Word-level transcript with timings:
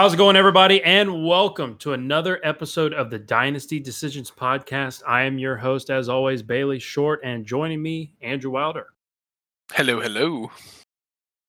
How's 0.00 0.14
it 0.14 0.16
going, 0.16 0.34
everybody? 0.34 0.82
And 0.82 1.26
welcome 1.26 1.76
to 1.80 1.92
another 1.92 2.40
episode 2.42 2.94
of 2.94 3.10
the 3.10 3.18
Dynasty 3.18 3.78
Decisions 3.78 4.30
Podcast. 4.30 5.02
I 5.06 5.24
am 5.24 5.38
your 5.38 5.58
host, 5.58 5.90
as 5.90 6.08
always, 6.08 6.42
Bailey 6.42 6.78
Short, 6.78 7.20
and 7.22 7.44
joining 7.44 7.82
me, 7.82 8.14
Andrew 8.22 8.50
Wilder. 8.50 8.86
Hello, 9.74 10.00
hello. 10.00 10.50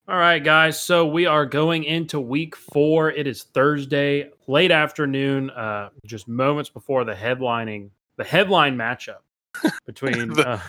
All 0.09 0.17
right, 0.17 0.43
guys. 0.43 0.77
So 0.77 1.07
we 1.07 1.25
are 1.25 1.45
going 1.45 1.85
into 1.85 2.19
week 2.19 2.57
four. 2.57 3.09
It 3.09 3.25
is 3.25 3.43
Thursday, 3.43 4.31
late 4.47 4.71
afternoon, 4.71 5.49
uh, 5.51 5.91
just 6.05 6.27
moments 6.27 6.69
before 6.69 7.05
the 7.05 7.13
headlining, 7.13 7.89
the 8.17 8.25
headline 8.25 8.75
matchup 8.75 9.19
between 9.85 10.27
The- 10.33 10.49
uh, 10.49 10.59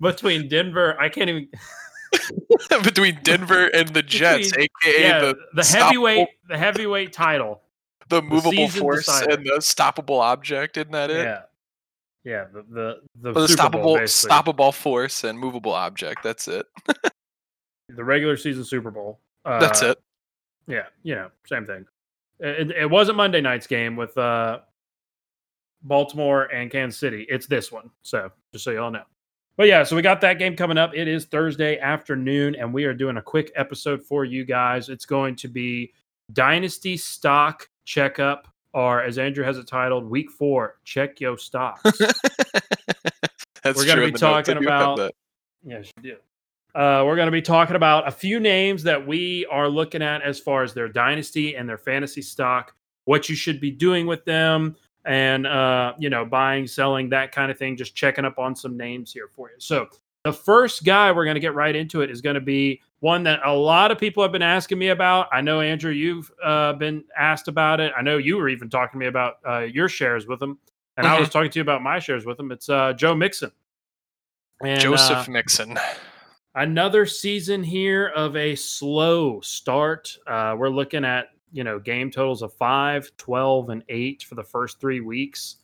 between 0.00 0.48
Denver. 0.48 1.00
I 1.00 1.08
can't 1.08 1.30
even. 1.30 1.48
Between 2.82 3.18
Denver 3.22 3.66
and 3.68 3.88
the 3.90 4.02
Jets, 4.02 4.50
Between- 4.50 4.68
aka 4.84 5.02
yeah, 5.02 5.20
the 5.20 5.36
the, 5.54 5.64
heavyweight, 5.64 6.28
the 6.48 6.58
heavyweight 6.58 7.12
title. 7.12 7.62
the 8.08 8.22
movable 8.22 8.50
season 8.52 8.80
force 8.80 9.06
decider. 9.06 9.34
and 9.34 9.46
the 9.46 9.58
stoppable 9.58 10.20
object, 10.20 10.76
isn't 10.76 10.92
that 10.92 11.10
it? 11.10 11.24
Yeah, 11.24 11.42
yeah. 12.24 12.44
The 12.52 12.64
the 12.68 13.00
the, 13.20 13.30
Or 13.30 13.42
the 13.42 13.48
Super 13.48 13.70
Bowl, 13.70 13.98
stoppable 13.98 14.28
stoppable 14.28 14.74
force 14.74 15.24
and 15.24 15.38
movable 15.38 15.72
object. 15.72 16.22
That's 16.22 16.48
it. 16.48 16.66
the 17.88 18.04
regular 18.04 18.36
season 18.36 18.64
Super 18.64 18.90
Bowl. 18.90 19.20
Uh, 19.44 19.58
That's 19.60 19.82
it. 19.82 19.98
Yeah, 20.66 20.86
you 21.02 21.14
know, 21.14 21.30
same 21.46 21.66
thing. 21.66 21.86
It, 22.40 22.70
it 22.70 22.90
wasn't 22.90 23.16
Monday 23.16 23.40
night's 23.40 23.66
game 23.66 23.96
with 23.96 24.16
uh, 24.16 24.60
Baltimore 25.82 26.44
and 26.44 26.70
Kansas 26.70 26.98
City. 26.98 27.26
It's 27.28 27.46
this 27.46 27.70
one. 27.72 27.90
So 28.02 28.30
just 28.52 28.64
so 28.64 28.70
y'all 28.70 28.90
know. 28.90 29.02
But 29.60 29.68
yeah, 29.68 29.82
so 29.82 29.94
we 29.94 30.00
got 30.00 30.22
that 30.22 30.38
game 30.38 30.56
coming 30.56 30.78
up. 30.78 30.94
It 30.94 31.06
is 31.06 31.26
Thursday 31.26 31.78
afternoon, 31.78 32.54
and 32.54 32.72
we 32.72 32.86
are 32.86 32.94
doing 32.94 33.18
a 33.18 33.22
quick 33.22 33.52
episode 33.56 34.02
for 34.02 34.24
you 34.24 34.42
guys. 34.42 34.88
It's 34.88 35.04
going 35.04 35.36
to 35.36 35.48
be 35.48 35.92
Dynasty 36.32 36.96
Stock 36.96 37.68
Checkup, 37.84 38.48
or 38.72 39.02
as 39.02 39.18
Andrew 39.18 39.44
has 39.44 39.58
it 39.58 39.66
titled, 39.66 40.08
Week 40.08 40.30
Four, 40.30 40.78
Check 40.84 41.20
Yo 41.20 41.36
Stocks. 41.36 41.82
That's 43.62 43.76
we're 43.76 43.84
be 43.84 44.12
the 44.12 44.12
notes. 44.12 44.22
I 44.22 44.42
talking 44.42 44.64
about- 44.64 45.10
Yes, 45.62 45.90
you 45.98 46.14
do. 46.14 46.16
Uh, 46.74 47.04
we're 47.04 47.16
going 47.16 47.26
to 47.26 47.30
be 47.30 47.42
talking 47.42 47.76
about 47.76 48.08
a 48.08 48.10
few 48.10 48.40
names 48.40 48.82
that 48.84 49.06
we 49.06 49.44
are 49.50 49.68
looking 49.68 50.00
at 50.00 50.22
as 50.22 50.40
far 50.40 50.62
as 50.62 50.72
their 50.72 50.88
dynasty 50.88 51.54
and 51.56 51.68
their 51.68 51.76
fantasy 51.76 52.22
stock, 52.22 52.74
what 53.04 53.28
you 53.28 53.36
should 53.36 53.60
be 53.60 53.70
doing 53.70 54.06
with 54.06 54.24
them, 54.24 54.74
and 55.04 55.46
uh, 55.46 55.94
you 55.98 56.10
know, 56.10 56.24
buying, 56.24 56.66
selling, 56.66 57.08
that 57.10 57.32
kind 57.32 57.50
of 57.50 57.58
thing. 57.58 57.76
Just 57.76 57.94
checking 57.94 58.24
up 58.24 58.38
on 58.38 58.54
some 58.54 58.76
names 58.76 59.12
here 59.12 59.28
for 59.28 59.48
you. 59.48 59.56
So 59.58 59.88
the 60.24 60.32
first 60.32 60.84
guy 60.84 61.10
we're 61.12 61.24
going 61.24 61.34
to 61.36 61.40
get 61.40 61.54
right 61.54 61.74
into 61.74 62.02
it 62.02 62.10
is 62.10 62.20
going 62.20 62.34
to 62.34 62.40
be 62.40 62.80
one 63.00 63.22
that 63.22 63.40
a 63.44 63.52
lot 63.52 63.90
of 63.90 63.98
people 63.98 64.22
have 64.22 64.32
been 64.32 64.42
asking 64.42 64.78
me 64.78 64.88
about. 64.88 65.28
I 65.32 65.40
know 65.40 65.62
Andrew, 65.62 65.90
you've 65.92 66.30
uh, 66.44 66.74
been 66.74 67.02
asked 67.18 67.48
about 67.48 67.80
it. 67.80 67.92
I 67.96 68.02
know 68.02 68.18
you 68.18 68.36
were 68.36 68.50
even 68.50 68.68
talking 68.68 68.92
to 68.92 68.98
me 68.98 69.06
about 69.06 69.36
uh, 69.48 69.60
your 69.60 69.88
shares 69.88 70.26
with 70.26 70.42
him, 70.42 70.58
and 70.98 71.06
I 71.06 71.16
Mhm. 71.16 71.20
was 71.20 71.28
talking 71.30 71.50
to 71.50 71.58
you 71.58 71.62
about 71.62 71.82
my 71.82 71.98
shares 71.98 72.26
with 72.26 72.38
him. 72.38 72.52
It's 72.52 72.68
uh, 72.68 72.92
Joe 72.92 73.14
Mixon. 73.14 73.50
And, 74.62 74.82
Joseph 74.82 75.26
uh, 75.26 75.32
Mixon. 75.32 75.78
another 76.54 77.06
season 77.06 77.62
here 77.62 78.08
of 78.08 78.36
a 78.36 78.54
slow 78.54 79.40
start. 79.40 80.18
Uh, 80.26 80.54
we're 80.58 80.68
looking 80.68 81.02
at, 81.06 81.28
you 81.52 81.64
know, 81.64 81.78
game 81.78 82.10
totals 82.10 82.42
of 82.42 82.52
5, 82.54 83.10
12, 83.16 83.70
and 83.70 83.84
8 83.88 84.22
for 84.22 84.34
the 84.34 84.44
first 84.44 84.80
three 84.80 85.00
weeks. 85.00 85.56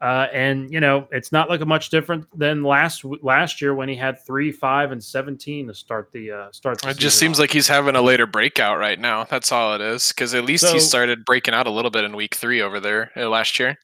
Uh, 0.00 0.26
and, 0.32 0.70
you 0.70 0.78
know, 0.78 1.08
it's 1.10 1.32
not 1.32 1.48
looking 1.48 1.66
much 1.66 1.88
different 1.88 2.26
than 2.38 2.62
last 2.62 3.02
last 3.22 3.62
year 3.62 3.74
when 3.74 3.88
he 3.88 3.96
had 3.96 4.22
3, 4.26 4.52
5, 4.52 4.92
and 4.92 5.02
17 5.02 5.68
to 5.68 5.74
start 5.74 6.10
the 6.12 6.30
uh, 6.30 6.52
start 6.52 6.80
the 6.82 6.90
It 6.90 6.98
just 6.98 7.18
seems 7.18 7.38
off. 7.38 7.44
like 7.44 7.50
he's 7.50 7.66
having 7.66 7.96
a 7.96 8.02
later 8.02 8.26
breakout 8.26 8.78
right 8.78 9.00
now. 9.00 9.24
That's 9.24 9.50
all 9.50 9.74
it 9.74 9.80
is. 9.80 10.12
Because 10.12 10.34
at 10.34 10.44
least 10.44 10.66
he 10.66 10.80
started 10.80 11.24
breaking 11.24 11.54
out 11.54 11.66
a 11.66 11.70
little 11.70 11.90
bit 11.90 12.04
in 12.04 12.14
week 12.14 12.34
three 12.34 12.60
over 12.60 12.78
there 12.78 13.10
uh, 13.16 13.28
last 13.28 13.58
year. 13.58 13.78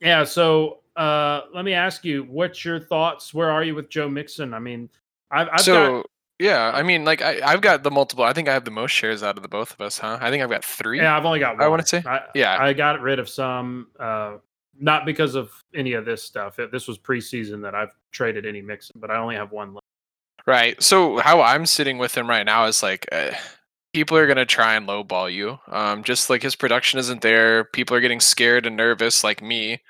Yeah, 0.00 0.22
so 0.24 0.80
uh, 0.96 1.42
let 1.54 1.64
me 1.64 1.72
ask 1.72 2.04
you, 2.04 2.24
what's 2.24 2.64
your 2.64 2.78
thoughts? 2.78 3.34
Where 3.34 3.50
are 3.50 3.64
you 3.64 3.74
with 3.74 3.88
Joe 3.88 4.08
Mixon? 4.08 4.54
I 4.54 4.60
mean, 4.60 4.88
I've, 5.30 5.48
I've 5.52 5.60
so 5.60 6.02
got 6.02 6.06
yeah, 6.40 6.72
I 6.74 6.82
mean, 6.82 7.04
like 7.04 7.22
I, 7.22 7.40
I've 7.44 7.60
got 7.60 7.82
the 7.84 7.90
multiple. 7.90 8.24
I 8.24 8.32
think 8.32 8.48
I 8.48 8.52
have 8.54 8.64
the 8.64 8.70
most 8.70 8.90
shares 8.92 9.22
out 9.22 9.36
of 9.36 9.42
the 9.42 9.48
both 9.48 9.72
of 9.72 9.80
us, 9.80 9.98
huh? 9.98 10.18
I 10.20 10.30
think 10.30 10.42
I've 10.42 10.50
got 10.50 10.64
three. 10.64 10.98
Yeah, 10.98 11.16
I've 11.16 11.24
only 11.26 11.38
got 11.38 11.54
one. 11.56 11.62
I 11.64 11.68
wanna 11.68 11.86
say, 11.86 12.02
I, 12.06 12.22
yeah. 12.34 12.56
I 12.60 12.72
got 12.72 13.00
rid 13.00 13.18
of 13.18 13.28
some, 13.28 13.88
uh, 14.00 14.38
not 14.78 15.04
because 15.04 15.34
of 15.34 15.52
any 15.74 15.92
of 15.92 16.04
this 16.04 16.22
stuff. 16.22 16.58
It- 16.58 16.72
This 16.72 16.88
was 16.88 16.98
preseason 16.98 17.62
that 17.62 17.74
I've 17.74 17.94
traded 18.10 18.46
any 18.46 18.62
Mixon, 18.62 18.98
but 18.98 19.10
I 19.10 19.18
only 19.18 19.36
have 19.36 19.52
one 19.52 19.74
left. 19.74 19.84
Right. 20.46 20.82
So 20.82 21.18
how 21.18 21.42
I'm 21.42 21.66
sitting 21.66 21.98
with 21.98 22.16
him 22.16 22.28
right 22.28 22.44
now 22.46 22.64
is 22.64 22.82
like 22.82 23.06
uh, 23.12 23.32
people 23.92 24.16
are 24.16 24.26
gonna 24.26 24.46
try 24.46 24.74
and 24.74 24.88
lowball 24.88 25.30
you. 25.32 25.58
Um, 25.68 26.02
just 26.02 26.30
like 26.30 26.42
his 26.42 26.56
production 26.56 26.98
isn't 26.98 27.20
there. 27.20 27.64
People 27.64 27.94
are 27.96 28.00
getting 28.00 28.20
scared 28.20 28.64
and 28.64 28.76
nervous, 28.76 29.22
like 29.22 29.42
me, 29.42 29.80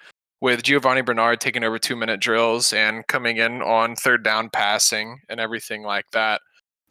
with 0.41 0.63
Giovani 0.63 1.03
Bernard 1.03 1.41
taking 1.41 1.65
over 1.65 1.79
two 1.79 1.97
minute 1.97 2.21
drills 2.21 2.73
and 2.73 3.07
coming 3.07 3.37
in 3.37 3.63
on 3.63 3.95
third 3.97 4.25
down 4.25 4.49
passing 4.51 5.21
and 5.29 5.39
everything 5.41 5.83
like 5.83 6.11
that. 6.13 6.41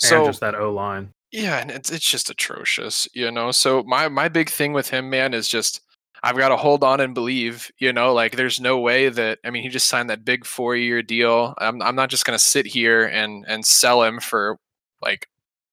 and 0.01 0.09
So 0.09 0.25
just 0.25 0.39
that 0.41 0.55
O 0.55 0.71
line. 0.71 1.13
yeah, 1.31 1.57
and 1.59 1.71
it's 1.71 1.91
it's 1.91 2.09
just 2.09 2.29
atrocious, 2.29 3.07
you 3.13 3.31
know. 3.31 3.51
So 3.51 3.83
my 3.83 4.07
my 4.07 4.29
big 4.29 4.49
thing 4.49 4.73
with 4.73 4.89
him, 4.89 5.09
man, 5.09 5.33
is 5.33 5.47
just 5.47 5.81
I've 6.21 6.37
got 6.37 6.49
to 6.49 6.57
hold 6.57 6.83
on 6.83 6.99
and 6.99 7.13
believe, 7.13 7.71
you 7.79 7.93
know. 7.93 8.13
Like 8.13 8.35
there's 8.35 8.59
no 8.59 8.77
way 8.79 9.09
that 9.09 9.39
I 9.43 9.49
mean 9.51 9.63
he 9.63 9.69
just 9.69 9.87
signed 9.87 10.09
that 10.09 10.25
big 10.25 10.45
four 10.45 10.75
year 10.75 11.01
deal. 11.01 11.53
I'm 11.57 11.81
I'm 11.81 11.95
not 11.95 12.09
just 12.09 12.25
gonna 12.25 12.39
sit 12.39 12.65
here 12.67 13.05
and 13.05 13.45
and 13.47 13.65
sell 13.65 14.03
him 14.03 14.19
for 14.19 14.57
like 15.01 15.27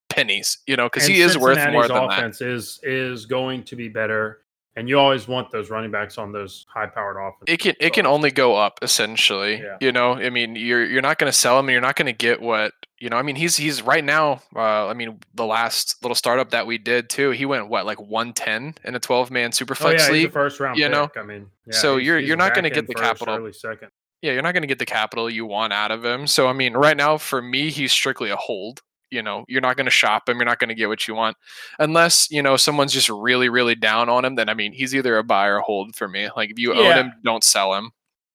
pennies, 0.08 0.58
you 0.66 0.76
know, 0.76 0.86
because 0.86 1.04
he 1.06 1.20
is 1.20 1.36
worth 1.36 1.58
more 1.72 1.86
than 1.88 1.96
that. 1.96 2.18
offense 2.18 2.40
is 2.40 2.80
is 2.82 3.26
going 3.26 3.64
to 3.64 3.76
be 3.76 3.88
better, 3.88 4.38
and 4.76 4.88
you 4.88 4.98
always 4.98 5.26
want 5.26 5.50
those 5.50 5.70
running 5.70 5.90
backs 5.90 6.18
on 6.18 6.32
those 6.32 6.66
high 6.68 6.86
powered 6.86 7.16
offenses. 7.16 7.52
It 7.54 7.60
can 7.60 7.74
it 7.80 7.92
can 7.92 8.06
only 8.06 8.30
go 8.30 8.54
up 8.54 8.78
essentially. 8.82 9.60
Yeah. 9.62 9.76
You 9.80 9.92
know, 9.92 10.12
I 10.14 10.30
mean, 10.30 10.56
you're 10.56 10.84
you're 10.84 11.02
not 11.02 11.18
going 11.18 11.30
to 11.32 11.36
sell 11.38 11.58
him, 11.58 11.66
and 11.66 11.72
you're 11.72 11.80
not 11.80 11.96
going 11.96 12.06
to 12.06 12.12
get 12.12 12.40
what 12.40 12.72
you 12.98 13.08
know. 13.10 13.16
I 13.16 13.22
mean, 13.22 13.36
he's 13.36 13.56
he's 13.56 13.82
right 13.82 14.04
now. 14.04 14.42
Uh, 14.54 14.86
I 14.86 14.94
mean, 14.94 15.18
the 15.34 15.44
last 15.46 15.96
little 16.02 16.14
startup 16.14 16.50
that 16.50 16.66
we 16.66 16.78
did 16.78 17.08
too, 17.08 17.30
he 17.30 17.44
went 17.46 17.68
what 17.68 17.86
like 17.86 18.00
110 18.00 18.74
in 18.84 18.94
a 18.94 19.00
12 19.00 19.30
man 19.30 19.50
superflex 19.50 20.00
Oh 20.00 20.04
yeah, 20.06 20.10
league. 20.10 20.32
first 20.32 20.60
round 20.60 20.78
you 20.78 20.84
pick. 20.84 20.92
know? 20.92 21.10
I 21.16 21.22
mean, 21.24 21.46
yeah, 21.66 21.72
So 21.74 21.96
he's- 21.96 22.06
you're- 22.06 22.20
he's 22.20 22.28
you're 22.28 22.36
not 22.36 22.54
gonna 22.54 22.70
get 22.70 22.86
the 22.86 22.92
first, 22.94 23.04
capital. 23.04 23.34
early 23.36 23.52
second. 23.52 23.88
yeah, 24.22 24.32
you're 24.32 24.42
not 24.42 24.52
going 24.52 24.62
to 24.62 24.66
get 24.66 24.78
the 24.78 24.86
capital 24.86 25.28
you 25.30 25.44
want 25.46 25.72
out 25.72 25.90
of 25.90 26.04
him. 26.04 26.26
So 26.26 26.48
I 26.48 26.52
mean, 26.52 26.72
right 26.74 26.96
now 26.96 27.16
for 27.18 27.40
me, 27.42 27.70
he's 27.70 27.92
strictly 27.92 28.30
a 28.30 28.36
hold. 28.36 28.80
You 29.10 29.22
know, 29.22 29.44
you're 29.48 29.60
not 29.60 29.76
going 29.76 29.86
to 29.86 29.90
shop 29.90 30.28
him. 30.28 30.36
You're 30.36 30.46
not 30.46 30.58
going 30.58 30.68
to 30.68 30.74
get 30.74 30.88
what 30.88 31.06
you 31.06 31.14
want, 31.14 31.36
unless 31.78 32.30
you 32.30 32.42
know 32.42 32.56
someone's 32.56 32.92
just 32.92 33.08
really, 33.08 33.48
really 33.48 33.74
down 33.74 34.08
on 34.08 34.24
him. 34.24 34.34
Then 34.34 34.48
I 34.48 34.54
mean, 34.54 34.72
he's 34.72 34.94
either 34.94 35.18
a 35.18 35.24
buy 35.24 35.46
or 35.46 35.60
hold 35.60 35.94
for 35.94 36.08
me. 36.08 36.28
Like 36.36 36.50
if 36.50 36.58
you 36.58 36.74
own 36.74 36.96
him, 36.96 37.12
don't 37.24 37.44
sell 37.44 37.74
him. 37.74 37.90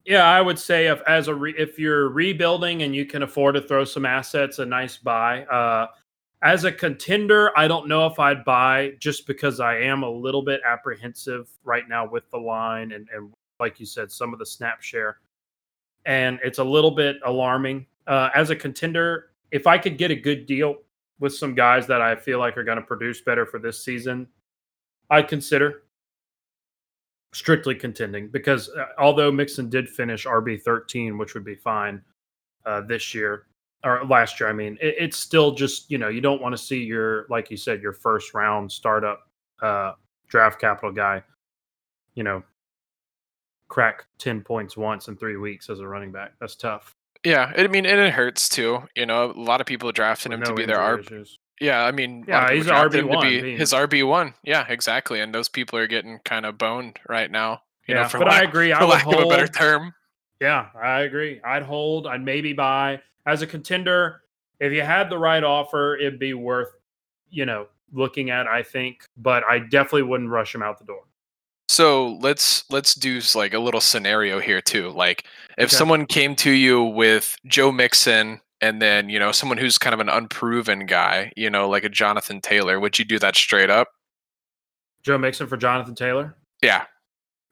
Yeah, 0.06 0.24
I 0.24 0.42
would 0.42 0.58
say 0.58 0.88
if 0.88 1.02
as 1.08 1.28
a 1.28 1.36
re, 1.36 1.54
if 1.58 1.78
you're 1.78 2.10
rebuilding 2.10 2.82
and 2.84 2.96
you 2.96 3.06
can 3.06 3.24
afford 3.24 3.56
to 3.56 3.62
throw 3.62 3.86
some 3.86 4.06
assets, 4.06 4.60
a 4.60 4.66
nice 4.66 4.98
buy. 4.98 5.44
Uh, 5.46 5.88
as 6.44 6.64
a 6.64 6.72
contender, 6.72 7.52
I 7.56 7.68
don't 7.68 7.88
know 7.88 8.08
if 8.08 8.18
I'd 8.18 8.44
buy 8.44 8.94
just 9.00 9.28
because 9.28 9.60
I 9.60 9.78
am 9.78 10.02
a 10.02 10.10
little 10.10 10.42
bit 10.42 10.62
apprehensive 10.66 11.50
right 11.64 11.88
now 11.88 12.10
with 12.10 12.28
the 12.32 12.38
line 12.38 12.94
and, 12.94 13.08
and 13.14 13.32
like 13.60 13.80
you 13.80 13.86
said, 13.86 14.12
some 14.12 14.34
of 14.34 14.40
the 14.40 14.46
snap 14.46 14.82
share, 14.82 15.20
and 16.06 16.40
it's 16.44 16.58
a 16.58 16.64
little 16.64 16.92
bit 16.92 17.18
alarming. 17.24 17.86
Uh, 18.08 18.30
as 18.34 18.50
a 18.50 18.56
contender, 18.56 19.31
if 19.52 19.68
I 19.68 19.78
could 19.78 19.98
get 19.98 20.12
a 20.12 20.16
good 20.16 20.46
deal 20.46 20.78
with 21.20 21.36
some 21.36 21.54
guys 21.54 21.86
that 21.88 22.02
I 22.02 22.16
feel 22.16 22.40
like 22.40 22.58
are 22.58 22.64
going 22.64 22.80
to 22.80 22.84
produce 22.84 23.22
better 23.22 23.46
for 23.46 23.60
this 23.60 23.84
season, 23.84 24.28
I'd 25.10 25.28
consider 25.28 25.84
strictly 27.34 27.76
contending 27.76 28.28
because 28.28 28.70
uh, 28.70 28.86
although 28.98 29.32
Mixon 29.32 29.70
did 29.70 29.88
finish 29.88 30.26
RB 30.26 30.62
thirteen, 30.62 31.18
which 31.18 31.34
would 31.34 31.46
be 31.46 31.56
fine 31.56 32.02
uh, 32.66 32.82
this 32.82 33.14
year 33.14 33.48
or 33.84 34.06
last 34.06 34.40
year, 34.40 34.50
I 34.50 34.54
mean, 34.54 34.78
it, 34.82 34.96
it's 35.00 35.18
still 35.18 35.52
just 35.52 35.92
you 35.92 35.98
know 35.98 36.10
you 36.10 36.22
don't 36.22 36.42
want 36.42 36.54
to 36.54 36.58
see 36.58 36.84
your 36.84 37.26
like 37.30 37.52
you 37.52 37.58
said 37.58 37.82
your 37.82 37.94
first 37.94 38.34
round 38.34 38.72
startup 38.72 39.28
uh, 39.62 39.94
draft 40.28 40.60
capital 40.60 40.92
guy, 40.92 41.24
you 42.16 42.24
know, 42.24 42.44
crack 43.68 44.06
ten 44.18 44.42
points 44.42 44.76
once 44.78 45.08
in 45.08 45.16
three 45.18 45.38
weeks 45.38 45.70
as 45.70 45.80
a 45.80 45.88
running 45.88 46.12
back. 46.12 46.34
That's 46.40 46.56
tough. 46.56 46.96
Yeah, 47.24 47.52
I 47.56 47.68
mean, 47.68 47.86
and 47.86 48.00
it 48.00 48.14
hurts 48.14 48.50
too. 48.50 48.84
You 48.96 49.06
know, 49.06 49.32
a 49.32 49.40
lot 49.40 49.62
of 49.62 49.68
people 49.68 49.92
drafted 49.92 50.32
with 50.32 50.40
him 50.40 50.46
to 50.46 50.54
be 50.54 50.66
their 50.66 50.80
RB. 50.80 51.02
issues. 51.06 51.40
Yeah, 51.60 51.84
I 51.86 51.92
mean, 51.92 52.26
Yeah, 52.28 52.52
he's 52.52 52.66
a 52.66 52.70
drafted 52.70 53.02
him 53.02 53.10
to 53.10 53.16
RB1 53.18 53.22
be 53.22 53.56
his 53.56 53.72
RB 53.74 54.08
one. 54.08 54.34
Yeah, 54.44 54.66
exactly. 54.68 55.20
And 55.20 55.34
those 55.34 55.48
people 55.48 55.78
are 55.78 55.86
getting 55.88 56.20
kind 56.26 56.46
of 56.46 56.58
boned 56.58 57.00
right 57.08 57.30
now. 57.30 57.62
You 57.88 57.96
Yeah, 57.96 58.04
know, 58.04 58.10
for 58.10 58.18
but 58.20 58.30
I 58.30 58.42
agree. 58.44 58.74
I 58.74 58.80
for 58.80 58.86
lack 58.88 59.06
of 59.06 59.14
a 59.20 59.26
better 59.28 59.48
term. 59.48 59.94
Yeah, 60.40 60.70
I 60.82 61.02
agree. 61.02 61.40
I'd 61.44 61.62
hold. 61.62 62.08
I'd 62.08 62.24
maybe 62.24 62.54
buy 62.54 63.00
as 63.28 63.44
a 63.44 63.48
contender. 63.48 64.22
If 64.60 64.74
you 64.74 64.82
had 64.82 65.10
the 65.12 65.18
right 65.20 65.44
offer, 65.44 65.96
it'd 65.98 66.18
be 66.20 66.34
worth, 66.34 66.70
you 67.30 67.46
know, 67.46 67.68
looking 67.94 68.32
at. 68.32 68.48
I 68.48 68.64
think, 68.64 69.04
but 69.18 69.44
I 69.44 69.60
definitely 69.60 70.04
wouldn't 70.04 70.32
rush 70.32 70.56
him 70.56 70.64
out 70.64 70.80
the 70.80 70.86
door. 70.86 71.04
So 71.72 72.18
let's 72.20 72.66
let's 72.70 72.94
do 72.94 73.22
like 73.34 73.54
a 73.54 73.60
little 73.60 73.80
scenario 73.80 74.42
here 74.42 74.60
too. 74.60 74.90
Like 74.90 75.24
if 75.58 75.70
Okay. 75.70 75.76
someone 75.78 76.06
came 76.06 76.36
to 76.36 76.52
you 76.52 76.84
with 76.84 77.38
Joe 77.46 77.72
Mixon 77.72 78.42
and 78.60 78.82
then 78.82 79.08
you 79.08 79.18
know 79.18 79.32
someone 79.32 79.58
who's 79.58 79.78
kind 79.78 79.94
of 79.94 80.02
an 80.02 80.10
unproven 80.10 80.86
guy, 80.86 81.32
you 81.38 81.50
know, 81.50 81.70
like 81.70 81.86
a 81.86 81.90
Jonathan 81.90 82.42
Taylor, 82.42 82.78
would 82.78 83.00
you 83.00 83.06
do 83.06 83.18
that 83.20 83.38
straight 83.38 83.70
up? 83.70 83.88
Joe 85.04 85.18
Mixon 85.18 85.48
for 85.48 85.56
Jonathan 85.56 85.96
Taylor? 85.96 86.36
Yeah. 86.62 86.84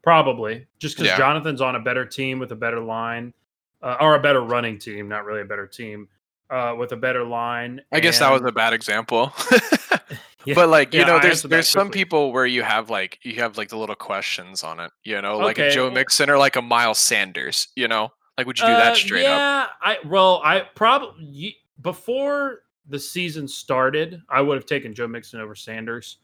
Probably. 0.04 0.68
Just 0.80 0.98
because 0.98 1.08
Yeah. 1.12 1.18
Jonathan's 1.18 1.62
on 1.62 1.78
a 1.78 1.80
better 1.80 2.06
team 2.06 2.40
with 2.40 2.52
a 2.52 2.56
better 2.58 2.82
line, 2.82 3.34
uh, 3.82 3.96
or 4.02 4.16
a 4.16 4.20
better 4.20 4.42
running 4.42 4.78
team, 4.80 5.08
not 5.08 5.24
really 5.24 5.42
a 5.42 5.46
better 5.46 5.66
team, 5.66 6.10
uh, 6.50 6.76
with 6.78 6.92
a 6.92 6.98
better 6.98 7.24
line. 7.24 7.80
I 7.94 8.02
guess 8.02 8.20
that 8.20 8.32
was 8.34 8.42
a 8.42 8.52
bad 8.52 8.74
example. 8.74 9.32
Yeah, 10.50 10.56
but 10.56 10.70
like 10.70 10.94
you 10.94 11.02
yeah, 11.02 11.06
know, 11.08 11.20
there's 11.20 11.44
there's 11.44 11.70
some 11.70 11.92
people 11.92 12.32
where 12.34 12.46
you 12.46 12.64
have 12.64 12.90
like 12.90 13.20
you 13.24 13.36
have 13.42 13.58
like 13.58 13.70
the 13.70 13.78
little 13.78 13.96
questions 13.96 14.64
on 14.64 14.80
it. 14.80 14.92
You 15.04 15.22
know, 15.22 15.40
like 15.40 15.60
a 15.60 15.66
Joe 15.66 15.92
Mixon 15.92 16.30
or 16.30 16.38
like 16.38 16.56
a 16.56 16.62
Miles 16.62 17.00
Sanders. 17.00 17.68
You 17.76 17.88
know, 17.88 18.10
like 18.38 18.48
would 18.48 18.60
you 18.60 18.66
do 18.66 18.76
that 18.76 18.94
Uh, 18.94 18.96
straight 18.96 19.28
up? 19.30 19.46
yeah, 19.46 19.68
I 19.82 19.98
well, 20.06 20.42
I 20.44 20.62
probably 20.76 21.58
before 21.82 22.62
the 22.88 23.00
season 23.00 23.48
started, 23.48 24.22
I 24.30 24.42
would 24.42 24.56
have 24.56 24.66
taken 24.66 24.94
Joe 24.94 25.08
Mixon 25.08 25.40
over 25.42 25.56
Sanders. 25.56 26.18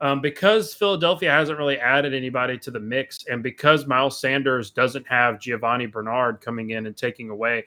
Um, 0.00 0.20
because 0.20 0.74
Philadelphia 0.74 1.30
hasn't 1.30 1.58
really 1.58 1.78
added 1.78 2.14
anybody 2.14 2.58
to 2.58 2.70
the 2.70 2.80
mix, 2.80 3.24
and 3.30 3.42
because 3.42 3.86
Miles 3.86 4.20
Sanders 4.20 4.70
doesn't 4.70 5.06
have 5.06 5.38
Giovani 5.40 5.86
Bernard 5.86 6.40
coming 6.40 6.70
in 6.70 6.86
and 6.86 6.96
taking 6.96 7.30
away, 7.30 7.64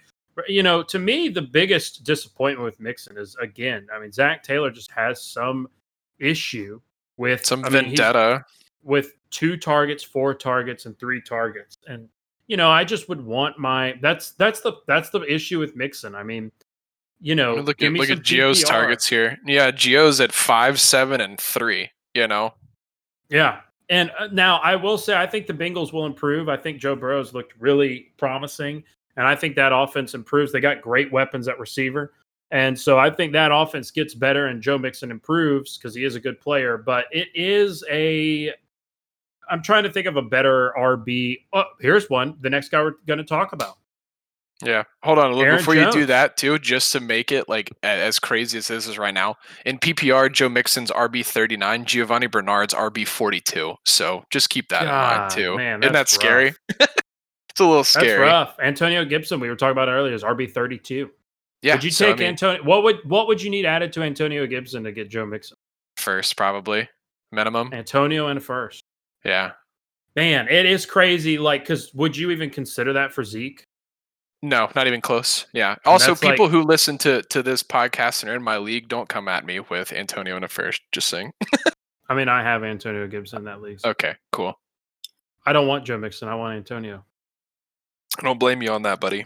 you 0.47 0.61
know, 0.61 0.83
to 0.83 0.99
me, 0.99 1.29
the 1.29 1.41
biggest 1.41 2.03
disappointment 2.03 2.65
with 2.65 2.79
Mixon 2.79 3.17
is 3.17 3.35
again, 3.41 3.87
I 3.93 3.99
mean, 3.99 4.11
Zac 4.11 4.43
Taylor 4.43 4.69
just 4.71 4.91
has 4.91 5.23
some 5.23 5.67
issue 6.19 6.79
with 7.17 7.45
Some 7.45 7.65
I 7.65 7.69
mean, 7.69 7.85
vendetta. 7.85 8.45
with 8.83 9.13
two 9.29 9.57
targets, 9.57 10.03
four 10.03 10.33
targets, 10.33 10.85
and 10.85 10.97
three 10.99 11.21
targets. 11.21 11.77
And 11.87 12.07
you 12.47 12.57
know, 12.57 12.69
I 12.69 12.83
just 12.83 13.09
would 13.09 13.23
want 13.25 13.57
my 13.57 13.97
that's 14.01 14.31
that's 14.31 14.61
the 14.61 14.73
that's 14.87 15.09
the 15.09 15.21
issue 15.21 15.59
with 15.59 15.75
Mixon. 15.75 16.15
I 16.15 16.23
mean, 16.23 16.51
you 17.19 17.35
know, 17.35 17.55
look 17.55 17.81
at 17.81 17.91
look 17.93 18.09
at 18.09 18.19
Gio's 18.19 18.63
PPR. 18.63 18.67
targets 18.67 19.07
here. 19.07 19.37
Yeah, 19.45 19.71
Gio's 19.71 20.21
at 20.21 20.31
five, 20.31 20.79
seven, 20.79 21.21
and 21.21 21.39
three. 21.39 21.91
You 22.13 22.27
know, 22.27 22.53
Yeah. 23.29 23.61
And 23.89 24.11
uh, 24.19 24.27
now 24.31 24.57
I 24.57 24.75
will 24.75 24.97
say 24.97 25.15
I 25.15 25.25
think 25.25 25.47
the 25.47 25.53
Bengals 25.53 25.93
will 25.93 26.05
improve. 26.05 26.49
I 26.49 26.57
think 26.57 26.79
Joe 26.79 26.95
Burrow's 26.95 27.33
looked 27.33 27.53
really 27.59 28.11
promising, 28.17 28.83
and 29.15 29.25
I 29.25 29.35
think 29.35 29.55
that 29.55 29.71
offense 29.73 30.13
improves. 30.13 30.51
They 30.51 30.59
got 30.59 30.81
great 30.81 31.11
weapons 31.11 31.47
at 31.47 31.59
receiver. 31.59 32.13
And 32.51 32.79
so 32.79 32.97
I 32.97 33.09
think 33.09 33.33
that 33.33 33.51
offense 33.51 33.91
gets 33.91 34.13
better 34.13 34.47
and 34.47 34.61
Joe 34.61 34.77
Mixon 34.77 35.11
improves 35.11 35.77
because 35.77 35.93
he 35.93 36.05
is 36.05 36.15
a 36.15 36.19
good 36.19 36.39
player. 36.39 36.77
But 36.77 37.05
it 37.11 37.27
is 37.35 37.83
a 37.89 38.53
I'm 39.49 39.61
trying 39.61 39.83
to 39.83 39.91
think 39.91 40.07
of 40.07 40.17
a 40.17 40.21
better 40.21 40.73
RB. 40.77 41.39
Oh, 41.53 41.63
here's 41.79 42.09
one. 42.09 42.37
The 42.41 42.49
next 42.49 42.69
guy 42.69 42.81
we're 42.81 42.95
going 43.05 43.19
to 43.19 43.25
talk 43.25 43.53
about. 43.53 43.77
Yeah. 44.63 44.83
Hold 45.03 45.19
on. 45.19 45.33
Look, 45.33 45.45
Aaron 45.45 45.57
before 45.57 45.75
you 45.75 45.91
do 45.91 46.07
that 46.07 46.35
too, 46.35 46.57
just 46.57 46.91
to 46.93 46.99
make 46.99 47.31
it 47.31 47.47
like 47.47 47.71
as 47.83 48.17
crazy 48.17 48.57
as 48.57 48.67
this 48.67 48.87
is 48.87 48.97
right 48.97 49.13
now, 49.13 49.35
in 49.65 49.77
PPR, 49.77 50.31
Joe 50.31 50.49
Mixon's 50.49 50.89
RB 50.89 51.23
thirty 51.23 51.57
nine, 51.57 51.85
Giovani 51.85 52.25
Bernard's 52.25 52.73
RB 52.73 53.07
forty 53.07 53.39
two. 53.39 53.75
So 53.85 54.23
just 54.31 54.49
keep 54.49 54.69
that 54.69 54.83
in 54.83 54.87
mind 54.87 55.31
too. 55.31 55.57
man, 55.57 55.83
Isn't 55.83 55.93
that 55.93 56.09
scary? 56.09 56.55
it's 56.69 57.59
a 57.59 57.65
little 57.65 57.83
scary. 57.83 58.07
That's 58.07 58.19
rough. 58.19 58.55
Antonio 58.59 59.05
Gibson, 59.05 59.39
we 59.39 59.47
were 59.47 59.55
talking 59.55 59.73
about 59.73 59.89
earlier, 59.89 60.15
is 60.15 60.23
RB 60.23 60.51
32. 60.51 61.09
Yeah. 61.61 61.75
would 61.75 61.83
you 61.83 61.91
so, 61.91 62.05
I 62.05 62.09
take 62.09 62.19
mean, 62.19 62.27
Antonio? 62.29 62.63
What 62.63 62.83
would 62.83 62.97
what 63.05 63.27
would 63.27 63.41
you 63.41 63.49
need 63.49 63.65
added 63.65 63.91
to 63.93 64.03
Antonio 64.03 64.45
Gibson 64.45 64.83
to 64.83 64.91
get 64.91 65.09
Joe 65.09 65.25
Mixon? 65.25 65.57
first 65.97 66.37
probably 66.37 66.87
minimum? 67.31 67.73
Antonio 67.73 68.27
and 68.27 68.37
a 68.37 68.41
first. 68.41 68.83
Yeah. 69.25 69.51
Man, 70.15 70.47
it 70.47 70.65
is 70.65 70.85
crazy. 70.85 71.37
Like, 71.37 71.63
because 71.63 71.93
would 71.93 72.15
you 72.15 72.31
even 72.31 72.49
consider 72.49 72.93
that 72.93 73.11
for 73.13 73.23
Zeke? 73.23 73.63
No, 74.43 74.69
not 74.75 74.85
even 74.87 75.01
close. 75.01 75.47
Yeah. 75.53 75.75
Also, 75.85 76.11
that's 76.11 76.23
like- 76.23 76.33
people 76.33 76.47
who 76.47 76.61
listen 76.61 76.97
to 76.99 77.23
to 77.23 77.41
this 77.41 77.63
podcast 77.63 78.21
and 78.21 78.31
are 78.31 78.35
in 78.35 78.43
my 78.43 78.57
league, 78.57 78.87
don't 78.87 79.09
come 79.09 79.27
at 79.27 79.45
me 79.45 79.59
with 79.59 79.91
Antonio 79.91 80.37
in 80.37 80.43
a 80.43 80.47
first. 80.47 80.81
Just 80.91 81.07
saying. 81.09 81.31
I 82.09 82.13
mean, 82.13 82.29
I 82.29 82.41
have 82.43 82.63
Antonio 82.63 83.07
Gibson 83.07 83.39
in 83.39 83.45
that 83.45 83.61
league. 83.61 83.79
so 83.81 83.89
Okay, 83.89 84.15
cool. 84.31 84.57
I 85.45 85.53
don't 85.53 85.67
want 85.67 85.85
Joe 85.85 85.97
Mixon. 85.97 86.27
I 86.29 86.35
want 86.35 86.55
Antonio. 86.55 87.03
I 88.19 88.21
don't 88.21 88.39
blame 88.39 88.61
you 88.61 88.71
on 88.71 88.83
that, 88.83 88.99
buddy. 88.99 89.25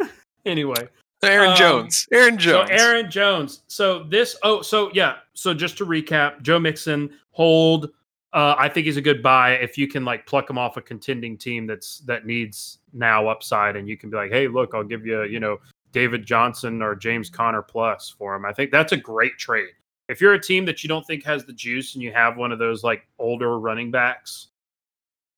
Anyway, 0.44 0.88
Aaron 1.22 1.50
Um, 1.50 1.56
Jones. 1.56 2.06
Aaron 2.12 2.38
Jones. 2.38 2.68
so 2.68 2.74
Aaron 2.74 3.10
Jones. 3.10 3.62
So 3.68 4.04
this. 4.04 4.36
Oh, 4.42 4.62
so 4.62 4.90
yeah. 4.92 5.16
So 5.34 5.54
just 5.54 5.78
to 5.78 5.86
recap, 5.86 6.42
Joe 6.42 6.58
Mixon 6.58 7.10
hold. 7.30 7.90
Uh, 8.32 8.54
I 8.58 8.68
think 8.68 8.84
he's 8.84 8.98
a 8.98 9.02
good 9.02 9.22
buy 9.22 9.52
if 9.52 9.78
you 9.78 9.88
can 9.88 10.04
like 10.04 10.26
pluck 10.26 10.50
him 10.50 10.58
off 10.58 10.76
a 10.76 10.82
contending 10.82 11.38
team 11.38 11.66
that's 11.66 12.00
that 12.00 12.26
needs 12.26 12.78
now 12.92 13.28
upside, 13.28 13.76
and 13.76 13.88
you 13.88 13.96
can 13.96 14.10
be 14.10 14.16
like, 14.16 14.30
hey, 14.30 14.46
look, 14.46 14.72
I'll 14.74 14.84
give 14.84 15.06
you, 15.06 15.22
you 15.22 15.40
know, 15.40 15.58
David 15.92 16.26
Johnson 16.26 16.82
or 16.82 16.94
James 16.94 17.30
Conner 17.30 17.62
plus 17.62 18.14
for 18.18 18.34
him. 18.34 18.44
I 18.44 18.52
think 18.52 18.70
that's 18.70 18.92
a 18.92 18.96
great 18.96 19.38
trade. 19.38 19.70
If 20.10 20.20
you're 20.20 20.34
a 20.34 20.40
team 20.40 20.66
that 20.66 20.84
you 20.84 20.88
don't 20.88 21.06
think 21.06 21.24
has 21.24 21.46
the 21.46 21.52
juice 21.52 21.94
and 21.94 22.02
you 22.02 22.12
have 22.12 22.36
one 22.36 22.52
of 22.52 22.58
those 22.58 22.84
like 22.84 23.08
older 23.18 23.58
running 23.58 23.90
backs, 23.90 24.48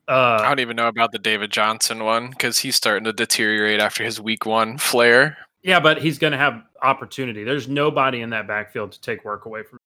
I 0.08 0.12
uh, 0.12 0.42
don't 0.48 0.58
even 0.60 0.74
know 0.74 0.88
about 0.88 1.12
the 1.12 1.18
David 1.18 1.52
Johnson 1.52 2.02
one 2.02 2.30
because 2.30 2.58
he's 2.58 2.74
starting 2.74 3.04
to 3.04 3.12
deteriorate 3.12 3.78
after 3.78 4.02
his 4.02 4.20
week 4.20 4.44
one 4.44 4.76
flare. 4.76 5.36
Yeah, 5.68 5.78
but 5.78 6.00
he's 6.00 6.18
going 6.18 6.32
to 6.32 6.38
have 6.38 6.62
opportunity. 6.82 7.44
There's 7.44 7.68
nobody 7.68 8.22
in 8.22 8.30
that 8.30 8.48
backfield 8.48 8.92
to 8.92 9.00
take 9.02 9.22
work 9.24 9.44
away 9.44 9.62
from. 9.62 9.78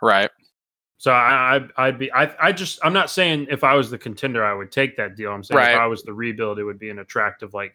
Right. 0.00 0.30
So 0.98 1.12
I, 1.12 1.56
I 1.56 1.86
I'd 1.88 1.98
be 1.98 2.10
I 2.12 2.34
I 2.40 2.52
just 2.52 2.78
I'm 2.82 2.94
not 2.94 3.10
saying 3.10 3.48
if 3.50 3.62
I 3.62 3.74
was 3.74 3.90
the 3.90 3.98
contender 3.98 4.42
I 4.42 4.54
would 4.54 4.72
take 4.72 4.96
that 4.96 5.14
deal. 5.14 5.30
I'm 5.30 5.44
saying 5.44 5.58
Right. 5.58 5.72
if 5.72 5.78
I 5.78 5.86
was 5.86 6.02
the 6.02 6.12
rebuild, 6.14 6.58
it 6.58 6.64
would 6.64 6.78
be 6.78 6.88
an 6.88 7.00
attractive 7.00 7.52
like 7.52 7.74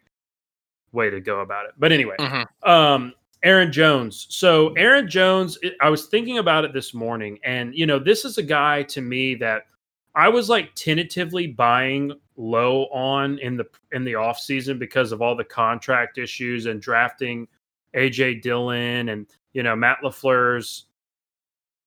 way 0.90 1.08
to 1.08 1.20
go 1.20 1.38
about 1.40 1.66
it. 1.66 1.72
But 1.78 1.92
anyway, 1.92 2.16
Mhm. 2.18 2.46
um, 2.68 3.14
Aaron 3.44 3.70
Jones. 3.70 4.26
So 4.30 4.72
Aaron 4.74 5.08
Jones, 5.08 5.56
I 5.80 5.88
was 5.88 6.06
thinking 6.06 6.38
about 6.38 6.64
it 6.64 6.72
this 6.72 6.94
morning, 6.94 7.38
and 7.44 7.72
you 7.76 7.86
know 7.86 8.00
this 8.00 8.24
is 8.24 8.38
a 8.38 8.42
guy 8.42 8.82
to 8.84 9.00
me 9.00 9.36
that 9.36 9.66
I 10.14 10.28
was 10.28 10.48
like 10.48 10.74
tentatively 10.74 11.46
buying 11.46 12.12
low 12.36 12.84
on 12.86 13.38
in 13.38 13.56
the 13.56 13.66
in 13.92 14.04
the 14.04 14.14
off 14.14 14.38
season 14.38 14.78
because 14.78 15.12
of 15.12 15.22
all 15.22 15.34
the 15.34 15.44
contract 15.44 16.18
issues 16.18 16.66
and 16.66 16.80
drafting 16.80 17.46
AJ 17.94 18.42
Dillon 18.42 19.08
and 19.10 19.26
you 19.52 19.62
know 19.62 19.74
Matt 19.76 19.98
Lafleur's 20.02 20.86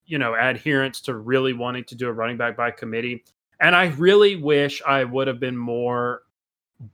you 0.05 0.17
know 0.17 0.35
adherence 0.39 1.01
to 1.01 1.15
really 1.15 1.53
wanting 1.53 1.83
to 1.85 1.95
do 1.95 2.07
a 2.07 2.13
running 2.13 2.37
back 2.37 2.57
by 2.57 2.71
committee. 2.71 3.23
And 3.59 3.75
I 3.75 3.87
really 3.97 4.35
wish 4.35 4.81
I 4.85 5.03
would 5.03 5.27
have 5.27 5.39
been 5.39 5.57
more 5.57 6.23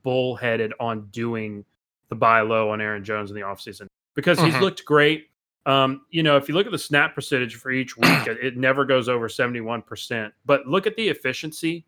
bullheaded 0.02 0.72
on 0.78 1.06
doing 1.10 1.64
the 2.08 2.14
buy 2.14 2.42
low 2.42 2.70
on 2.70 2.80
Aaron 2.80 3.02
Jones 3.04 3.30
in 3.30 3.34
the 3.34 3.42
offseason 3.42 3.86
because 4.14 4.38
he's 4.38 4.54
Mhm. 4.54 4.60
looked 4.60 4.84
great. 4.84 5.28
Um, 5.64 6.02
you 6.10 6.22
know, 6.22 6.36
if 6.36 6.48
you 6.48 6.54
look 6.54 6.66
at 6.66 6.72
the 6.72 6.78
snap 6.78 7.14
percentage 7.14 7.54
for 7.56 7.70
each 7.70 7.96
week, 7.96 8.26
it, 8.26 8.56
never 8.56 8.84
goes 8.84 9.08
over 9.08 9.28
71%. 9.28 10.32
But 10.44 10.66
look 10.66 10.86
at 10.86 10.96
the 10.96 11.08
efficiency 11.08 11.86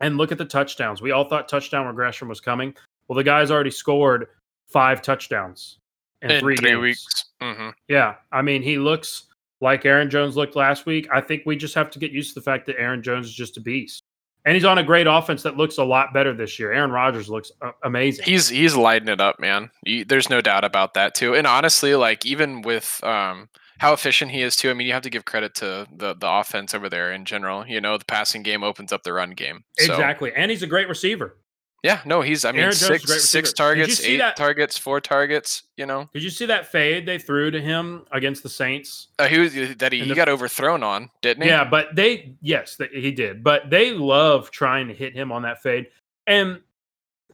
and 0.00 0.16
look 0.18 0.30
at 0.32 0.38
the 0.38 0.44
touchdowns. 0.44 1.00
We 1.00 1.10
all 1.10 1.24
thought 1.28 1.48
touchdown 1.48 1.86
regression 1.86 2.28
was 2.28 2.40
coming. 2.40 2.74
Well, 3.08 3.16
the 3.16 3.24
guy's 3.24 3.50
already 3.50 3.70
scored 3.70 4.26
five 4.68 5.00
touchdowns 5.02 5.78
in, 6.22 6.30
In 6.30 6.40
three, 6.40 6.56
three, 6.56 6.70
games. 6.70 6.80
weeks. 6.82 7.24
hmm 7.40 7.70
Yeah, 7.88 8.16
I 8.30 8.42
mean, 8.42 8.62
he 8.62 8.78
looks 8.78 9.24
like 9.62 9.84
Aaron 9.86 10.10
Jones 10.10 10.36
looked 10.36 10.56
last 10.56 10.86
week. 10.86 11.08
I 11.12 11.20
think 11.20 11.42
we 11.46 11.56
just 11.56 11.74
have 11.74 11.90
to 11.90 11.98
get 11.98 12.12
used 12.12 12.34
to 12.34 12.40
the 12.40 12.44
fact 12.44 12.66
that 12.66 12.78
Aaron 12.78 13.02
Jones 13.02 13.26
is 13.26 13.34
just 13.34 13.56
a 13.56 13.60
beast, 13.60 14.02
and 14.44 14.54
he's 14.54 14.64
on 14.64 14.78
a 14.78 14.82
great 14.82 15.06
offense 15.06 15.42
that 15.42 15.56
looks 15.56 15.78
a 15.78 15.84
lot 15.84 16.12
better 16.12 16.34
this 16.34 16.58
year. 16.58 16.72
Aaron 16.72 16.90
Rodgers 16.90 17.28
looks 17.28 17.52
uh, 17.62 17.72
amazing. 17.84 18.24
He's 18.24 18.48
he's 18.48 18.74
lighting 18.74 19.08
it 19.08 19.20
up, 19.20 19.38
man. 19.38 19.70
You, 19.84 20.04
there's 20.04 20.30
no 20.30 20.40
doubt 20.40 20.64
about 20.64 20.94
that 20.94 21.14
too. 21.14 21.34
And 21.34 21.46
honestly, 21.46 21.94
like 21.94 22.24
even 22.24 22.62
with 22.62 23.02
um 23.04 23.48
how 23.78 23.94
efficient 23.94 24.30
he 24.30 24.42
is 24.42 24.56
too. 24.56 24.70
I 24.70 24.74
mean, 24.74 24.86
you 24.86 24.92
have 24.92 25.02
to 25.02 25.10
give 25.10 25.24
credit 25.24 25.54
to 25.56 25.86
the 25.94 26.14
the 26.14 26.30
offense 26.30 26.74
over 26.74 26.88
there 26.88 27.12
in 27.12 27.24
general. 27.24 27.66
You 27.66 27.80
know, 27.80 27.96
the 27.96 28.04
passing 28.04 28.42
game 28.42 28.62
opens 28.62 28.92
up 28.92 29.02
the 29.02 29.12
run 29.12 29.30
game. 29.30 29.64
So, 29.78 29.92
exactly, 29.92 30.32
and 30.34 30.50
he's 30.50 30.62
a 30.62 30.66
great 30.66 30.88
receiver. 30.88 31.36
Yeah. 31.82 32.00
No, 32.04 32.20
he's. 32.20 32.44
I 32.44 32.52
mean, 32.52 32.60
Aaron 32.60 32.72
Jones 32.74 32.82
is 33.04 33.10
a 33.10 33.20
six 33.20 33.28
six 33.30 33.32
receiver. 33.32 33.42
Did 33.42 33.48
you 33.48 33.54
targets, 33.86 34.04
eight 34.04 34.16
that- 34.18 34.36
targets, 34.36 34.76
four 34.78 35.00
targets. 35.00 35.62
You 35.76 35.86
know, 35.86 36.10
Did 36.12 36.22
you 36.22 36.30
see 36.30 36.46
that 36.46 36.66
fade 36.70 37.06
they 37.06 37.18
threw 37.18 37.50
to 37.50 37.60
him 37.60 38.04
against 38.12 38.42
the 38.42 38.48
Saints? 38.50 39.08
uh, 39.18 39.26
he 39.26 39.38
was 39.38 39.52
that 39.78 39.92
he, 39.92 40.00
he 40.00 40.08
the- 40.08 40.14
got 40.14 40.28
overthrown 40.28 40.82
on, 40.82 41.10
didn't 41.22 41.44
he? 41.44 41.48
Yeah, 41.48 41.64
but 41.64 41.94
they 41.96 42.34
yes, 42.42 42.76
he 42.92 43.12
did. 43.12 43.42
But 43.42 43.70
they 43.70 43.92
love 43.92 44.50
trying 44.50 44.88
to 44.88 44.94
hit 44.94 45.14
him 45.14 45.32
on 45.32 45.42
that 45.42 45.62
fade. 45.62 45.86
And 46.26 46.60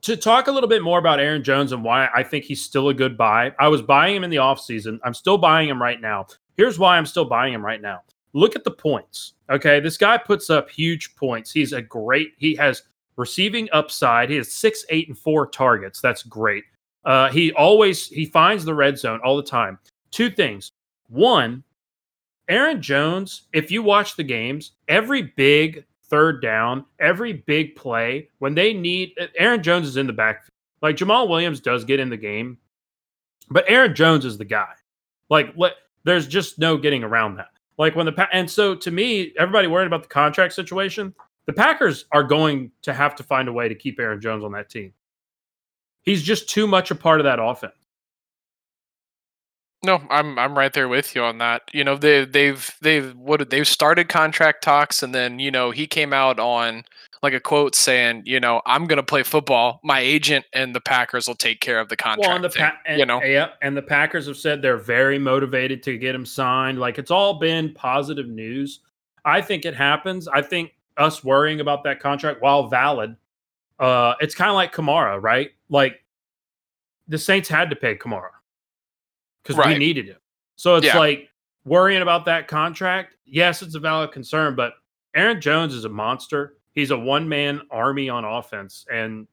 to 0.02 0.16
talk 0.16 0.46
a 0.46 0.52
little 0.52 0.68
bit 0.68 0.82
more 0.82 0.98
about 1.00 1.18
Aaron 1.18 1.42
Jones 1.42 1.72
and 1.72 1.82
why 1.82 2.08
I 2.14 2.22
think 2.22 2.44
he's 2.44 2.62
still 2.62 2.88
a 2.90 2.94
good 2.94 3.16
buy. 3.16 3.52
I 3.58 3.66
was 3.68 3.82
buying 3.82 4.14
him 4.14 4.22
in 4.24 4.30
the 4.30 4.36
offseason. 4.36 4.98
I'm 5.02 5.14
still 5.14 5.38
buying 5.38 5.68
him 5.68 5.82
right 5.82 6.00
now. 6.00 6.26
Here's 6.56 6.78
why 6.78 6.96
I'm 6.96 7.06
still 7.06 7.24
buying 7.24 7.52
him 7.52 7.64
right 7.64 7.80
now. 7.82 8.02
Look 8.32 8.54
at 8.54 8.62
the 8.64 8.70
points. 8.70 9.32
Okay, 9.50 9.80
this 9.80 9.96
guy 9.96 10.18
puts 10.18 10.50
up 10.50 10.70
huge 10.70 11.16
points. 11.16 11.50
He's 11.50 11.72
a 11.72 11.82
great. 11.82 12.34
He 12.38 12.54
has 12.56 12.82
receiving 13.16 13.68
upside. 13.72 14.30
He 14.30 14.36
has 14.36 14.52
six, 14.52 14.84
eight, 14.90 15.08
and 15.08 15.18
four 15.18 15.46
targets. 15.46 16.00
That's 16.00 16.22
great. 16.22 16.64
Uh, 17.04 17.30
he 17.30 17.52
always 17.52 18.06
he 18.08 18.26
finds 18.26 18.64
the 18.64 18.74
red 18.74 18.98
zone 18.98 19.20
all 19.24 19.36
the 19.36 19.42
time. 19.42 19.78
Two 20.10 20.30
things. 20.30 20.72
One, 21.08 21.62
Aaron 22.48 22.82
Jones, 22.82 23.42
if 23.52 23.70
you 23.70 23.82
watch 23.82 24.16
the 24.16 24.24
games, 24.24 24.72
every 24.88 25.22
big 25.22 25.84
third 26.08 26.42
down, 26.42 26.84
every 27.00 27.32
big 27.32 27.76
play, 27.76 28.28
when 28.38 28.54
they 28.54 28.72
need 28.72 29.12
Aaron 29.36 29.62
Jones 29.62 29.86
is 29.86 29.96
in 29.96 30.06
the 30.06 30.12
backfield. 30.12 30.50
Like 30.82 30.96
Jamaal 30.96 31.28
Williams 31.28 31.60
does 31.60 31.84
get 31.84 32.00
in 32.00 32.10
the 32.10 32.16
game, 32.16 32.58
but 33.50 33.64
Aaron 33.68 33.94
Jones 33.94 34.24
is 34.24 34.36
the 34.38 34.44
guy. 34.44 34.72
Like 35.30 35.52
let 35.56 35.74
there's 36.04 36.26
just 36.26 36.58
no 36.58 36.76
getting 36.76 37.02
around 37.02 37.36
that. 37.36 37.48
Like 37.78 37.96
when 37.96 38.06
the 38.06 38.28
and 38.32 38.50
so 38.50 38.74
to 38.74 38.90
me, 38.90 39.32
everybody 39.38 39.68
worried 39.68 39.86
about 39.86 40.02
the 40.02 40.08
contract 40.08 40.54
situation. 40.54 41.14
The 41.46 41.52
Packers 41.52 42.06
are 42.12 42.24
going 42.24 42.72
to 42.82 42.92
have 42.92 43.14
to 43.16 43.22
find 43.22 43.48
a 43.48 43.52
way 43.52 43.68
to 43.68 43.74
keep 43.74 44.00
Aaron 44.00 44.20
Jones 44.20 44.44
on 44.44 44.52
that 44.52 44.68
team. 44.68 44.92
He's 46.02 46.22
just 46.22 46.48
too 46.48 46.66
much 46.66 46.90
a 46.90 46.94
part 46.94 47.20
of 47.20 47.24
that 47.24 47.38
offense. 47.40 47.74
No, 49.84 50.02
I'm 50.10 50.38
I'm 50.38 50.58
right 50.58 50.72
there 50.72 50.88
with 50.88 51.14
you 51.14 51.22
on 51.22 51.38
that. 51.38 51.62
You 51.72 51.84
know, 51.84 51.96
they 51.96 52.24
they've 52.24 52.76
they've 52.80 53.14
what 53.14 53.48
they've 53.50 53.68
started 53.68 54.08
contract 54.08 54.64
talks 54.64 55.02
and 55.02 55.14
then, 55.14 55.38
you 55.38 55.50
know, 55.50 55.70
he 55.70 55.86
came 55.86 56.12
out 56.12 56.40
on 56.40 56.84
like 57.22 57.34
a 57.34 57.40
quote 57.40 57.74
saying, 57.74 58.22
you 58.24 58.40
know, 58.40 58.62
I'm 58.66 58.86
going 58.86 58.96
to 58.98 59.02
play 59.02 59.22
football. 59.22 59.80
My 59.84 60.00
agent 60.00 60.44
and 60.52 60.74
the 60.74 60.80
Packers 60.80 61.28
will 61.28 61.34
take 61.34 61.60
care 61.60 61.78
of 61.78 61.88
the 61.88 61.96
contract. 61.96 62.26
Well, 62.26 62.36
and 62.36 62.44
the 62.44 62.50
thing, 62.50 62.62
pa- 62.62 62.78
and, 62.86 62.98
you 62.98 63.06
know. 63.06 63.22
yeah, 63.22 63.50
and 63.62 63.76
the 63.76 63.82
Packers 63.82 64.26
have 64.26 64.36
said 64.36 64.60
they're 64.60 64.76
very 64.76 65.18
motivated 65.18 65.82
to 65.84 65.96
get 65.98 66.14
him 66.14 66.26
signed. 66.26 66.78
Like 66.78 66.98
it's 66.98 67.10
all 67.10 67.38
been 67.38 67.72
positive 67.74 68.28
news. 68.28 68.80
I 69.24 69.40
think 69.40 69.64
it 69.64 69.74
happens. 69.74 70.26
I 70.26 70.42
think 70.42 70.72
us 70.96 71.22
worrying 71.24 71.60
about 71.60 71.84
that 71.84 72.00
contract, 72.00 72.40
while 72.42 72.68
valid, 72.68 73.16
uh, 73.78 74.14
it's 74.20 74.34
kind 74.34 74.50
of 74.50 74.54
like 74.54 74.74
Kamara, 74.74 75.20
right? 75.22 75.50
Like 75.68 76.02
the 77.08 77.18
Saints 77.18 77.48
had 77.48 77.70
to 77.70 77.76
pay 77.76 77.94
Kamara 77.96 78.30
because 79.42 79.64
we 79.64 79.78
needed 79.78 80.06
him. 80.06 80.18
So 80.56 80.76
it's 80.76 80.86
Yeah. 80.86 80.98
like 80.98 81.28
worrying 81.64 82.02
about 82.02 82.24
that 82.24 82.48
contract. 82.48 83.14
Yes, 83.26 83.62
it's 83.62 83.74
a 83.74 83.80
valid 83.80 84.12
concern, 84.12 84.54
but 84.54 84.74
Aaron 85.14 85.40
Jones 85.40 85.74
is 85.74 85.84
a 85.84 85.88
monster. 85.88 86.56
He's 86.72 86.90
a 86.90 86.98
one 86.98 87.28
man 87.28 87.62
army 87.70 88.08
on 88.08 88.24
offense, 88.24 88.86
and 88.90 89.26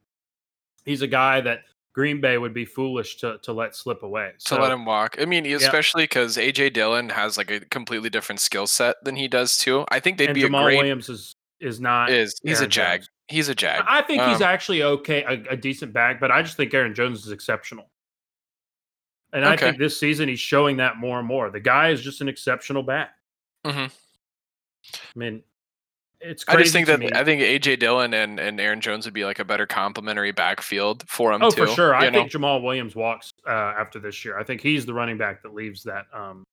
he's 0.86 1.02
a 1.02 1.08
guy 1.08 1.42
that 1.42 1.64
Green 1.94 2.20
Bay 2.22 2.38
would 2.38 2.54
be 2.54 2.66
foolish 2.66 3.18
to 3.18 3.38
to 3.44 3.54
let 3.54 3.76
slip 3.76 4.02
away. 4.04 4.32
to 4.40 4.46
So 4.48 4.60
let 4.62 4.72
him 4.72 4.86
walk. 4.86 5.18
I 5.20 5.26
mean, 5.26 5.46
especially 5.46 6.04
because 6.04 6.38
AJ 6.38 6.74
Dillon 6.74 7.10
has 7.10 7.38
like 7.38 7.52
a 7.52 7.60
completely 7.60 8.10
different 8.10 8.40
skill 8.40 8.66
set 8.66 8.96
than 9.04 9.16
he 9.16 9.28
does 9.28 9.58
too. 9.58 9.86
I 9.90 10.00
think 10.00 10.18
they'd 10.18 10.30
and 10.30 10.36
be 10.36 10.42
Jamal 10.42 10.62
a 10.62 10.66
great. 10.66 10.78
Williams 10.78 11.10
is 11.10 11.36
is 11.64 11.80
not. 11.80 12.12
Is 12.12 12.40
he's 12.44 12.62
a 12.62 12.68
jag. 12.68 13.00
Jones. 13.00 13.10
He's 13.28 13.50
a 13.50 13.56
jag. 13.56 13.84
I 13.88 14.02
think 14.02 14.22
he's 14.24 14.42
Um, 14.42 14.44
actually 14.44 14.84
okay, 14.84 15.24
a, 15.24 15.54
a 15.54 15.58
decent 15.58 15.94
back, 15.94 16.20
but 16.20 16.30
I 16.32 16.42
just 16.42 16.58
think 16.58 16.74
Aaron 16.74 16.94
Jones 16.94 17.26
is 17.26 17.32
exceptional. 17.32 17.90
And 19.32 19.44
I 19.44 19.58
think 19.58 19.80
this 19.80 20.00
season 20.00 20.30
he's 20.30 20.40
showing 20.40 20.78
that 20.78 20.98
more 20.98 21.18
and 21.18 21.28
more. 21.28 21.50
The 21.50 21.60
guy 21.60 21.90
is 21.90 22.02
just 22.02 22.22
an 22.22 22.30
exceptional 22.30 22.84
back. 22.84 23.16
Mhm. 23.66 23.92
I 24.94 25.20
mean, 25.20 25.44
it's 26.20 26.46
I 26.48 26.56
just 26.58 26.72
think 26.72 26.88
that 26.88 27.00
me. 27.00 27.10
I 27.14 27.24
think 27.24 27.42
AJ 27.42 27.80
Dillon 27.80 28.14
and, 28.14 28.40
and 28.40 28.60
Aaron 28.60 28.80
Jones 28.80 29.06
would 29.06 29.14
be 29.14 29.26
like 29.26 29.40
a 29.40 29.46
better 29.46 29.66
complementary 29.66 30.32
backfield 30.32 31.04
for 31.08 31.34
him 31.34 31.42
oh, 31.42 31.50
too. 31.50 31.66
for 31.66 31.74
sure. 31.74 31.96
I 31.96 32.10
know? 32.10 32.20
think 32.20 32.32
Jamaal 32.32 32.62
Williams 32.62 32.96
walks 32.96 33.34
uh, 33.48 33.52
after 33.52 34.00
this 34.00 34.24
year. 34.24 34.38
I 34.38 34.44
think 34.44 34.62
he's 34.62 34.86
the 34.86 34.94
running 34.94 35.18
back 35.18 35.42
that 35.44 35.54
leaves 35.54 35.84
that 35.84 36.06
um 36.14 36.44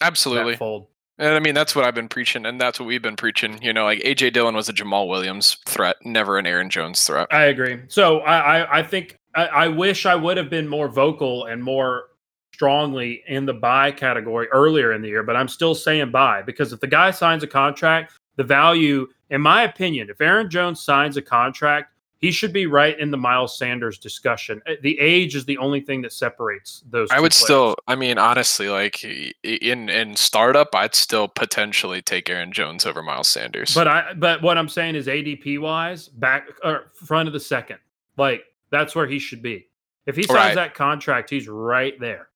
absolutely. 0.00 0.52
that 0.52 0.58
fold. 0.58 0.86
And 1.18 1.34
I 1.34 1.38
mean 1.38 1.54
that's 1.54 1.76
what 1.76 1.84
I've 1.84 1.94
been 1.94 2.08
preaching, 2.08 2.44
and 2.44 2.60
that's 2.60 2.80
what 2.80 2.86
we've 2.86 3.02
been 3.02 3.16
preaching. 3.16 3.62
You 3.62 3.72
know, 3.72 3.84
like 3.84 4.00
AJ 4.00 4.32
Dillon 4.32 4.54
was 4.54 4.68
a 4.68 4.72
Jamaal 4.72 5.08
Williams 5.08 5.56
threat, 5.66 5.96
never 6.04 6.38
an 6.38 6.46
Aaron 6.46 6.70
Jones 6.70 7.02
threat. 7.04 7.28
I 7.30 7.44
agree. 7.44 7.80
So 7.88 8.20
I 8.20 8.58
I, 8.58 8.78
I 8.78 8.82
think 8.82 9.18
I, 9.36 9.46
I 9.46 9.68
wish 9.68 10.06
I 10.06 10.14
would 10.14 10.36
have 10.36 10.50
been 10.50 10.66
more 10.66 10.88
vocal 10.88 11.44
and 11.46 11.62
more 11.62 12.08
strongly 12.52 13.22
in 13.26 13.46
the 13.46 13.52
buy 13.52 13.90
category 13.90 14.46
earlier 14.48 14.92
in 14.92 15.02
the 15.02 15.08
year, 15.08 15.24
but 15.24 15.36
I'm 15.36 15.48
still 15.48 15.74
saying 15.74 16.10
buy 16.12 16.42
because 16.42 16.72
if 16.72 16.80
the 16.80 16.86
guy 16.86 17.10
signs 17.10 17.42
a 17.42 17.48
contract, 17.48 18.12
the 18.36 18.44
value, 18.44 19.08
in 19.30 19.40
my 19.40 19.62
opinion, 19.62 20.08
if 20.08 20.20
Aaron 20.20 20.48
Jones 20.48 20.80
signs 20.80 21.16
a 21.16 21.22
contract, 21.22 21.93
he 22.24 22.30
should 22.32 22.52
be 22.54 22.64
right 22.66 22.98
in 22.98 23.10
the 23.10 23.18
Miles 23.18 23.58
Sanders 23.58 23.98
discussion. 23.98 24.62
Uh, 24.66 24.76
The 24.80 24.98
age 24.98 25.34
is 25.36 25.44
the 25.44 25.58
only 25.58 25.80
thing 25.80 26.00
that 26.02 26.12
separates 26.12 26.82
those. 26.90 27.10
I 27.10 27.20
would 27.20 27.32
players. 27.32 27.44
still, 27.44 27.76
I 27.86 27.96
mean, 27.96 28.16
honestly, 28.16 28.70
like 28.70 29.04
in 29.04 29.88
in 29.90 30.16
startup, 30.16 30.74
I'd 30.74 30.94
still 30.94 31.28
potentially 31.28 32.00
take 32.00 32.30
Aaron 32.30 32.50
Jones 32.50 32.86
over 32.86 33.02
Miles 33.02 33.28
Sanders. 33.28 33.74
But 33.74 33.88
I 33.88 34.14
but 34.14 34.40
what 34.40 34.56
I'm 34.56 34.70
saying 34.70 34.94
is 34.94 35.06
ADP 35.06 35.58
wise, 35.60 36.08
back 36.08 36.48
or 36.62 36.92
front 36.94 37.26
of 37.28 37.34
the 37.34 37.40
second. 37.40 37.78
Like 38.16 38.42
that's 38.70 38.94
where 38.96 39.06
he 39.06 39.18
should 39.18 39.42
be. 39.42 39.68
If 40.06 40.16
he 40.16 40.22
signs 40.22 40.36
Right. 40.38 40.54
that 40.54 40.74
contract, 40.74 41.28
he's 41.28 41.46
right 41.46 41.98
there. 42.00 42.28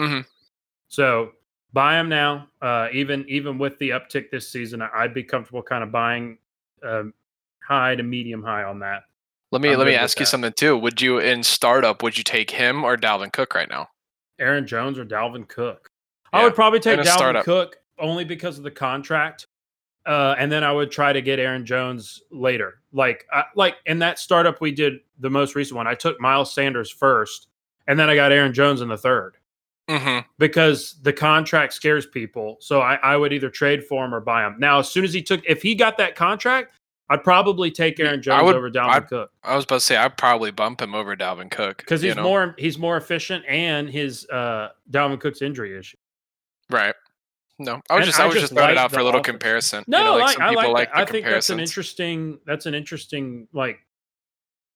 Mhm. 0.00 0.24
So 0.88 1.32
buy 1.72 1.98
him 2.00 2.08
now. 2.08 2.48
Uh, 2.60 2.88
even 2.92 3.24
even 3.28 3.56
with 3.58 3.78
the 3.78 3.90
uptick 3.90 4.30
this 4.30 4.48
season, 4.48 4.82
I'd 4.82 5.14
be 5.14 5.22
comfortable 5.22 5.62
kind 5.62 5.84
of 5.84 5.92
buying 5.92 6.38
um, 6.82 7.14
high 7.62 7.94
to 7.94 8.02
medium 8.02 8.42
high 8.42 8.64
on 8.64 8.80
that. 8.80 9.04
Let 9.52 9.62
me 9.62 9.70
I'm 9.70 9.78
let 9.78 9.86
me 9.86 9.94
ask 9.94 10.18
you 10.18 10.24
that. 10.24 10.30
something 10.30 10.52
too. 10.56 10.76
Would 10.76 11.00
you 11.00 11.18
in 11.18 11.42
startup? 11.42 12.02
Would 12.02 12.18
you 12.18 12.24
take 12.24 12.50
him 12.50 12.84
or 12.84 12.96
Dalvin 12.96 13.32
Cook 13.32 13.54
right 13.54 13.68
now? 13.68 13.88
Aaron 14.38 14.66
Jones 14.66 14.98
or 14.98 15.04
Dalvin 15.04 15.48
Cook. 15.48 15.90
I 16.32 16.44
would 16.44 16.54
probably 16.54 16.80
take 16.80 17.00
Dalvin 17.00 17.06
startup. 17.14 17.44
Cook 17.44 17.76
only 17.98 18.24
because 18.24 18.58
of 18.58 18.64
the 18.64 18.70
contract. 18.70 19.46
Uh, 20.06 20.34
and 20.38 20.50
then 20.50 20.64
I 20.64 20.72
would 20.72 20.90
try 20.90 21.12
to 21.12 21.20
get 21.20 21.38
Aaron 21.38 21.66
Jones 21.66 22.22
later. 22.30 22.80
Like, 22.92 23.26
I, 23.30 23.44
like 23.56 23.76
in 23.84 23.98
that 23.98 24.18
startup 24.18 24.60
we 24.60 24.72
did 24.72 25.00
the 25.18 25.28
most 25.28 25.54
recent 25.54 25.76
one, 25.76 25.86
I 25.86 25.94
took 25.94 26.18
Miles 26.18 26.52
Sanders 26.54 26.90
first, 26.90 27.48
and 27.86 27.98
then 27.98 28.08
I 28.08 28.14
got 28.14 28.32
Aaron 28.32 28.54
Jones 28.54 28.80
in 28.80 28.88
the 28.88 28.96
third 28.96 29.36
Mm-hmm. 29.88 30.28
because 30.38 30.96
the 31.00 31.14
contract 31.14 31.72
scares 31.72 32.04
people. 32.04 32.58
So 32.60 32.82
I, 32.82 32.96
I 32.96 33.16
would 33.16 33.32
either 33.32 33.48
trade 33.48 33.82
for 33.84 34.04
him 34.04 34.14
or 34.14 34.20
buy 34.20 34.46
him. 34.46 34.56
Now, 34.58 34.80
as 34.80 34.88
soon 34.90 35.02
as 35.02 35.14
he 35.14 35.22
took, 35.22 35.40
if 35.46 35.62
he 35.62 35.74
got 35.74 35.96
that 35.96 36.14
contract, 36.14 36.74
I'd 37.10 37.24
probably 37.24 37.70
take 37.70 37.98
Aaron 38.00 38.18
I 38.20 38.22
Jones 38.22 38.42
would- 38.44 38.56
over 38.56 38.70
Dalvin 38.70 38.90
I'd- 38.90 39.06
Cook 39.06 39.30
I 39.42 39.56
was 39.56 39.64
about 39.64 39.76
to 39.76 39.80
say 39.80 39.96
I'd 39.96 40.16
probably 40.18 40.50
bump 40.50 40.80
him 40.82 40.94
over 40.94 41.16
Dalvin 41.16 41.50
Cook 41.50 41.78
because 41.78 42.02
he's 42.02 42.14
know? 42.16 42.22
more 42.22 42.54
he's 42.58 42.78
more 42.78 42.96
efficient 42.96 43.44
and 43.48 43.88
his 43.88 44.28
uh 44.30 44.68
Dalvin 44.90 45.18
Cook's 45.20 45.40
injury 45.42 45.78
issue. 45.78 45.96
right. 46.70 46.94
No, 47.60 47.80
I 47.90 47.94
was 47.96 48.02
And 48.02 48.04
just 48.04 48.20
I 48.20 48.22
I 48.22 48.26
was 48.26 48.36
just 48.36 48.52
throwing 48.52 48.70
it 48.70 48.78
out 48.78 48.92
for 48.92 49.00
a 49.00 49.04
little 49.04 49.18
offense. 49.20 49.32
comparison. 49.32 49.84
No, 49.88 49.98
you 49.98 50.04
know, 50.04 50.16
like 50.18 50.38
I 50.40 50.48
people 50.50 50.62
like, 50.72 50.72
like 50.72 50.90
I 50.94 51.04
think 51.10 51.26
that's 51.26 51.50
an 51.50 51.58
interesting 51.58 52.38
that's 52.46 52.66
an 52.66 52.74
interesting 52.74 53.48
like 53.52 53.80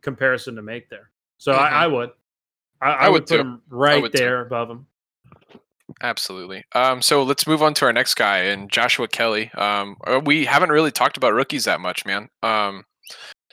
comparison 0.03 0.57
to 0.57 0.63
make 0.63 0.89
there. 0.89 1.11
So 1.39 1.53
Mhm. 1.53 1.59
I, 1.59 1.69
I 1.69 1.87
would. 1.87 2.11
I, 2.81 2.87
I, 2.91 2.93
I 2.93 3.09
would 3.09 3.13
would 3.23 3.27
put 3.29 3.35
too. 3.37 3.41
him 3.43 3.63
right 3.69 4.03
would 4.03 4.11
too. 4.13 4.19
there 4.19 4.41
above 4.41 4.69
him. 4.71 4.87
Absolutely. 6.03 6.65
Um, 6.75 7.01
so 7.01 7.23
let's 7.23 7.47
move 7.47 7.63
on 7.63 7.75
to 7.75 7.85
our 7.85 7.93
next 7.93 8.15
guy 8.15 8.39
and 8.39 8.71
Joshua 8.71 9.07
Kelley. 9.07 9.53
Um, 9.55 9.97
uh, 10.05 10.21
we 10.25 10.45
haven't 10.45 10.71
really 10.71 10.91
talked 10.91 11.17
about 11.17 11.33
rookies 11.33 11.65
that 11.65 11.81
much, 11.81 12.05
man. 12.05 12.29
Um, 12.43 12.85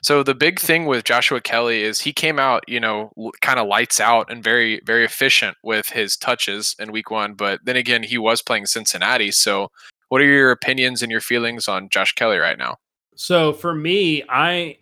so 0.02 0.24
the 0.24 0.34
big 0.34 0.60
thing 0.60 0.86
with 0.86 1.04
Joshua 1.04 1.42
Kelley 1.42 1.84
is 1.84 2.00
he 2.00 2.14
came 2.14 2.40
out, 2.40 2.64
you 2.68 2.80
know, 2.80 3.12
kind 3.42 3.60
of 3.60 3.68
lights 3.68 4.00
out 4.00 4.32
and 4.32 4.44
very, 4.44 4.82
very 4.86 5.06
efficient 5.06 5.58
with 5.64 5.88
his 5.88 6.18
touches 6.18 6.76
in 6.80 6.92
week 6.92 7.12
one. 7.12 7.34
But 7.36 7.60
then 7.66 7.76
again, 7.76 8.02
he 8.02 8.18
was 8.18 8.42
playing 8.42 8.66
Cincinnati. 8.66 9.32
So 9.32 9.70
what 10.08 10.22
are 10.22 10.26
your 10.26 10.52
opinions 10.52 11.04
and 11.04 11.12
your 11.12 11.22
feelings 11.22 11.68
on 11.68 11.90
Josh 11.90 12.14
Kelley 12.14 12.38
right 12.38 12.58
now? 12.58 12.78
So 13.16 13.54
for 13.54 13.76
me, 13.76 14.24
I 14.30 14.78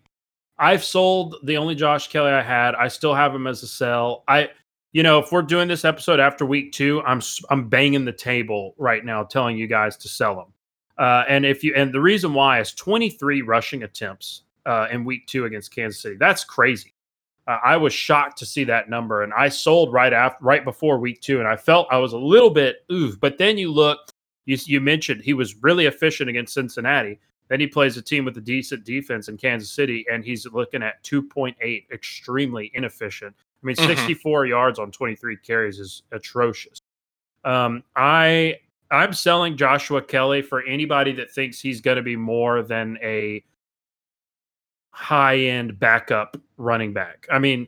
I've 0.59 0.83
sold 0.83 1.35
the 1.43 1.57
only 1.57 1.75
Josh 1.75 2.07
Kelley 2.07 2.31
I 2.31 2.41
had. 2.41 2.75
I 2.75 2.87
still 2.87 3.13
have 3.13 3.33
him 3.35 3.47
as 3.47 3.61
a 3.63 3.67
sell. 3.67 4.23
I 4.27 4.49
you 4.97 5.03
know, 5.03 5.19
if 5.19 5.31
we're 5.31 5.43
doing 5.43 5.67
this 5.67 5.85
episode 5.85 6.19
after 6.19 6.43
week 6.43 6.71
2, 6.71 7.03
I'm 7.03 7.21
I'm 7.51 7.69
banging 7.69 8.03
the 8.03 8.11
table 8.11 8.73
right 8.79 9.05
now 9.05 9.21
telling 9.21 9.55
you 9.55 9.67
guys 9.67 9.95
to 9.97 10.07
sell 10.07 10.39
him. 10.39 10.47
Uh, 10.97 11.23
and 11.29 11.45
if 11.45 11.63
you 11.63 11.75
and 11.75 11.93
the 11.93 12.01
reason 12.01 12.33
why 12.33 12.59
is 12.59 12.73
23 12.73 13.43
rushing 13.43 13.83
attempts 13.83 14.41
uh, 14.65 14.87
in 14.91 15.05
week 15.05 15.27
2 15.27 15.45
against 15.45 15.69
Kansas 15.69 16.01
City. 16.01 16.15
That's 16.19 16.43
crazy. 16.43 16.95
Uh, 17.45 17.59
I 17.63 17.77
was 17.77 17.93
shocked 17.93 18.39
to 18.39 18.45
see 18.47 18.63
that 18.63 18.89
number 18.89 19.21
and 19.21 19.31
I 19.35 19.49
sold 19.49 19.93
right 19.93 20.11
after 20.11 20.43
right 20.43 20.65
before 20.65 20.97
week 20.97 21.21
2 21.21 21.37
and 21.37 21.47
I 21.47 21.57
felt 21.57 21.87
I 21.91 21.99
was 21.99 22.13
a 22.13 22.17
little 22.17 22.49
bit 22.49 22.77
ooh, 22.91 23.15
but 23.17 23.37
then 23.37 23.59
you 23.59 23.71
look 23.71 23.99
you 24.47 24.57
you 24.65 24.81
mentioned 24.81 25.21
he 25.21 25.35
was 25.35 25.61
really 25.61 25.85
efficient 25.85 26.27
against 26.27 26.55
Cincinnati. 26.55 27.19
Then 27.49 27.59
he 27.59 27.67
plays 27.67 27.97
a 27.97 28.01
team 28.01 28.25
with 28.25 28.35
a 28.37 28.41
decent 28.41 28.83
defense 28.83 29.29
in 29.29 29.37
Kansas 29.37 29.69
City, 29.69 30.07
and 30.11 30.25
he's 30.25 30.47
looking 30.47 30.81
at 30.81 31.03
2.8, 31.03 31.55
extremely 31.91 32.71
inefficient. 32.73 33.35
I 33.63 33.65
mean, 33.67 33.75
Mhm. 33.75 33.87
64 33.87 34.45
yards 34.45 34.79
on 34.79 34.91
23 34.91 35.37
carries 35.37 35.79
is 35.79 36.03
atrocious. 36.11 36.79
Um, 37.43 37.83
I 37.95 38.59
I'm 38.89 39.11
selling 39.11 39.57
Joshua 39.57 40.01
Kelley 40.01 40.41
for 40.41 40.61
anybody 40.63 41.11
that 41.13 41.29
thinks 41.31 41.59
he's 41.59 41.81
going 41.81 41.97
to 41.97 42.01
be 42.03 42.15
more 42.15 42.61
than 42.61 42.97
a 43.01 43.43
high 44.91 45.37
end 45.37 45.77
backup 45.79 46.37
running 46.57 46.93
back. 46.93 47.27
I 47.31 47.37
mean, 47.39 47.67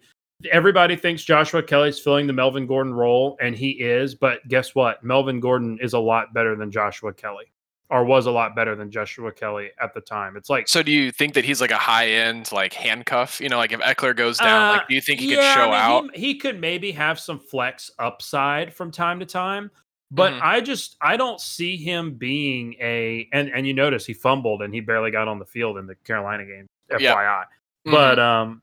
everybody 0.49 0.95
thinks 0.95 1.23
Joshua 1.23 1.61
Kelley's 1.61 1.99
filling 1.99 2.25
the 2.25 2.33
Melvin 2.33 2.65
Gordon 2.65 2.93
role, 2.93 3.37
and 3.41 3.53
he 3.55 3.71
is. 3.71 4.15
But 4.15 4.47
guess 4.47 4.73
what? 4.75 5.03
Melvin 5.03 5.39
Gordon 5.41 5.77
is 5.81 5.93
a 5.93 5.99
lot 5.99 6.33
better 6.33 6.55
than 6.55 6.71
Joshua 6.71 7.13
Kelley, 7.13 7.51
or 7.89 8.05
was 8.05 8.27
a 8.27 8.31
lot 8.31 8.55
better 8.55 8.75
than 8.75 8.91
Joshua 8.91 9.31
Kelley 9.31 9.71
at 9.81 9.93
the 9.93 10.01
time. 10.01 10.37
It's 10.37 10.49
like 10.49 10.67
So 10.67 10.83
do 10.83 10.91
you 10.91 11.11
think 11.11 11.33
that 11.33 11.43
he's 11.43 11.59
like 11.59 11.71
a 11.71 11.77
high 11.77 12.07
end 12.09 12.51
like 12.51 12.73
handcuff? 12.73 13.41
You 13.41 13.49
know, 13.49 13.57
like 13.57 13.71
if 13.71 13.79
Ekeler 13.79 14.15
goes 14.15 14.37
down, 14.37 14.69
Uh, 14.69 14.77
like 14.77 14.87
do 14.87 14.93
you 14.95 15.01
think 15.01 15.19
he 15.19 15.31
yeah, 15.31 15.35
could 15.55 15.59
show 15.59 15.71
I 15.71 15.87
mean, 16.01 16.05
out? 16.09 16.15
He, 16.15 16.21
he 16.27 16.35
could 16.35 16.59
maybe 16.61 16.91
have 16.91 17.19
some 17.19 17.39
flex 17.39 17.89
upside 17.99 18.73
from 18.73 18.91
time 18.91 19.19
to 19.19 19.25
time, 19.25 19.71
but 20.11 20.33
Mhm. 20.33 20.39
I 20.41 20.61
just 20.61 20.97
I 21.01 21.17
don't 21.17 21.39
see 21.41 21.77
him 21.77 22.13
being 22.13 22.75
a 22.79 23.27
and 23.33 23.49
and 23.49 23.65
you 23.65 23.73
notice 23.73 24.05
he 24.05 24.13
fumbled 24.13 24.61
and 24.61 24.73
he 24.73 24.81
barely 24.81 25.09
got 25.11 25.27
on 25.27 25.39
the 25.39 25.45
field 25.45 25.77
in 25.77 25.87
the 25.87 25.95
Carolina 25.95 26.45
game. 26.45 26.67
Yeah. 26.99 27.13
FYI, 27.15 27.43
Mhm. 27.87 27.91
but 27.91 28.19
um, 28.19 28.61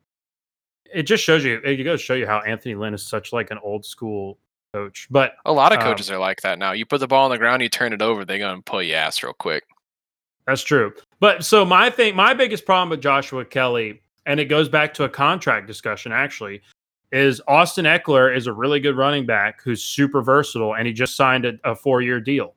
it 0.95 1.03
just 1.03 1.25
shows 1.25 1.45
you 1.45 1.61
it 1.65 1.83
goes 1.83 2.01
show 2.01 2.15
you 2.15 2.27
how 2.29 2.39
Anthony 2.43 2.77
Lynn 2.77 2.95
is 2.95 3.05
such 3.05 3.33
like 3.33 3.51
an 3.51 3.59
old 3.59 3.85
school 3.85 4.39
coach. 4.77 5.07
But 5.11 5.37
A 5.45 5.53
lot 5.53 5.73
of 5.73 5.79
Um, 5.79 5.85
coaches 5.85 6.11
are 6.11 6.19
like 6.19 6.43
that 6.43 6.59
now. 6.59 6.73
You 6.73 6.85
put 6.87 7.01
the 7.01 7.07
ball 7.07 7.25
on 7.25 7.31
the 7.31 7.39
ground, 7.39 7.63
you 7.63 7.69
turn 7.69 7.93
it 7.93 8.03
over, 8.03 8.25
they 8.25 8.39
go 8.39 8.53
and 8.53 8.65
pull 8.65 8.83
your 8.83 8.99
ass 8.99 9.23
real 9.23 9.33
quick. 9.33 9.65
That's 10.47 10.63
true. 10.63 10.93
But 11.19 11.45
so 11.45 11.65
my 11.65 11.91
thing, 11.91 12.15
my 12.15 12.35
biggest 12.35 12.65
problem 12.65 12.91
with 12.91 13.01
Joshua 13.01 13.45
Kelley, 13.45 14.01
and 14.27 14.39
it 14.39 14.47
goes 14.47 14.69
back 14.69 14.95
to 14.95 15.05
a 15.05 15.09
contract 15.09 15.67
discussion 15.67 16.13
actually, 16.13 16.61
is 17.13 17.41
Austin 17.49 17.85
Ekeler 17.85 18.37
is 18.37 18.47
a 18.47 18.53
really 18.53 18.81
good 18.81 18.97
running 18.97 19.27
back 19.27 19.61
who's 19.63 19.83
super 19.83 20.23
versatile, 20.23 20.75
and 20.75 20.87
he 20.87 20.93
just 20.93 21.17
signed 21.17 21.47
a, 21.47 21.55
a 21.65 21.75
four 21.75 22.03
year 22.03 22.21
deal. 22.21 22.55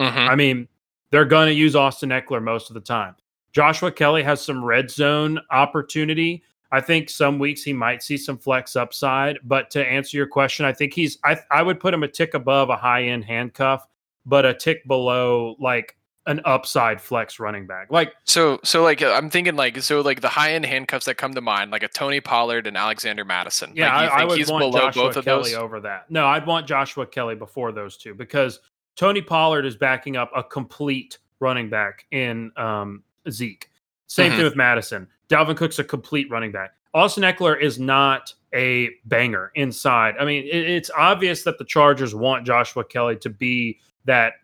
hmm 0.00 0.06
I 0.06 0.34
mean, 0.36 0.68
they're 1.10 1.24
going 1.24 1.48
to 1.48 1.54
use 1.54 1.74
Austin 1.76 2.10
Ekeler 2.10 2.42
most 2.42 2.70
of 2.70 2.74
the 2.74 2.80
time. 2.80 3.16
Joshua 3.52 3.90
Kelley 3.90 4.22
has 4.22 4.40
some 4.40 4.64
red 4.64 4.90
zone 4.90 5.40
opportunity. 5.50 6.42
I 6.72 6.80
think 6.80 7.08
some 7.10 7.38
weeks 7.38 7.62
he 7.62 7.72
might 7.72 8.02
see 8.02 8.16
some 8.16 8.38
flex 8.38 8.76
upside. 8.76 9.38
But 9.44 9.70
to 9.70 9.86
answer 9.86 10.16
your 10.16 10.26
question, 10.26 10.64
I 10.66 10.72
think 10.72 10.92
he's, 10.92 11.18
I, 11.24 11.38
I 11.50 11.62
would 11.62 11.78
put 11.80 11.94
him 11.94 12.02
a 12.02 12.08
tick 12.08 12.34
above 12.34 12.68
a 12.70 12.76
high 12.76 13.04
end 13.04 13.24
handcuff, 13.24 13.86
but 14.24 14.44
a 14.44 14.52
tick 14.54 14.86
below 14.88 15.56
like 15.60 15.96
an 16.28 16.40
upside 16.44 17.00
flex 17.00 17.38
running 17.38 17.66
back. 17.68 17.86
Like, 17.90 18.12
So, 18.24 18.58
so 18.64 18.82
like 18.82 19.00
uh, 19.00 19.12
I'm 19.12 19.30
thinking 19.30 19.54
like 19.54 19.80
so 19.80 20.00
like 20.00 20.20
the 20.22 20.28
high 20.28 20.54
end 20.54 20.66
handcuffs 20.66 21.06
that 21.06 21.14
come 21.16 21.34
to 21.34 21.40
mind, 21.40 21.70
like 21.70 21.84
a 21.84 21.88
Tony 21.88 22.20
Pollard 22.20 22.66
and 22.66 22.76
Alexander 22.76 23.24
Mattison. 23.24 23.70
yeah, 23.76 23.94
like, 23.96 24.10
I, 24.10 24.14
I 24.14 24.18
think 24.18 24.30
would 24.30 24.38
he's 24.38 24.50
want 24.50 24.62
below 24.62 24.80
Joshua 24.80 25.02
both 25.04 25.16
of 25.18 25.24
Kelley 25.24 25.50
those. 25.52 25.54
over 25.54 25.78
that. 25.80 26.10
No, 26.10 26.26
I'd 26.26 26.44
want 26.44 26.66
Joshua 26.66 27.06
Kelley 27.06 27.36
before 27.36 27.70
those 27.70 27.96
two 27.96 28.12
because 28.12 28.58
Tony 28.96 29.22
Pollard 29.22 29.64
is 29.64 29.76
backing 29.76 30.16
up 30.16 30.32
a 30.34 30.42
complete 30.42 31.18
running 31.38 31.70
back 31.70 32.06
in 32.10 32.50
um, 32.56 33.04
Zeke. 33.30 33.70
Same 34.08 34.32
Mhm. 34.32 34.36
thing 34.36 34.44
with 34.44 34.56
Mattison. 34.56 35.06
Dalvin 35.28 35.56
Cook's 35.56 35.78
a 35.78 35.84
complete 35.84 36.30
running 36.30 36.52
back. 36.52 36.72
Austin 36.94 37.24
Ekeler 37.24 37.60
is 37.60 37.78
not 37.78 38.32
a 38.54 38.90
banger 39.04 39.52
inside. 39.54 40.14
I 40.18 40.24
mean, 40.24 40.44
it, 40.44 40.70
it's 40.70 40.90
obvious 40.96 41.42
that 41.42 41.58
the 41.58 41.64
Chargers 41.64 42.14
want 42.14 42.46
Joshua 42.46 42.84
Kelley 42.84 43.16
to 43.16 43.28
be 43.30 43.78
that 44.06 44.34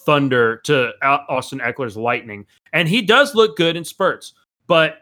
thunder 0.00 0.56
to 0.64 0.92
Austin 1.02 1.60
Ekeler's 1.60 1.96
lightning, 1.96 2.46
and 2.72 2.88
he 2.88 3.02
does 3.02 3.34
look 3.34 3.56
good 3.56 3.76
in 3.76 3.84
spurts. 3.84 4.34
But 4.66 4.98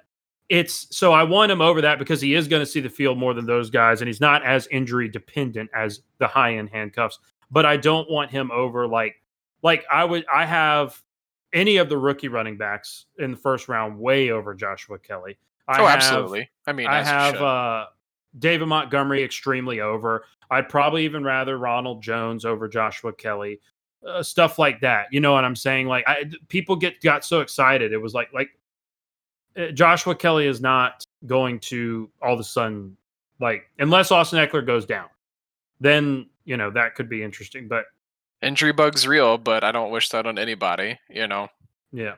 it's 0.50 0.94
so 0.94 1.12
I 1.12 1.22
want 1.22 1.52
him 1.52 1.60
over 1.60 1.80
that 1.80 1.98
because 1.98 2.20
he 2.20 2.34
is 2.34 2.48
going 2.48 2.60
to 2.60 2.66
see 2.66 2.80
the 2.80 2.90
field 2.90 3.16
more 3.16 3.34
than 3.34 3.46
those 3.46 3.70
guys, 3.70 4.00
and 4.00 4.08
he's 4.08 4.20
not 4.20 4.44
as 4.44 4.66
injury 4.66 5.08
dependent 5.08 5.70
as 5.74 6.02
the 6.18 6.26
high 6.26 6.56
end 6.56 6.70
handcuffs. 6.70 7.18
But 7.50 7.64
I 7.64 7.76
don't 7.76 8.10
want 8.10 8.30
him 8.30 8.50
over 8.50 8.86
like 8.86 9.22
like 9.62 9.84
I 9.90 10.04
would 10.04 10.26
I 10.32 10.44
have 10.44 11.00
any 11.52 11.76
of 11.78 11.88
the 11.88 11.98
rookie 11.98 12.28
running 12.28 12.56
backs 12.56 13.06
in 13.18 13.32
the 13.32 13.36
first 13.36 13.68
round 13.68 13.98
way 13.98 14.30
over 14.30 14.54
Joshua 14.54 14.98
Kelley. 14.98 15.38
I 15.68 15.80
oh, 15.80 15.86
have- 15.86 15.96
absolutely. 15.96 16.50
I 16.66 16.72
mean, 16.72 16.86
I 16.86 17.02
have 17.02 17.36
uh, 17.36 17.86
David 18.38 18.66
Montgomery 18.66 19.22
extremely 19.22 19.80
over. 19.80 20.24
I'd 20.50 20.68
probably 20.68 21.04
even 21.04 21.22
rather 21.24 21.58
Ronald 21.58 22.02
Jones 22.02 22.44
over 22.44 22.68
Joshua 22.68 23.12
Kelley. 23.12 23.60
Uh, 24.06 24.22
stuff 24.22 24.58
like 24.58 24.80
that. 24.80 25.06
You 25.10 25.20
know 25.20 25.32
what 25.32 25.44
I'm 25.44 25.54
saying? 25.54 25.86
Like 25.86 26.04
I, 26.06 26.24
people 26.48 26.74
get 26.74 27.02
got 27.02 27.24
so 27.24 27.40
excited. 27.40 27.92
It 27.92 27.98
was 27.98 28.14
like 28.14 28.32
like 28.32 28.48
uh, 29.56 29.68
Joshua 29.72 30.14
Kelley 30.14 30.46
is 30.46 30.60
not 30.60 31.04
going 31.26 31.60
to 31.60 32.08
all 32.22 32.32
of 32.32 32.40
a 32.40 32.44
sudden 32.44 32.96
like 33.40 33.70
unless 33.78 34.10
Austin 34.10 34.38
Ekeler 34.38 34.64
goes 34.64 34.86
down, 34.86 35.08
then 35.80 36.26
you 36.44 36.56
know 36.56 36.70
that 36.70 36.94
could 36.94 37.08
be 37.08 37.22
interesting. 37.22 37.68
But 37.68 37.84
injury 38.42 38.72
bug's 38.72 39.06
real, 39.06 39.38
but 39.38 39.64
I 39.64 39.72
don't 39.72 39.90
wish 39.90 40.08
that 40.10 40.26
on 40.26 40.38
anybody. 40.38 40.98
You 41.08 41.26
know. 41.26 41.48
yeah. 41.92 42.14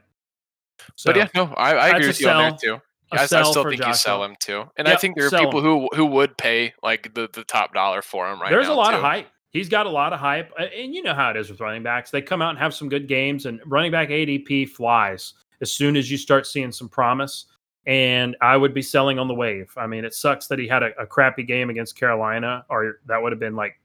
but 1.05 1.17
yeah, 1.17 1.29
no, 1.35 1.53
I, 1.57 1.75
I 1.75 1.89
agree 1.89 2.09
with 2.09 2.21
you 2.21 2.29
on 2.29 2.39
there 2.39 2.51
sell. 2.51 2.79
too. 2.79 2.83
I, 3.13 3.27
sell 3.27 3.51
still 3.51 3.69
think 3.69 3.85
you 3.85 3.95
sell 3.95 4.25
him 4.25 4.37
too, 4.41 4.65
and 4.77 4.89
I 4.89 4.97
think 4.97 5.17
there 5.17 5.27
are 5.27 5.31
people 5.31 5.59
him. 5.59 5.65
who 5.65 5.89
who 5.95 6.07
would 6.07 6.37
pay 6.39 6.73
like 6.83 7.13
the, 7.15 7.29
the 7.33 7.45
top 7.45 7.75
dollar 7.75 8.03
for 8.03 8.31
him 8.31 8.41
right 8.41 8.51
There's 8.51 8.69
now. 8.69 8.75
a 8.75 8.77
lot 8.77 8.91
too. 8.91 8.97
of 8.97 9.03
hype. 9.03 9.27
He's 9.51 9.69
got 9.69 9.85
a 9.85 9.91
lot 9.91 10.15
of 10.15 10.21
hype, 10.21 10.51
and 10.59 10.95
you 10.95 11.03
know 11.03 11.13
how 11.15 11.31
it 11.31 11.37
is 11.37 11.51
with 11.51 11.61
running 11.61 11.83
backs. 11.83 12.11
They 12.11 12.23
come 12.23 12.41
out 12.41 12.51
and 12.51 12.59
have 12.59 12.73
some 12.73 12.89
good 12.89 13.07
games, 13.07 13.45
and 13.45 13.61
running 13.67 13.93
back 13.93 14.09
ADP 14.09 14.71
flies 14.71 15.35
as 15.61 15.71
soon 15.71 15.97
as 15.97 16.11
you 16.11 16.17
start 16.17 16.47
seeing 16.47 16.73
some 16.73 16.89
promise. 16.89 17.47
And 17.85 18.37
I 18.41 18.57
would 18.57 18.73
be 18.73 18.83
selling 18.83 19.19
on 19.19 19.27
the 19.27 19.35
wave. 19.35 19.73
I 19.77 19.89
mean, 19.89 20.05
it 20.05 20.15
sucks 20.15 20.47
that 20.47 20.59
he 20.59 20.69
had 20.69 20.85
a, 20.85 20.99
a 21.01 21.07
crappy 21.07 21.43
game 21.43 21.69
against 21.69 21.97
Carolina, 21.97 22.65
or 22.71 23.01
that 23.07 23.21
would 23.21 23.33
have 23.33 23.41
been 23.41 23.57
like, 23.57 23.79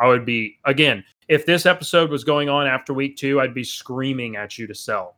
I 0.00 0.08
would 0.08 0.24
be 0.24 0.58
again. 0.64 1.04
If 1.28 1.46
this 1.46 1.66
episode 1.66 2.10
was 2.10 2.24
going 2.24 2.48
on 2.48 2.66
after 2.66 2.92
week 2.92 3.16
two, 3.16 3.40
I'd 3.40 3.54
be 3.54 3.64
screaming 3.64 4.36
at 4.36 4.58
you 4.58 4.66
to 4.66 4.74
sell. 4.74 5.16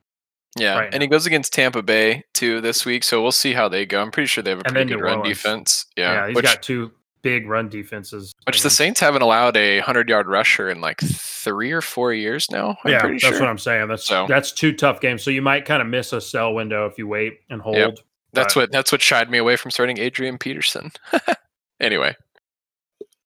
Yeah, 0.59 0.79
right 0.79 0.89
and 0.95 1.03
he 1.03 1.09
goes 1.09 1.27
against 1.27 1.53
Tampa 1.53 1.83
Bay 1.83 2.25
too 2.33 2.61
this 2.63 2.87
week, 2.87 3.05
so 3.05 3.21
we'll 3.23 3.31
see 3.33 3.53
how 3.53 3.69
they 3.69 3.85
go. 3.85 4.01
I'm 4.01 4.11
pretty 4.11 4.27
sure 4.29 4.43
they 4.43 4.51
have 4.51 4.61
a 4.61 4.63
And 4.67 4.75
pretty 4.75 4.95
good 4.95 5.03
run 5.03 5.23
defense. 5.23 5.85
Yeah, 5.97 6.13
Yeah, 6.13 6.27
he's 6.29 6.37
which 6.37 6.45
got 6.47 6.63
two 6.63 6.93
big 7.21 7.47
run 7.47 7.69
defenses. 7.69 8.33
which 8.47 8.63
the 8.63 8.71
Saints 8.71 8.99
haven't 9.01 9.21
allowed 9.21 9.57
a 9.59 9.81
hundred 9.81 10.09
yard 10.09 10.29
rusher 10.29 10.71
in 10.71 10.81
like 10.81 10.99
three 11.01 11.73
or 11.73 11.83
four 11.83 12.15
years 12.15 12.51
now. 12.51 12.79
I'm 12.85 12.91
yeah, 12.93 13.03
that's 13.07 13.21
sure. 13.23 13.33
what 13.41 13.49
I'm 13.49 13.59
saying. 13.59 13.89
That's 13.89 14.07
So- 14.07 14.27
that's 14.29 14.51
two 14.53 14.73
tough 14.73 15.01
games. 15.03 15.23
So 15.23 15.31
you 15.31 15.43
might 15.43 15.67
kind 15.67 15.83
of 15.83 15.89
miss 15.89 16.13
a 16.15 16.21
sell 16.23 16.55
window 16.55 16.87
if 16.87 16.97
you 16.97 17.07
wait 17.07 17.41
and 17.51 17.61
hold. 17.61 18.01
that's 18.33 18.55
but- 18.55 18.61
what 18.63 18.73
that's 18.73 18.93
what 18.93 19.03
shied 19.03 19.29
me 19.31 19.37
away 19.39 19.57
from 19.57 19.71
starting 19.73 19.99
Adrian 19.99 20.39
Peterson. 20.39 20.91
anyway, 21.81 22.15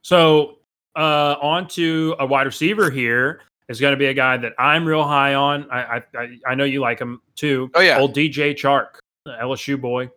So 0.02 0.58
uh 0.96 1.36
on 1.40 1.68
to 1.68 2.16
a 2.18 2.26
wide 2.26 2.46
receiver 2.46 2.90
here 2.90 3.42
is 3.68 3.80
going 3.80 3.92
to 3.92 3.96
be 3.96 4.06
a 4.06 4.14
guy 4.14 4.36
that 4.36 4.52
I'm 4.58 4.84
real 4.84 5.04
high 5.04 5.34
on. 5.34 5.70
I 5.70 6.02
I, 6.18 6.38
I, 6.48 6.54
know 6.56 6.64
you 6.64 6.80
like 6.80 6.98
him 6.98 7.22
too. 7.36 7.70
Oh, 7.74 7.80
yeah. 7.80 7.98
old 7.98 8.14
DJ 8.14 8.52
Chark, 8.52 8.98
the 9.24 9.32
LSU 9.40 9.80
boy. 9.80 10.10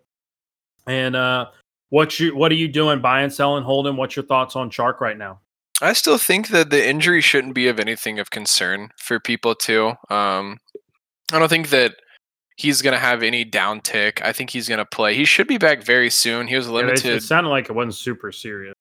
And 0.87 1.15
uh, 1.15 1.51
what 1.89 2.19
you 2.19 2.35
what 2.35 2.51
are 2.51 2.55
you 2.55 2.67
doing? 2.67 2.99
Buying, 2.99 3.29
selling, 3.29 3.63
holding? 3.63 3.95
What's 3.95 4.15
your 4.15 4.25
thoughts 4.25 4.55
on 4.55 4.71
Chark 4.71 4.99
right 4.99 5.17
now? 5.17 5.39
I 5.81 5.93
still 5.93 6.17
think 6.17 6.49
that 6.49 6.71
the 6.71 6.85
injury 6.87 7.21
shouldn't 7.21 7.53
be 7.53 7.67
of 7.67 7.79
anything 7.79 8.17
of 8.17 8.31
concern 8.31 8.89
for 8.97 9.19
people 9.19 9.53
too. 9.53 9.93
Um, 10.09 10.57
I 11.31 11.39
don't 11.39 11.49
think 11.49 11.69
that 11.69 11.95
he's 12.57 12.81
going 12.81 12.93
to 12.93 12.99
have 12.99 13.21
any 13.23 13.45
downtick. 13.45 14.21
I 14.23 14.33
think 14.33 14.49
he's 14.49 14.67
going 14.67 14.79
to 14.79 14.85
play. 14.85 15.15
He 15.15 15.25
should 15.25 15.47
be 15.47 15.57
back 15.57 15.83
very 15.83 16.09
soon. 16.09 16.47
He 16.47 16.55
was 16.55 16.67
Yeah, 16.67 16.71
it, 16.71 16.75
limited. 16.75 17.05
it 17.17 17.23
sounded 17.23 17.49
like 17.49 17.69
it 17.69 17.73
wasn't 17.73 17.95
super 17.95 18.31
serious. 18.31 18.73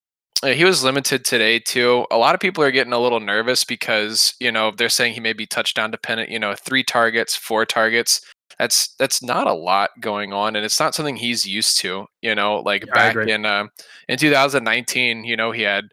Uh, 0.43 0.49
he 0.49 0.65
was 0.65 0.83
limited 0.83 1.25
today 1.25 1.59
too. 1.59 2.05
A 2.11 2.19
lot 2.19 2.35
of 2.35 2.41
people 2.41 2.65
are 2.65 2.73
getting 2.73 2.93
a 2.93 2.99
little 2.99 3.21
nervous 3.21 3.65
because 3.65 4.35
you 4.41 4.51
know 4.51 4.73
they're 4.77 4.89
saying 4.89 5.15
he 5.15 5.21
may 5.21 5.33
be 5.33 5.47
touchdown 5.47 5.91
dependent. 5.91 6.31
You 6.31 6.39
know, 6.39 6.55
three 6.55 6.83
targets, 6.83 7.37
four 7.37 7.65
targets. 7.65 8.21
That's 8.59 8.95
that's 8.99 9.23
not 9.23 9.47
a 9.47 9.55
lot 9.55 9.91
going 10.01 10.33
on, 10.33 10.57
and 10.57 10.65
it's 10.65 10.81
not 10.81 10.95
something 10.95 11.17
he's 11.17 11.47
used 11.47 11.79
to. 11.81 12.07
You 12.23 12.35
know, 12.35 12.57
like 12.57 12.85
I 12.91 12.95
back 12.95 13.29
in 13.29 13.47
uh, 13.47 13.67
in 14.09 14.19
2019, 14.19 15.25
you 15.25 15.37
know, 15.37 15.53
he 15.53 15.63
had 15.63 15.85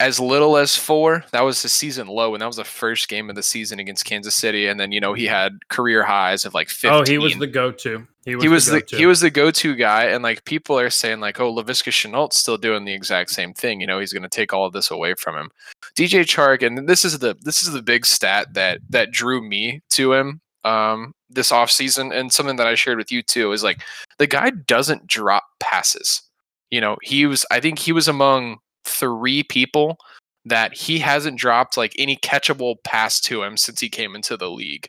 as 0.00 0.18
little 0.18 0.56
as 0.56 0.76
four. 0.76 1.24
That 1.32 1.42
was 1.42 1.62
the 1.62 1.68
season 1.68 2.08
low, 2.08 2.34
and 2.34 2.42
that 2.42 2.46
was 2.46 2.56
the 2.56 2.64
first 2.64 3.08
game 3.08 3.30
of 3.30 3.36
the 3.36 3.42
season 3.42 3.78
against 3.78 4.04
Kansas 4.04 4.34
City. 4.34 4.66
And 4.66 4.78
then 4.78 4.92
you 4.92 5.00
know 5.00 5.14
he 5.14 5.26
had 5.26 5.58
career 5.68 6.02
highs 6.04 6.44
of 6.44 6.54
like 6.54 6.68
15 6.68 6.90
Oh, 6.92 7.04
he 7.04 7.18
was 7.18 7.36
the 7.38 7.46
go-to. 7.46 8.06
He 8.24 8.36
was, 8.36 8.42
he 8.42 8.48
was 8.48 8.66
the, 8.66 8.84
the, 8.90 8.96
he 8.96 9.06
was 9.06 9.20
the 9.20 9.30
go-to 9.30 9.74
guy 9.74 10.04
and 10.04 10.22
like 10.22 10.46
people 10.46 10.78
are 10.78 10.88
saying 10.88 11.20
like 11.20 11.40
oh 11.40 11.54
Laviska 11.54 11.90
Shenault's 11.90 12.38
still 12.38 12.56
doing 12.56 12.86
the 12.86 12.94
exact 12.94 13.30
same 13.30 13.52
thing 13.52 13.82
you 13.82 13.86
know 13.86 13.98
he's 14.00 14.14
going 14.14 14.22
to 14.22 14.30
take 14.30 14.54
all 14.54 14.64
of 14.64 14.72
this 14.72 14.90
away 14.90 15.14
from 15.14 15.36
him 15.36 15.50
DJ 15.94 16.22
Chark 16.22 16.66
and 16.66 16.88
this 16.88 17.04
is 17.04 17.18
the 17.18 17.36
this 17.42 17.62
is 17.62 17.72
the 17.72 17.82
big 17.82 18.06
stat 18.06 18.54
that 18.54 18.78
that 18.88 19.10
drew 19.10 19.46
me 19.46 19.82
to 19.90 20.14
him 20.14 20.40
um 20.64 21.12
this 21.28 21.50
offseason 21.50 22.18
and 22.18 22.32
something 22.32 22.56
that 22.56 22.66
I 22.66 22.76
shared 22.76 22.96
with 22.96 23.12
you 23.12 23.22
too 23.22 23.52
is 23.52 23.62
like 23.62 23.82
the 24.18 24.26
guy 24.26 24.50
doesn't 24.50 25.06
drop 25.06 25.44
passes 25.60 26.22
you 26.70 26.80
know 26.80 26.96
he 27.02 27.26
was 27.26 27.44
I 27.50 27.60
think 27.60 27.78
he 27.78 27.92
was 27.92 28.08
among 28.08 28.56
three 28.84 29.42
people 29.42 29.98
that 30.44 30.74
he 30.74 30.98
hasn't 30.98 31.38
dropped 31.38 31.76
like 31.76 31.94
any 31.98 32.16
catchable 32.16 32.76
pass 32.84 33.20
to 33.20 33.42
him 33.42 33.56
since 33.56 33.80
he 33.80 33.88
came 33.88 34.14
into 34.14 34.36
the 34.36 34.50
league 34.50 34.88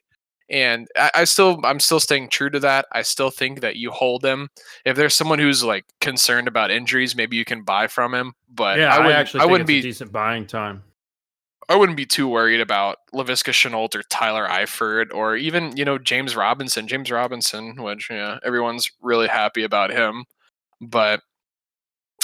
and 0.50 0.88
I, 0.96 1.12
I 1.16 1.24
still 1.24 1.60
I'm 1.64 1.80
still 1.80 2.00
staying 2.00 2.30
true 2.30 2.50
to 2.50 2.60
that. 2.60 2.86
I 2.92 3.02
still 3.02 3.30
think 3.32 3.62
that 3.62 3.78
you 3.78 3.92
hold 3.92 4.24
him. 4.24 4.50
If 4.86 4.96
there's 4.96 5.16
someone 5.16 5.40
who's 5.40 5.64
like 5.64 5.86
concerned 6.02 6.48
about 6.48 6.72
injuries, 6.72 7.16
maybe 7.16 7.36
you 7.36 7.46
can 7.46 7.64
buy 7.64 7.88
from 7.88 8.14
him. 8.14 8.34
But 8.54 8.78
yeah, 8.78 8.94
I 8.94 8.98
I, 8.98 9.00
wouldn't, 9.00 9.16
actually 9.16 9.40
I 9.42 9.46
wouldn't 9.46 9.68
be 9.68 9.82
decent 9.82 10.12
buying 10.12 10.46
time. 10.46 10.84
I 11.68 11.76
wouldn't 11.76 11.98
be 11.98 12.06
too 12.06 12.28
worried 12.28 12.62
about 12.62 12.98
Laviska 13.12 13.52
Shenault 13.52 13.96
or 13.96 14.04
Tyler 14.04 14.48
Eifert 14.48 15.12
or 15.14 15.36
even 15.36 15.76
you 15.76 15.86
know 15.86 15.98
James 15.98 16.36
Robinson. 16.36 16.88
James 16.88 17.10
Robinson, 17.10 17.82
which 17.82 18.10
yeah, 18.12 18.38
everyone's 18.44 18.90
really 19.02 19.28
happy 19.28 19.64
about 19.64 19.90
him, 19.90 20.26
but 20.80 21.22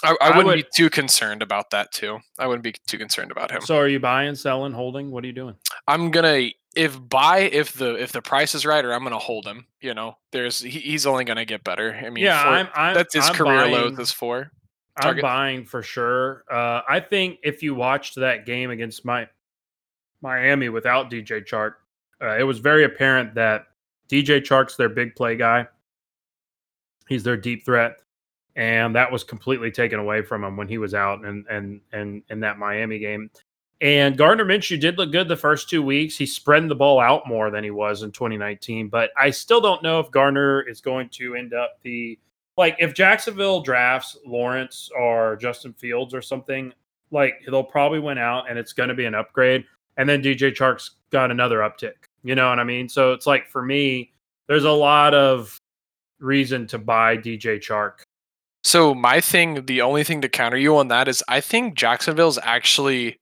I, 0.04 0.12
I 0.12 0.16
I 0.22 0.28
wouldn't 0.30 0.46
would- 0.48 0.56
be 0.58 0.66
too 0.76 0.90
concerned 0.90 1.42
about 1.42 1.70
that 1.72 1.92
too. 1.92 2.20
I 2.40 2.48
wouldn't 2.48 2.64
be 2.64 2.74
too 2.88 2.98
concerned 2.98 3.32
about 3.32 3.52
him. 3.52 3.62
So 3.62 3.78
are 3.78 3.88
you 3.88 4.00
buying, 4.00 4.36
selling, 4.36 4.74
holding? 4.74 5.12
What 5.12 5.24
are 5.24 5.28
you 5.28 5.34
doing? 5.34 5.56
I'm 5.88 6.12
gonna 6.12 6.50
if 6.76 6.98
buy 7.10 7.40
if 7.40 7.74
the 7.74 7.96
if 7.96 8.12
the 8.12 8.22
price 8.22 8.56
is 8.56 8.66
right, 8.66 8.84
or 8.84 8.94
I'm 8.94 9.04
gonna 9.04 9.20
hold 9.20 9.46
him. 9.46 9.66
You 9.82 9.94
know, 9.94 10.18
there's 10.32 10.60
he, 10.62 10.80
he's 10.80 11.06
only 11.06 11.26
gonna 11.26 11.46
get 11.46 11.64
better. 11.64 11.94
I 11.94 12.10
mean, 12.10 12.24
yeah, 12.24 12.44
four- 12.44 12.52
I'm, 12.54 12.68
I'm 12.76 12.94
that's 12.94 13.14
his 13.14 13.28
I'm 13.28 13.34
career 13.36 13.58
buying, 13.58 13.74
low. 13.74 13.90
This 13.90 14.12
four. 14.12 14.52
I'm 14.98 15.20
buying 15.22 15.66
for 15.66 15.82
sure. 15.82 16.44
Uh, 16.52 16.82
I 16.88 17.00
think 17.00 17.40
if 17.44 17.64
you 17.64 17.74
watched 17.74 18.16
that 18.18 18.46
game 18.46 18.72
against 18.72 19.06
my 19.06 19.28
Miami 20.22 20.70
without 20.70 21.10
DJ 21.10 21.46
Chark, 21.48 21.76
uh, 22.22 22.38
it 22.38 22.44
was 22.44 22.60
very 22.60 22.84
apparent 22.84 23.34
that 23.36 23.68
DJ 24.10 24.42
Chark's 24.42 24.76
their 24.76 24.90
big 24.90 25.16
play 25.16 25.36
guy. 25.36 25.66
He's 27.08 27.24
their 27.24 27.38
deep 27.38 27.66
threat. 27.66 27.98
And 28.56 28.96
that 28.96 29.12
was 29.12 29.24
completely 29.24 29.72
taken 29.72 30.00
away 30.00 30.22
from 30.22 30.44
him 30.44 30.58
when 30.58 30.68
he 30.68 30.78
was 30.78 30.94
out 30.94 31.26
and 31.26 31.46
and 31.48 31.82
and 31.92 32.24
in 32.30 32.40
that 32.42 32.58
Miami 32.58 33.00
game. 33.00 33.30
And 33.82 34.16
Gardner 34.16 34.46
Minshew 34.46 34.80
did 34.80 35.00
look 35.00 35.12
good 35.12 35.28
the 35.28 35.36
first 35.36 35.68
two 35.68 35.82
weeks. 35.82 36.16
He 36.16 36.28
spread 36.28 36.70
the 36.70 36.76
ball 36.76 37.00
out 37.00 37.28
more 37.28 37.50
than 37.50 37.64
he 37.64 37.72
was 37.72 38.04
in 38.04 38.12
2019, 38.12 38.90
but 38.90 39.10
I 39.18 39.32
still 39.32 39.60
don't 39.60 39.82
know 39.82 40.00
if 40.00 40.12
Gardner 40.12 40.62
is 40.62 40.82
going 40.82 41.10
to 41.14 41.36
end 41.36 41.56
up 41.56 41.80
the 41.82 42.20
like 42.58 42.76
if 42.80 42.94
Jacksonville 42.94 43.62
drafts 43.62 44.18
Lawrence 44.26 44.90
or 44.96 45.36
Justin 45.38 45.74
Fields 45.74 46.14
or 46.14 46.22
something, 46.22 46.74
like 47.10 47.42
they'll 47.48 47.64
probably 47.64 48.00
win 48.00 48.20
out 48.20 48.50
and 48.50 48.60
it's 48.60 48.74
going 48.74 48.90
to 48.90 48.96
be 48.96 49.06
an 49.06 49.16
upgrade. 49.16 49.66
And 49.98 50.08
then 50.08 50.22
DJ 50.22 50.56
Chark's 50.56 50.92
got 51.10 51.32
another 51.32 51.60
uptick. 51.60 51.94
You 52.24 52.36
know 52.36 52.50
what 52.50 52.60
I 52.60 52.64
mean? 52.64 52.88
So 52.88 53.14
it's 53.14 53.26
like 53.26 53.48
for 53.48 53.64
me, 53.64 54.12
there's 54.48 54.64
a 54.64 54.72
lot 54.72 55.14
of 55.14 55.58
reason 56.20 56.68
to 56.68 56.78
buy 56.78 57.18
DJ 57.18 57.58
Chark. 57.58 58.02
So 58.63 58.93
my 58.93 59.21
thing, 59.21 59.65
the 59.65 59.82
only 59.82 60.04
thing 60.04 60.21
to 60.21 60.30
counter 60.30 60.58
you 60.58 60.78
on 60.78 60.89
that 60.89 61.08
is 61.08 61.24
I 61.28 61.41
think 61.41 61.76
Jacksonville's 61.76 62.39
actually 62.41 63.19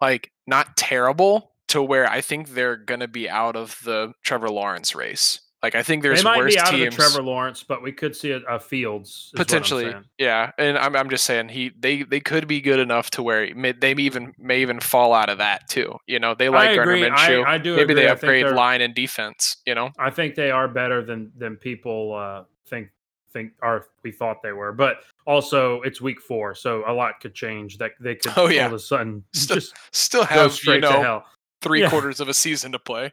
like 0.00 0.30
not 0.46 0.76
terrible 0.76 1.52
to 1.68 1.82
where 1.82 2.08
I 2.08 2.20
think 2.20 2.50
they're 2.50 2.76
gonna 2.76 3.08
be 3.08 3.28
out 3.28 3.56
of 3.56 3.78
the 3.84 4.12
Trevor 4.22 4.50
Lawrence 4.50 4.94
race. 4.94 5.40
Like 5.62 5.74
I 5.74 5.82
think 5.82 6.02
there's 6.02 6.20
they 6.20 6.24
might 6.24 6.38
worse 6.38 6.54
be 6.54 6.60
out 6.60 6.70
teams. 6.70 6.86
of 6.86 6.90
the 6.90 6.96
Trevor 6.96 7.22
Lawrence, 7.22 7.64
but 7.64 7.82
we 7.82 7.90
could 7.90 8.14
see 8.14 8.30
a, 8.30 8.38
a 8.48 8.60
Fields 8.60 9.32
potentially 9.34 9.92
yeah 10.18 10.52
and 10.58 10.78
I'm, 10.78 10.94
I'm 10.94 11.10
just 11.10 11.24
saying 11.24 11.48
he 11.48 11.72
they 11.76 12.02
they 12.02 12.20
could 12.20 12.46
be 12.46 12.60
good 12.60 12.78
enough 12.78 13.10
to 13.10 13.22
where 13.22 13.52
may, 13.54 13.72
they 13.72 13.92
even 13.92 14.32
may 14.38 14.60
even 14.60 14.78
fall 14.78 15.12
out 15.12 15.28
of 15.28 15.38
that 15.38 15.68
too 15.68 15.96
you 16.06 16.20
know 16.20 16.34
they 16.34 16.50
like 16.50 16.76
Gardner. 16.76 17.10
Minshew 17.10 17.44
I, 17.44 17.54
I 17.54 17.58
do 17.58 17.74
maybe 17.74 17.94
agree. 17.94 18.04
they 18.04 18.08
upgrade 18.08 18.46
line 18.46 18.80
and 18.80 18.94
defense 18.94 19.56
you 19.66 19.74
know 19.74 19.90
I 19.98 20.10
think 20.10 20.34
they 20.34 20.50
are 20.50 20.68
better 20.68 21.02
than 21.02 21.32
than 21.36 21.56
people 21.56 22.14
uh, 22.14 22.44
think 22.68 22.90
think 23.36 23.52
are 23.62 23.86
we 24.02 24.10
thought 24.12 24.42
they 24.42 24.52
were. 24.52 24.72
But 24.72 24.98
also, 25.26 25.82
it's 25.82 26.00
week 26.00 26.20
four, 26.20 26.54
so 26.54 26.82
a 26.86 26.92
lot 26.92 27.20
could 27.20 27.34
change. 27.34 27.78
That 27.78 27.92
they 28.00 28.14
could 28.14 28.32
Oh, 28.36 28.48
yeah. 28.48 28.62
all 28.62 28.66
of 28.68 28.72
a 28.74 28.78
sudden 28.78 29.22
Still 29.32 29.56
just 29.56 29.74
still 29.92 30.24
have 30.24 30.46
you 30.46 30.56
straight 30.56 30.80
to 30.80 30.90
hell. 30.90 31.26
three 31.62 31.82
Yeah. 31.82 31.90
quarters 31.90 32.20
of 32.20 32.28
a 32.28 32.34
season 32.34 32.72
to 32.72 32.78
play 32.78 33.12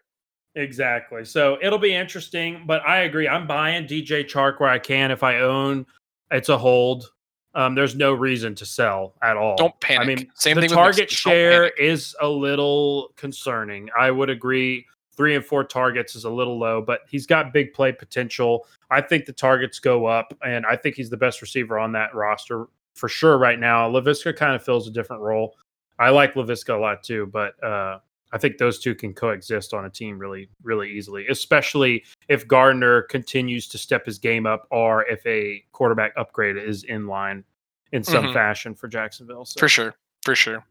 Exactly. 0.55 1.25
So 1.25 1.57
it'll 1.63 1.79
be 1.79 1.95
interesting, 1.95 2.63
but 2.67 2.87
I 2.87 2.99
agree. 3.01 3.27
I'm 3.27 3.47
buying 3.47 3.85
DJ 3.87 4.23
Chark 4.23 4.59
where 4.59 4.69
I 4.69 4.77
can. 4.77 5.09
If 5.09 5.23
I 5.23 5.39
own, 5.39 5.83
it's 6.29 6.49
a 6.49 6.57
hold. 6.57 7.11
Um, 7.55 7.73
there's 7.75 7.95
no 7.95 8.13
reason 8.13 8.53
to 8.55 8.65
sell 8.65 9.15
at 9.23 9.35
all. 9.35 9.55
don't 9.57 9.79
panic 9.79 10.01
I 10.01 10.05
mean, 10.05 10.31
same 10.35 10.55
the 10.55 10.61
thing 10.61 10.69
target 10.69 11.09
share 11.09 11.69
is 11.71 12.15
a 12.21 12.27
little 12.27 13.13
concerning. 13.15 13.89
I 13.97 14.11
would 14.11 14.29
agree. 14.29 14.85
Three 15.15 15.35
and 15.35 15.45
four 15.45 15.63
targets 15.63 16.15
is 16.15 16.23
a 16.25 16.29
little 16.29 16.57
low, 16.57 16.81
but 16.81 17.01
he's 17.07 17.27
got 17.27 17.53
big 17.53 17.73
play 17.73 17.91
potential. 17.91 18.65
I 18.89 19.01
think 19.01 19.25
the 19.25 19.33
targets 19.33 19.79
go 19.79 20.05
up, 20.05 20.33
and 20.43 20.65
I 20.65 20.75
think 20.75 20.95
he's 20.95 21.09
the 21.09 21.17
best 21.17 21.41
receiver 21.41 21.77
on 21.77 21.91
that 21.93 22.13
roster 22.15 22.65
for 22.95 23.07
sure 23.09 23.37
right 23.37 23.59
now. 23.59 23.89
Laviska 23.89 24.35
kind 24.35 24.55
of 24.55 24.63
fills 24.63 24.87
a 24.87 24.91
different 24.91 25.21
role. 25.21 25.55
I 25.99 26.09
like 26.09 26.33
Laviska 26.33 26.75
a 26.75 26.77
lot 26.79 27.03
too, 27.03 27.27
but 27.27 27.61
uh, 27.63 27.99
I 28.31 28.37
think 28.39 28.57
those 28.57 28.79
two 28.79 28.95
can 28.95 29.13
coexist 29.13 29.73
on 29.75 29.85
a 29.85 29.89
team 29.89 30.17
really, 30.17 30.49
really 30.63 30.91
easily, 30.91 31.27
especially 31.27 32.03
if 32.29 32.47
Gardner 32.47 33.03
continues 33.03 33.67
to 33.69 33.77
step 33.77 34.05
his 34.07 34.17
game 34.17 34.47
up 34.47 34.67
or 34.71 35.03
if 35.07 35.23
a 35.27 35.63
quarterback 35.71 36.13
upgrade 36.17 36.57
is 36.57 36.83
in 36.85 37.05
line 37.07 37.43
in 37.91 38.03
some 38.03 38.25
Mhm. 38.25 38.33
fashion 38.33 38.73
for 38.73 38.87
Jacksonville. 38.87 39.45
So. 39.45 39.59
for 39.59 39.67
sure 39.69 39.93
for 40.25 40.33
sure 40.35 40.65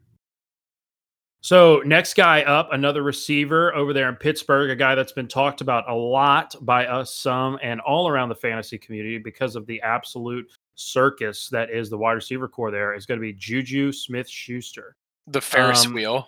So 1.43 1.81
next 1.85 2.13
guy 2.13 2.43
up, 2.43 2.69
another 2.71 3.03
receiver 3.03 3.75
over 3.75 3.91
there 3.91 4.07
in 4.07 4.15
Pittsburgh, 4.15 4.69
a 4.69 4.77
guy 4.77 4.95
that's 4.95 5.11
been 5.11 5.27
talked 5.27 5.59
about 5.59 5.89
a 5.89 5.93
lot 5.93 6.55
by 6.61 6.85
us, 6.85 7.13
some, 7.13 7.59
and 7.61 7.81
all 7.81 8.07
around 8.07 8.29
the 8.29 8.35
fantasy 8.35 8.77
community 8.77 9.17
because 9.17 9.57
of 9.57 9.65
the 9.65 9.81
absolute 9.81 10.49
circus 10.75 11.49
that 11.49 11.69
is 11.69 11.89
the 11.89 11.97
wide 11.97 12.13
receiver 12.13 12.47
core. 12.47 12.71
There 12.71 12.93
is 12.93 13.05
going 13.05 13.19
to 13.19 13.21
be 13.21 13.33
Juju 13.33 13.91
Smith 13.91 14.29
Schuster. 14.29 14.95
the 15.27 15.41
Ferris 15.41 15.85
Um, 15.85 15.93
wheel 15.93 16.25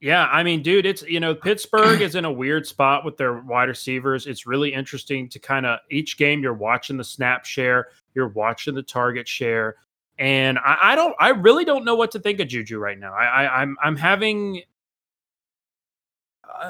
Yeah, 0.00 0.28
I 0.30 0.44
mean, 0.44 0.62
dude, 0.62 0.86
it's 0.86 1.02
you 1.02 1.18
know 1.18 1.34
Pittsburgh 1.34 2.00
is 2.00 2.14
in 2.14 2.24
a 2.24 2.32
weird 2.32 2.64
spot 2.64 3.04
with 3.04 3.16
their 3.16 3.40
wide 3.40 3.68
receivers. 3.68 4.28
It's 4.28 4.46
really 4.46 4.72
interesting 4.72 5.28
to 5.30 5.40
kind 5.40 5.66
of 5.66 5.80
each 5.90 6.16
game 6.16 6.40
you're 6.40 6.54
watching 6.54 6.96
the 6.96 7.04
snap 7.04 7.44
share, 7.44 7.88
you're 8.14 8.28
watching 8.28 8.76
the 8.76 8.82
target 8.84 9.26
share, 9.26 9.74
and 10.22 10.56
I, 10.60 10.78
I 10.92 10.94
don't, 10.94 11.16
I 11.18 11.30
really 11.30 11.64
don't 11.64 11.84
know 11.84 11.96
what 11.96 12.12
to 12.12 12.20
think 12.20 12.38
of 12.38 12.46
Juju 12.46 12.78
right 12.78 12.96
now. 12.96 13.12
I, 13.12 13.24
I 13.24 13.60
I'm 13.60 13.76
I'm 13.82 13.96
having, 13.96 14.62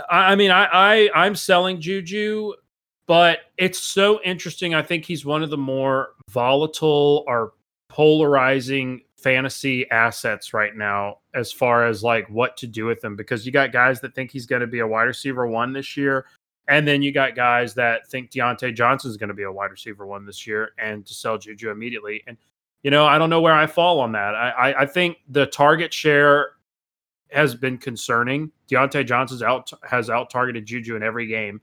I, 0.09 0.33
I 0.33 0.37
mean, 0.37 0.51
I, 0.51 0.65
I 0.73 1.11
I'm 1.15 1.37
selling 1.37 1.79
Juju, 1.79 2.55
but 3.07 3.41
it's 3.59 3.79
so 3.79 4.23
interesting. 4.23 4.75
I 4.75 4.81
think 4.81 5.05
he's 5.05 5.27
one 5.27 5.43
of 5.43 5.51
the 5.51 5.59
more 5.59 6.15
volatile 6.31 7.25
or 7.27 7.53
polarizing 7.91 9.03
fantasy 9.19 9.89
assets 9.91 10.55
right 10.55 10.75
now 10.75 11.19
as 11.35 11.53
far 11.53 11.87
as 11.87 12.03
like 12.03 12.27
what 12.31 12.57
to 12.57 12.67
do 12.67 12.87
with 12.87 13.03
them 13.03 13.17
because 13.17 13.45
you 13.45 13.53
got 13.53 13.71
guys 13.71 14.01
that 14.01 14.15
think 14.15 14.31
he's 14.31 14.47
going 14.47 14.61
to 14.61 14.67
be 14.67 14.79
a 14.79 14.87
wide 14.87 15.03
receiver 15.03 15.47
one 15.47 15.75
this 15.75 15.95
year 15.95 16.25
and 16.69 16.89
then 16.89 17.03
you 17.03 17.13
got 17.13 17.37
guys 17.37 17.75
that 17.75 18.09
think 18.09 18.31
Diontae 18.31 18.75
Johnson 18.75 19.11
is 19.11 19.17
going 19.17 19.29
to 19.29 19.35
be 19.35 19.45
a 19.45 19.53
wide 19.53 19.71
receiver 19.71 20.07
one 20.07 20.27
this 20.27 20.45
year 20.45 20.71
and 20.79 21.07
to 21.07 21.15
sell 21.15 21.39
Juju 21.39 21.71
immediately 21.71 22.25
and 22.27 22.37
you 22.83 22.91
know 22.91 23.07
I 23.07 23.19
don't 23.19 23.31
know 23.31 23.41
where 23.41 23.55
I 23.55 23.67
fall 23.67 24.01
on 24.01 24.13
that 24.13 24.35
I 24.35 24.51
I, 24.51 24.83
I 24.83 24.87
think 24.87 25.19
the 25.29 25.47
target 25.47 25.93
share 25.93 26.53
has 27.31 27.55
been 27.55 27.79
concerning 27.79 28.51
Diontae 28.71 29.07
Johnson's 29.07 29.43
out 29.43 29.71
has 29.89 30.11
out 30.11 30.31
targeted 30.31 30.67
Juju 30.67 30.97
in 30.97 31.03
every 31.03 31.27
game 31.27 31.61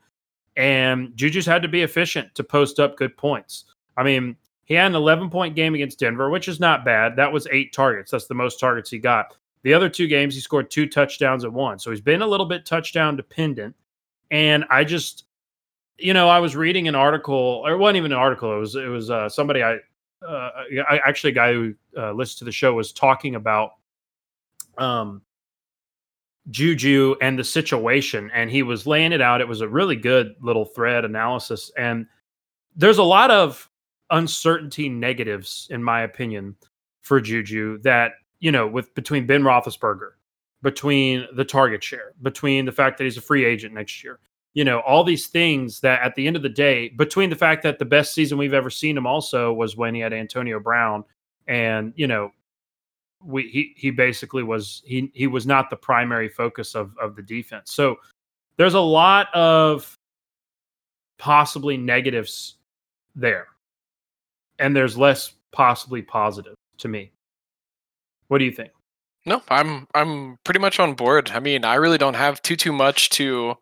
and 0.56 1.16
Juju's 1.16 1.46
had 1.46 1.62
to 1.62 1.68
be 1.68 1.82
efficient 1.84 2.34
to 2.36 2.44
post 2.44 2.80
up 2.80 2.98
good 2.98 3.16
points 3.18 3.66
I 3.98 4.04
mean 4.04 4.36
he 4.70 4.76
had 4.76 4.86
an 4.86 4.96
11 4.96 5.32
point 5.32 5.56
game 5.56 5.74
against 5.74 6.00
Denver, 6.00 6.30
which 6.30 6.48
is 6.48 6.60
not 6.60 6.86
bad. 6.86 7.16
That 7.16 7.34
was 7.34 7.48
eight 7.52 7.74
targets. 7.74 8.12
That's 8.12 8.28
the 8.28 8.36
most 8.36 8.60
targets 8.60 8.92
he 8.92 9.00
got. 9.00 9.36
The 9.64 9.74
other 9.74 9.90
two 9.90 10.08
games, 10.08 10.36
he 10.36 10.42
scored 10.42 10.70
two 10.70 10.86
touchdowns 10.88 11.44
at 11.44 11.52
one. 11.52 11.80
So 11.80 11.90
he's 11.90 12.02
been 12.02 12.22
a 12.22 12.28
little 12.28 12.46
bit 12.46 12.68
touchdown 12.68 13.18
dependent. 13.18 13.76
And 14.30 14.64
I 14.70 14.84
just, 14.84 15.26
you 15.98 16.14
know, 16.14 16.30
I 16.30 16.40
was 16.40 16.56
reading 16.56 16.88
an 16.88 16.94
article, 16.94 17.64
or 17.66 17.72
it 17.72 17.78
wasn't 17.78 17.98
even 17.98 18.12
an 18.12 18.20
article. 18.20 18.56
It 18.56 18.60
was 18.60 18.76
it 18.76 18.88
was 18.88 19.10
uh, 19.10 19.28
somebody 19.28 19.64
I, 19.64 19.80
uh, 20.28 20.50
I 20.90 21.00
actually 21.06 21.32
a 21.32 21.36
guy 21.36 21.54
who 21.54 21.74
uh, 21.98 22.12
listened 22.12 22.40
to 22.40 22.46
the 22.46 22.52
show 22.52 22.74
was 22.74 22.92
talking 22.92 23.36
about 23.36 23.72
um 24.78 25.22
Juju 26.50 27.16
and 27.22 27.38
the 27.38 27.44
situation, 27.44 28.32
and 28.34 28.50
he 28.50 28.64
was 28.64 28.88
laying 28.88 29.12
it 29.12 29.22
out. 29.22 29.42
It 29.42 29.48
was 29.48 29.62
a 29.62 29.68
really 29.68 29.96
good 29.96 30.36
little 30.42 30.66
thread 30.66 31.06
analysis, 31.06 31.72
and 31.78 32.08
there's 32.76 32.98
a 32.98 33.04
lot 33.04 33.30
of 33.30 33.70
uncertainty 34.10 34.90
negatives, 34.90 35.68
in 35.70 35.84
my 35.84 36.02
opinion, 36.02 36.56
for 37.02 37.22
Juju 37.22 37.80
that, 37.80 38.14
you 38.40 38.52
know, 38.52 38.68
with 38.68 38.94
between 38.96 39.28
Ben 39.28 39.44
Roethlisberger, 39.44 40.12
between 40.62 41.28
the 41.36 41.46
target 41.46 41.84
share, 41.84 42.14
between 42.22 42.66
the 42.66 42.72
fact 42.72 42.98
that 42.98 43.04
he's 43.04 43.18
a 43.18 43.22
free 43.22 43.46
agent 43.46 43.74
next 43.74 44.04
year, 44.04 44.20
you 44.54 44.64
know, 44.64 44.80
all 44.80 45.04
these 45.04 45.28
things 45.28 45.80
that 45.82 46.02
at 46.02 46.16
the 46.16 46.26
end 46.26 46.36
of 46.36 46.42
the 46.42 46.50
day, 46.50 46.90
between 46.90 47.30
the 47.30 47.36
fact 47.36 47.64
that 47.64 47.80
the 47.80 47.86
best 47.86 48.14
season 48.14 48.38
we've 48.38 48.54
ever 48.54 48.70
seen 48.70 48.98
him 48.98 49.06
also 49.06 49.54
was 49.54 49.78
when 49.78 49.94
he 49.94 50.02
had 50.02 50.14
Antonio 50.14 50.60
Brown 50.60 51.04
and, 51.48 51.94
you 51.96 52.08
know, 52.08 52.32
we 53.22 53.50
he 53.50 53.74
he 53.76 53.92
basically 53.92 54.44
was 54.44 54.82
he 54.86 55.12
he 55.14 55.28
was 55.28 55.46
not 55.46 55.70
the 55.70 55.76
primary 55.76 56.30
focus 56.30 56.74
of 56.74 56.98
of 56.98 57.16
the 57.18 57.22
defense. 57.22 57.74
So 57.74 57.98
there's 58.56 58.76
a 58.76 58.80
lot 58.80 59.34
of 59.36 59.94
possibly 61.18 61.76
negatives 61.76 62.56
there 63.16 63.48
and 64.58 64.76
there's 64.76 64.98
less 64.98 65.34
possibly 65.52 66.02
positive 66.02 66.56
to 66.78 66.88
me. 66.88 67.12
What 68.28 68.38
do 68.38 68.46
you 68.46 68.52
think? 68.52 68.72
No, 69.26 69.42
I'm 69.50 69.88
I'm 69.94 70.38
pretty 70.44 70.60
much 70.60 70.80
on 70.80 70.94
board. 70.94 71.32
I 71.34 71.40
mean, 71.40 71.66
I 71.66 71.76
really 71.76 71.98
don't 71.98 72.16
have 72.16 72.42
too 72.42 72.56
too 72.56 72.72
much 72.72 73.10
to 73.12 73.56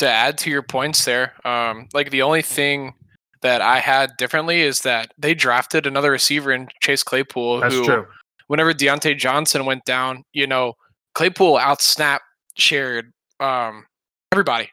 to 0.00 0.08
add 0.08 0.36
to 0.38 0.50
your 0.50 0.62
points 0.62 1.04
there. 1.04 1.34
Um, 1.44 1.88
like 1.94 2.10
the 2.10 2.22
only 2.22 2.42
thing 2.42 2.94
that 3.42 3.60
I 3.62 3.78
had 3.78 4.16
differently 4.18 4.60
is 4.60 4.80
that 4.80 5.12
they 5.16 5.34
drafted 5.34 5.86
another 5.86 6.10
receiver 6.10 6.52
in 6.52 6.68
Chase 6.80 7.02
Claypool. 7.02 7.60
That's 7.60 7.74
who, 7.74 7.84
true. 7.84 8.06
Whenever 8.48 8.74
Diontae 8.74 9.16
Johnson 9.16 9.64
went 9.64 9.84
down, 9.84 10.24
you 10.32 10.46
know, 10.46 10.74
Claypool 11.14 11.56
outsnap 11.58 12.18
shared 12.54 13.12
um, 13.38 13.86
everybody. 14.32 14.70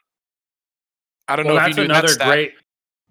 I 1.28 1.36
don't 1.36 1.46
Well, 1.46 1.54
know 1.54 1.60
if 1.60 1.66
that's 1.66 1.76
you 1.78 1.84
knew 1.84 1.90
another 1.90 2.08
that 2.08 2.14
stat. 2.14 2.28
great. 2.28 2.52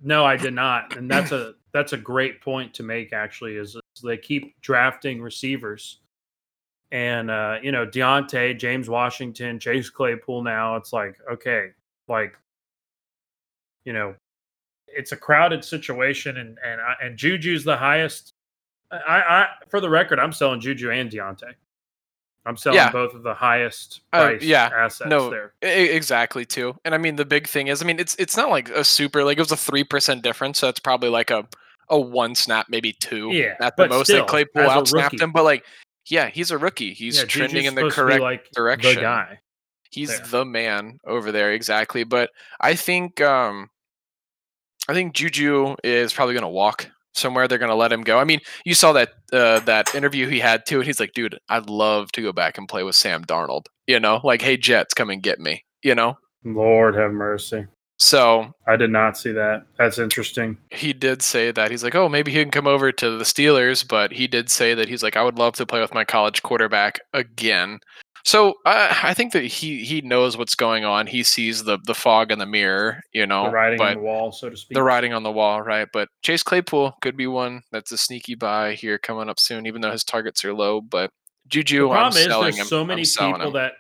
No, 0.02 0.26
I 0.26 0.38
did 0.38 0.54
not, 0.54 0.96
and 0.96 1.10
that's 1.10 1.32
a 1.32 1.54
that's 1.74 1.94
a 1.94 1.98
great 1.98 2.42
point 2.42 2.74
to 2.76 2.84
make. 2.84 3.14
Actually, 3.14 3.56
is, 3.56 3.76
is 3.76 3.82
they 4.04 4.18
keep 4.18 4.60
drafting 4.62 5.22
receivers, 5.22 6.00
and 6.92 7.32
uh, 7.32 7.58
you 7.64 7.72
know 7.72 7.86
Diontae, 7.86 8.58
James 8.60 8.90
Washington, 8.90 9.60
Chase 9.60 9.90
Claypool. 9.90 10.44
Now 10.44 10.76
it's 10.76 10.94
like 10.94 11.18
okay, 11.32 11.70
like 12.08 12.36
you 13.86 13.93
know, 13.93 14.15
it's 14.88 15.12
a 15.13 15.17
crowded 15.17 15.63
situation, 15.63 16.38
and 16.38 16.58
and 16.65 16.82
I- 16.82 16.96
and 17.02 17.17
Juju's 17.17 17.63
the 17.63 17.78
highest. 17.78 18.34
I, 18.91 18.98
I 18.98 19.48
for 19.70 19.80
the 19.82 19.89
record, 19.89 20.20
I'm 20.20 20.32
selling 20.34 20.60
Juju 20.62 20.91
and 20.91 21.10
Diontae. 21.12 21.54
I'm 22.46 22.56
selling 22.56 22.78
Yeah. 22.78 22.91
both 22.91 23.13
of 23.13 23.24
the 23.24 23.34
highest 23.34 24.00
Uh, 24.13 24.36
yeah. 24.39 24.70
assets 24.74 25.10
No, 25.10 25.30
there. 25.30 25.52
E- 25.62 25.89
exactly 25.89 26.46
too 26.46 26.78
and 26.86 26.96
i 26.96 26.98
mean 26.98 27.17
the 27.17 27.26
big 27.26 27.46
thing 27.46 27.67
is 27.67 27.82
i 27.82 27.86
mean 27.86 28.00
it's 28.00 28.15
it's 28.15 28.38
not 28.38 28.50
like 28.50 28.70
a 28.70 28.86
super 28.86 29.26
like 29.26 29.38
it 29.38 29.41
was 29.41 29.52
a 29.52 29.56
3% 29.58 30.22
difference 30.22 30.58
so 30.60 30.70
it's 30.70 30.80
probably 30.80 31.10
like 31.10 31.30
a 31.30 31.46
a 31.89 32.00
one 32.00 32.36
snap, 32.36 32.67
maybe 32.70 32.93
two 32.93 33.32
Yeah, 33.34 33.56
at 33.60 33.76
the 33.76 33.89
most 33.89 34.06
still, 34.08 34.20
that 34.20 34.28
Claypool 34.30 34.63
outsnapped 34.63 35.20
him. 35.22 35.32
But 35.34 35.43
like, 35.43 35.65
yeah, 36.10 36.28
he's 36.30 36.52
a 36.52 36.58
rookie. 36.58 36.93
He's 36.93 37.17
Yeah, 37.17 37.26
trending 37.26 37.63
Juju's 37.63 37.67
in 37.70 37.76
the 37.76 37.82
supposed 37.91 37.96
to 37.96 38.02
be, 38.02 38.06
correct 38.12 38.22
like, 38.22 38.52
direction. 38.52 38.96
The 38.96 39.02
guy. 39.02 39.39
He's 39.91 40.10
there. 40.10 40.28
the 40.28 40.45
man 40.45 40.97
over 41.06 41.32
there, 41.32 41.52
exactly. 41.52 42.04
But 42.04 42.32
I 42.60 42.76
think 42.76 43.21
um 43.21 43.69
I 44.88 44.93
think 44.93 45.13
Juju 45.13 45.76
is 45.84 46.13
probably 46.13 46.34
gonna 46.34 46.50
walk 46.50 46.89
somewhere. 47.13 47.47
They're 47.47 47.58
gonna 47.58 47.76
let 47.76 47.91
him 47.91 48.04
go. 48.04 48.19
I 48.19 48.23
mean, 48.23 48.39
you 48.65 48.73
saw 48.73 48.93
that 48.93 49.10
uh, 49.34 49.60
that 49.62 49.93
interview 49.95 50.28
he 50.28 50.39
had 50.39 50.65
too, 50.65 50.78
and 50.78 50.86
he's 50.86 51.00
like, 51.00 51.13
dude, 51.13 51.38
I'd 51.50 51.69
love 51.69 52.12
to 52.13 52.21
go 52.21 52.32
back 52.32 52.58
and 52.58 52.69
play 52.69 52.84
with 52.84 52.95
Sam 52.95 53.26
Darnold. 53.26 53.65
You 53.88 54.00
know, 54.00 54.21
like, 54.23 54.41
hey 54.41 54.58
Jets, 54.58 54.93
come 54.93 55.10
and 55.10 55.21
get 55.21 55.39
me. 55.39 55.63
You 55.84 55.95
know? 55.95 56.17
Lord 56.43 56.95
have 56.95 57.12
mercy. 57.12 57.65
So 58.00 58.54
I 58.67 58.76
did 58.76 58.91
not 58.91 59.17
see 59.17 59.32
that. 59.32 59.65
That's 59.78 59.97
interesting. 59.97 60.58
he 60.71 60.93
did 60.93 61.21
say 61.23 61.52
that 61.52 61.71
he's 61.71 61.84
like, 61.84 61.95
oh, 61.95 62.08
maybe 62.08 62.32
he 62.32 62.41
can 62.41 62.52
come 62.52 62.67
over 62.67 62.91
to 62.91 63.17
the 63.17 63.23
Steelers, 63.23 63.88
but 63.88 64.12
he 64.12 64.28
did 64.28 64.50
say 64.50 64.76
that 64.76 64.88
he's 64.88 65.02
like, 65.02 65.17
I 65.17 65.23
would 65.23 65.39
love 65.39 65.56
to 65.56 65.65
play 65.65 65.82
with 65.82 65.95
my 65.95 66.06
college 66.06 66.43
quarterback 66.43 67.00
again. 67.13 67.80
So 68.28 68.56
uh, 68.66 68.94
I 69.04 69.13
think 69.13 69.32
that 69.32 69.46
he 69.46 69.86
he 69.86 70.02
knows 70.02 70.38
what's 70.38 70.54
going 70.54 70.84
on. 70.84 71.08
He 71.08 71.24
sees 71.24 71.63
the 71.63 71.80
the 71.86 71.96
fog 71.96 72.30
in 72.30 72.40
the 72.40 72.46
mirror, 72.46 73.02
you 73.13 73.26
know. 73.26 73.46
the 73.46 73.52
writing 73.52 73.80
on 73.80 73.94
the 73.94 74.02
wall, 74.02 74.34
so 74.34 74.50
to 74.50 74.58
speak. 74.58 74.76
the 74.76 74.84
writing 74.84 75.13
on 75.13 75.24
the 75.24 75.32
wall, 75.32 75.62
right? 75.62 75.88
But 75.94 76.10
Chase 76.24 76.44
Claypool 76.44 76.98
could 77.00 77.16
be 77.16 77.28
one 77.28 77.62
that's 77.72 77.94
a 77.94 77.98
sneaky 77.98 78.36
buy 78.36 78.74
here 78.74 78.98
coming 78.98 79.30
up 79.30 79.40
soon, 79.40 79.66
even 79.66 79.80
though 79.80 79.94
his 79.94 80.04
targets 80.04 80.44
are 80.44 80.54
low. 80.54 80.82
But 80.82 81.10
Juju, 81.48 81.84
the 81.84 81.86
I'm 81.86 81.90
problem 81.90 82.18
is 82.18 82.26
selling 82.26 82.44
there's 82.44 82.58
him. 82.58 82.66
so 82.66 82.84
many 82.84 83.04
people 83.06 83.48
him. 83.48 83.54
that 83.54 83.74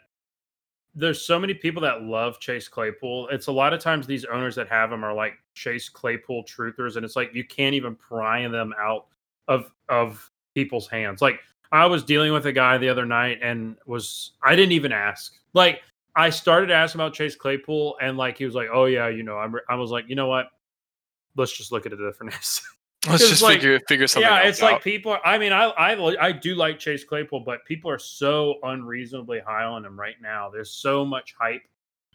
there's 0.95 1.21
so 1.21 1.37
many 1.37 1.53
people 1.53 1.81
that 1.81 2.03
love 2.03 2.39
Chase 2.39 2.69
Claypool. 2.69 3.27
It's 3.27 3.47
a 3.47 3.51
lot 3.51 3.73
of 3.73 3.81
times 3.81 4.07
these 4.07 4.23
owners 4.23 4.55
that 4.55 4.69
have 4.69 4.93
him 4.93 5.03
are 5.03 5.13
like 5.13 5.33
Chase 5.55 5.89
Claypool 5.89 6.45
truthers, 6.45 6.95
and 6.95 7.03
it's 7.03 7.17
like 7.17 7.33
you 7.33 7.43
can't 7.43 7.75
even 7.75 7.97
pry 7.97 8.47
them 8.47 8.73
out 8.79 9.07
of 9.49 9.73
of 9.89 10.31
people's 10.55 10.87
hands. 10.87 11.21
Like 11.21 11.41
I 11.71 11.85
was 11.85 12.03
dealing 12.03 12.31
with 12.33 12.45
a 12.45 12.51
guy 12.51 12.77
the 12.77 12.89
other 12.89 13.05
night 13.05 13.39
and 13.41 13.75
was 13.85 14.31
I 14.43 14.55
didn't 14.55 14.71
even 14.73 14.91
ask. 14.91 15.33
Like 15.53 15.81
I 16.15 16.29
started 16.29 16.71
asking 16.71 17.01
about 17.01 17.13
Chase 17.13 17.35
Claypool, 17.35 17.97
and 18.01 18.17
like 18.17 18.37
he 18.37 18.45
was 18.45 18.55
like, 18.55 18.69
"Oh 18.73 18.85
yeah, 18.85 19.07
you 19.07 19.23
know," 19.23 19.37
I'm, 19.37 19.53
I 19.69 19.75
was 19.75 19.91
like, 19.91 20.05
"You 20.07 20.15
know 20.15 20.27
what? 20.27 20.47
Let's 21.35 21.55
just 21.55 21.71
look 21.71 21.85
at 21.85 21.93
a 21.93 21.97
different 21.97 22.33
answer." 22.33 22.63
Let's 23.07 23.29
just 23.29 23.41
like- 23.41 23.59
figure 23.59 23.79
figure 23.87 24.07
something 24.07 24.29
yeah, 24.29 24.47
it's 24.47 24.61
like 24.61 24.75
out. 24.75 24.81
people. 24.83 25.17
I 25.23 25.37
mean, 25.37 25.53
I, 25.53 25.65
I 25.65 26.27
I 26.27 26.31
do 26.31 26.55
like 26.55 26.79
Chase 26.79 27.03
Claypool, 27.03 27.41
but 27.41 27.63
people 27.65 27.89
are 27.91 27.99
so 27.99 28.55
unreasonably 28.63 29.39
high 29.39 29.63
on 29.63 29.85
him 29.85 29.97
right 29.97 30.15
now. 30.21 30.49
There's 30.49 30.71
so 30.71 31.05
much 31.05 31.35
hype. 31.39 31.61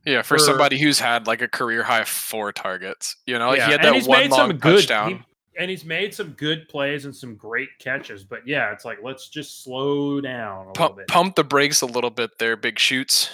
yeah, 0.05 0.23
for, 0.23 0.37
for- 0.37 0.45
somebody 0.45 0.79
who's 0.79 0.99
had 0.99 1.27
like 1.29 1.41
a 1.41 1.49
career 1.49 1.83
high 1.85 2.05
four 2.05 2.53
targets. 2.53 3.17
You 3.27 3.38
know, 3.38 3.51
like 3.51 3.59
yeah, 3.59 3.67
he 3.67 3.71
had 3.73 3.81
and 3.83 3.88
that 3.91 3.95
he's 3.95 4.09
one 4.09 4.19
made 4.19 4.31
long 4.33 4.51
some 4.51 4.59
good 4.59 4.77
touchdown. 4.81 5.11
he- 5.11 5.23
and 5.59 5.71
he's 5.71 5.85
made 5.85 6.15
some 6.15 6.31
good 6.33 6.69
plays 6.69 7.05
and 7.05 7.15
some 7.15 7.35
great 7.37 7.69
catches. 7.79 8.25
But 8.25 8.47
yeah, 8.47 8.73
it's 8.73 8.85
like 8.85 8.99
let's 9.03 9.29
just 9.29 9.62
slow 9.65 10.21
down 10.21 10.57
a 10.57 10.59
little 10.61 10.73
pump, 10.75 10.97
bit. 10.97 11.09
pump 11.09 11.35
the 11.37 11.45
brakes 11.45 11.83
a 11.83 11.87
little 11.87 12.11
bit 12.11 12.31
there, 12.38 12.57
big 12.57 12.79
shoots. 12.79 13.31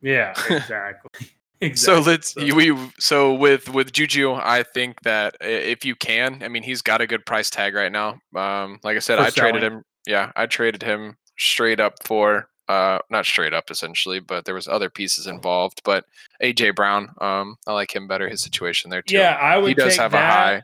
Yeah, 0.00 0.30
exactly. 0.50 1.28
exactly. 1.60 1.76
So 1.76 2.00
let's 2.10 2.34
So- 2.34 2.54
we 2.54 2.76
so 2.98 3.34
with 3.34 3.68
with 3.68 3.92
Juju, 3.92 4.32
I 4.34 4.62
think 4.62 5.00
that 5.02 5.36
if 5.40 5.84
you 5.84 5.94
can, 5.96 6.42
I 6.42 6.48
mean, 6.48 6.62
he's 6.62 6.82
got 6.82 7.00
a 7.00 7.06
good 7.06 7.24
price 7.26 7.50
tag 7.50 7.74
right 7.74 7.92
now. 7.92 8.18
Um, 8.34 8.78
like 8.82 8.96
I 8.96 9.00
said, 9.00 9.18
For 9.18 9.24
I 9.24 9.30
traded 9.30 9.62
him. 9.62 9.82
Yeah, 10.06 10.32
I 10.36 10.46
traded 10.46 10.82
him 10.82 11.16
straight 11.38 11.78
up 11.80 11.94
for 12.04 12.48
uh, 12.68 12.98
not 13.10 13.24
straight 13.26 13.52
up 13.52 13.70
essentially, 13.70 14.18
but 14.20 14.44
there 14.44 14.54
was 14.54 14.66
other 14.66 14.90
pieces 14.90 15.26
involved. 15.26 15.80
But 15.84 16.04
AJ 16.42 16.74
Brown, 16.74 17.10
um, 17.20 17.56
I 17.66 17.72
like 17.72 17.94
him 17.94 18.08
better. 18.08 18.28
His 18.28 18.42
situation 18.42 18.90
there 18.90 19.02
too. 19.02 19.16
yeah, 19.16 19.34
I 19.40 19.58
would. 19.58 19.68
he 19.68 19.74
does 19.74 19.96
have 19.96 20.12
that. 20.12 20.28
a 20.28 20.32
high. 20.32 20.62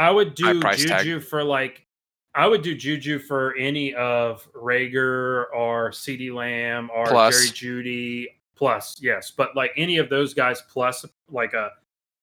I 0.00 0.10
would 0.10 0.34
do 0.34 0.60
price 0.60 0.84
tag. 0.84 1.04
Juju 1.04 1.20
for 1.20 1.44
like 1.44 1.86
I 2.34 2.46
would 2.46 2.62
do 2.62 2.74
Juju 2.74 3.18
for 3.18 3.54
any 3.56 3.92
of 3.94 4.50
Rager 4.54 5.44
or 5.54 5.90
CeeDee 5.90 6.32
Lamb 6.32 6.88
or 6.94 7.06
Plus. 7.06 7.34
Jerry 7.34 7.48
Jeudy 7.48 8.26
plus, 8.56 8.96
yes, 9.00 9.30
but 9.30 9.54
like 9.54 9.72
any 9.76 9.98
of 9.98 10.08
those 10.08 10.32
guys 10.32 10.62
plus 10.70 11.04
like 11.30 11.52
a 11.52 11.70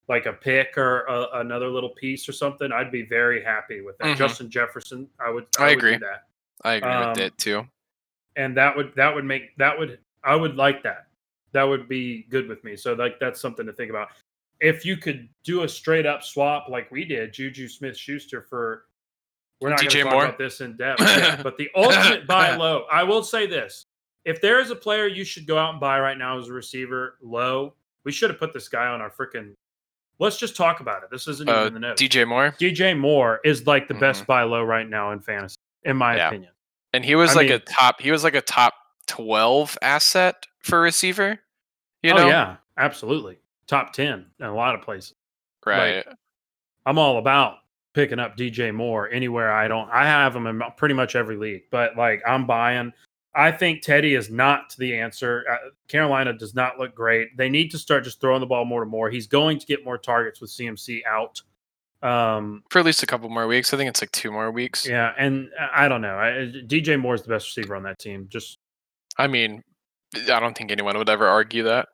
like 0.08 0.26
a 0.26 0.34
pick 0.34 0.76
or 0.78 1.02
a, 1.02 1.40
another 1.40 1.68
little 1.68 1.90
piece 1.90 2.28
or 2.28 2.32
something, 2.32 2.72
I'd 2.72 2.92
be 2.92 3.04
very 3.04 3.44
happy 3.44 3.82
with 3.82 3.98
that. 4.00 4.08
Mhm. 4.08 4.18
Justin 4.18 4.50
Jefferson, 4.50 5.08
I 5.20 5.30
would. 5.30 5.46
I 5.60 5.66
would 5.66 5.78
agree. 5.78 5.94
Do 5.94 6.00
that, 6.00 6.24
I 6.64 6.74
agree 6.76 6.90
um, 6.90 7.10
with 7.10 7.20
it 7.20 7.38
too. 7.38 7.68
and 8.38 8.58
that 8.58 8.76
would 8.76 8.94
that 8.96 9.14
would 9.14 9.26
make 9.26 9.56
that 9.58 9.78
would 9.78 10.00
I 10.24 10.36
would 10.36 10.56
like 10.56 10.82
that. 10.82 11.08
That 11.52 11.64
would 11.64 11.88
be 11.88 12.24
good 12.30 12.48
with 12.48 12.64
me. 12.64 12.76
So 12.76 12.94
like 12.94 13.20
that's 13.20 13.40
something 13.40 13.68
to 13.68 13.74
think 13.74 13.92
about. 13.92 14.10
If 14.60 14.86
you 14.86 14.98
could 14.98 15.30
do 15.44 15.64
a 15.64 15.70
straight 15.70 16.06
up 16.06 16.24
swap 16.24 16.68
like 16.70 16.90
we 16.92 17.06
did, 17.06 17.34
Juju 17.34 17.68
Smith 17.68 17.98
Schuster 17.98 18.42
for 18.42 18.86
we're 19.62 19.70
not 19.70 19.80
going 19.80 19.90
to 19.90 20.04
talk 20.04 20.14
Moore? 20.14 20.26
about 20.26 20.38
this 20.38 20.62
in 20.62 20.78
depth, 20.78 21.02
yeah, 21.02 21.42
but 21.42 21.58
the 21.58 21.70
ultimate 21.76 22.28
buy 22.28 22.56
low. 22.56 22.86
I 22.92 23.04
will 23.04 23.24
say 23.24 23.46
this: 23.48 23.86
if 24.26 24.42
there 24.42 24.60
is 24.60 24.70
a 24.72 24.76
player 24.76 25.08
you 25.08 25.24
should 25.24 25.46
go 25.48 25.58
out 25.58 25.72
and 25.72 25.80
buy 25.80 26.00
right 26.00 26.18
now 26.18 26.40
as 26.40 26.48
a 26.48 26.54
receiver 26.54 27.18
low, 27.22 27.74
we 28.04 28.12
should 28.12 28.30
have 28.30 28.40
put 28.40 28.54
this 28.54 28.68
guy 28.70 28.88
on 28.88 29.02
our 29.02 29.10
freaking. 29.12 29.54
Let's 30.20 30.38
just 30.38 30.56
talk 30.56 30.80
about 30.80 31.04
it. 31.04 31.10
This 31.12 31.28
isn't 31.28 31.48
even 31.48 31.62
Uh, 31.62 31.66
in 31.68 31.74
the 31.76 31.80
notes. 31.80 32.02
DJ 32.02 32.28
Moore, 32.28 32.56
DJ 32.60 32.98
Moore 32.98 33.40
is 33.44 33.68
like 33.68 33.88
the 33.88 33.94
best 33.94 34.24
Mhm. 34.24 34.28
buy 34.28 34.44
low 34.44 34.64
right 34.64 34.88
now 34.90 35.12
in 35.12 35.20
fantasy, 35.20 35.56
in 35.84 35.96
my 35.98 36.16
Yeah. 36.16 36.28
opinion. 36.30 36.52
and 36.94 37.06
he 37.06 37.14
was 37.16 37.32
I 37.32 37.42
like 37.42 37.50
a 37.52 37.60
top. 37.60 38.02
He 38.02 38.10
was 38.12 38.24
like 38.24 38.34
a 38.34 38.42
top 38.42 38.74
twelve 39.06 39.78
asset 39.82 40.48
for 40.64 40.82
receiver. 40.82 41.40
You 42.02 42.14
know, 42.14 42.26
oh 42.26 42.28
yeah, 42.30 42.56
absolutely, 42.78 43.38
top 43.68 43.94
ten 43.94 44.26
in 44.40 44.46
a 44.46 44.56
lot 44.56 44.76
of 44.76 44.82
places. 44.82 45.14
right? 45.66 46.06
I'm 46.86 46.98
all 46.98 47.18
about 47.18 47.58
picking 47.94 48.20
up 48.20 48.38
DJ 48.38 48.74
Moore 48.74 49.10
anywhere 49.10 49.52
I 49.52 49.68
don't. 49.68 49.90
I 49.90 50.06
have 50.06 50.36
him 50.36 50.48
in 50.48 50.62
pretty 50.78 50.94
much 50.94 51.16
every 51.16 51.36
league, 51.36 51.64
but 51.72 51.98
like 51.98 52.22
I'm 52.28 52.46
buying. 52.46 52.94
I 53.36 53.52
think 53.52 53.82
Teddy 53.82 54.16
is 54.16 54.32
not 54.32 54.76
the 54.78 54.98
answer. 54.98 55.44
Uh, 55.52 55.70
Carolina 55.88 56.34
does 56.34 56.56
not 56.56 56.80
look 56.80 56.96
great. 56.96 57.36
They 57.38 57.50
need 57.50 57.70
to 57.72 57.78
start 57.78 58.04
just 58.04 58.20
throwing 58.20 58.40
the 58.40 58.48
ball 58.48 58.66
more 58.66 58.80
to 58.82 58.86
Moore. 58.90 59.10
He's 59.10 59.28
going 59.28 59.60
to 59.60 59.66
get 59.66 59.86
more 59.86 59.98
targets 59.98 60.42
with 60.42 60.50
CMC 60.50 61.02
out. 61.06 61.42
Um, 62.02 62.64
for 62.70 62.80
at 62.80 62.86
least 62.86 63.04
a 63.04 63.06
couple 63.06 63.30
more 63.30 63.48
weeks. 63.48 63.74
I 63.74 63.78
think 63.78 63.90
it's 63.90 64.02
like 64.02 64.12
two 64.12 64.32
more 64.32 64.52
weeks. 64.52 64.88
yeah, 64.88 65.14
and 65.18 65.50
I 65.60 65.86
I 65.86 65.88
don't 65.88 66.02
know. 66.02 66.18
I, 66.18 66.52
DJ 66.68 67.00
Moore 67.00 67.16
is 67.16 67.24
the 67.24 67.30
best 67.30 67.48
receiver 67.56 67.76
on 67.76 67.84
that 67.84 68.00
team. 68.00 68.28
Just 68.30 68.60
I 69.18 69.28
mean, 69.28 69.64
I 70.16 70.40
don't 70.40 70.56
think 70.56 70.72
anyone 70.72 70.98
would 70.98 71.10
ever 71.10 71.28
argue 71.28 71.64
that. 71.64 71.90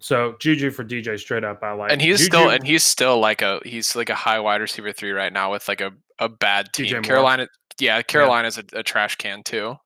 So 0.00 0.36
Juju 0.40 0.70
for 0.70 0.84
DJ 0.84 1.18
straight 1.18 1.44
up. 1.44 1.62
I 1.62 1.72
like. 1.72 1.92
And 1.92 2.00
he's 2.00 2.18
Juju- 2.18 2.26
still 2.30 2.50
and 2.50 2.66
he's 2.66 2.84
still 2.84 3.18
like 3.20 3.42
a 3.42 3.60
he's 3.64 3.94
like 3.96 4.10
a 4.10 4.14
high 4.14 4.38
wide 4.40 4.60
receiver 4.60 4.92
three 4.92 5.12
right 5.12 5.32
now 5.32 5.50
with 5.52 5.68
like 5.68 5.80
a, 5.80 5.92
a 6.18 6.28
bad 6.28 6.72
team. 6.72 7.02
Carolina, 7.02 7.48
yeah, 7.80 8.00
Carolina's 8.02 8.58
a, 8.58 8.64
a 8.72 8.82
trash 8.82 9.16
can 9.16 9.42
too. 9.42 9.76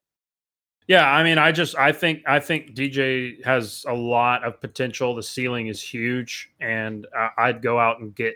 Yeah, 0.88 1.08
I 1.08 1.22
mean, 1.22 1.38
I 1.38 1.52
just 1.52 1.76
I 1.76 1.92
think 1.92 2.22
I 2.26 2.40
think 2.40 2.74
DJ 2.74 3.42
has 3.44 3.84
a 3.88 3.94
lot 3.94 4.44
of 4.44 4.60
potential. 4.60 5.14
The 5.14 5.22
ceiling 5.22 5.68
is 5.68 5.80
huge, 5.80 6.50
and 6.60 7.06
I, 7.16 7.28
I'd 7.38 7.62
go 7.62 7.78
out 7.78 8.00
and 8.00 8.14
get 8.14 8.34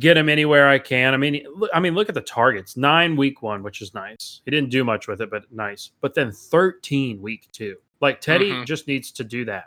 get 0.00 0.16
him 0.16 0.28
anywhere 0.30 0.66
I 0.68 0.78
can. 0.78 1.12
I 1.12 1.18
mean, 1.18 1.44
look, 1.54 1.70
I 1.74 1.78
mean, 1.78 1.94
look 1.94 2.08
at 2.08 2.14
the 2.14 2.22
targets: 2.22 2.76
nine 2.76 3.16
week 3.16 3.42
one, 3.42 3.62
which 3.62 3.82
is 3.82 3.92
nice. 3.92 4.40
He 4.46 4.50
didn't 4.50 4.70
do 4.70 4.82
much 4.82 5.06
with 5.06 5.20
it, 5.20 5.30
but 5.30 5.44
nice. 5.52 5.90
But 6.00 6.14
then 6.14 6.32
thirteen 6.32 7.20
week 7.20 7.48
two. 7.52 7.76
Like 8.00 8.20
Teddy 8.20 8.50
Mhm. 8.50 8.64
just 8.66 8.88
needs 8.88 9.12
to 9.12 9.22
do 9.22 9.44
that. 9.44 9.66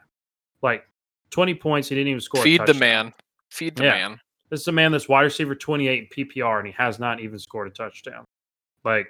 Like 0.63 0.85
twenty 1.35 1.53
points, 1.53 1.89
he 1.89 1.95
didn't 1.95 2.07
even 2.07 2.21
score. 2.21 2.41
a 2.41 2.43
Feed 2.43 2.65
the 2.65 2.73
man. 2.73 3.13
Feed 3.51 3.75
the 3.75 3.83
Yeah. 3.83 3.89
man. 4.09 4.19
This 4.49 4.61
is 4.61 4.67
a 4.67 4.71
man 4.71 4.91
that's 4.91 5.09
wide 5.09 5.23
receiver 5.23 5.53
twenty 5.55 5.87
eight 5.87 6.09
in 6.17 6.25
PPR, 6.25 6.59
and 6.59 6.67
he 6.67 6.73
has 6.73 6.97
not 6.99 7.19
even 7.19 7.37
scored 7.37 7.67
a 7.67 7.71
touchdown. 7.71 8.23
Like 8.83 9.07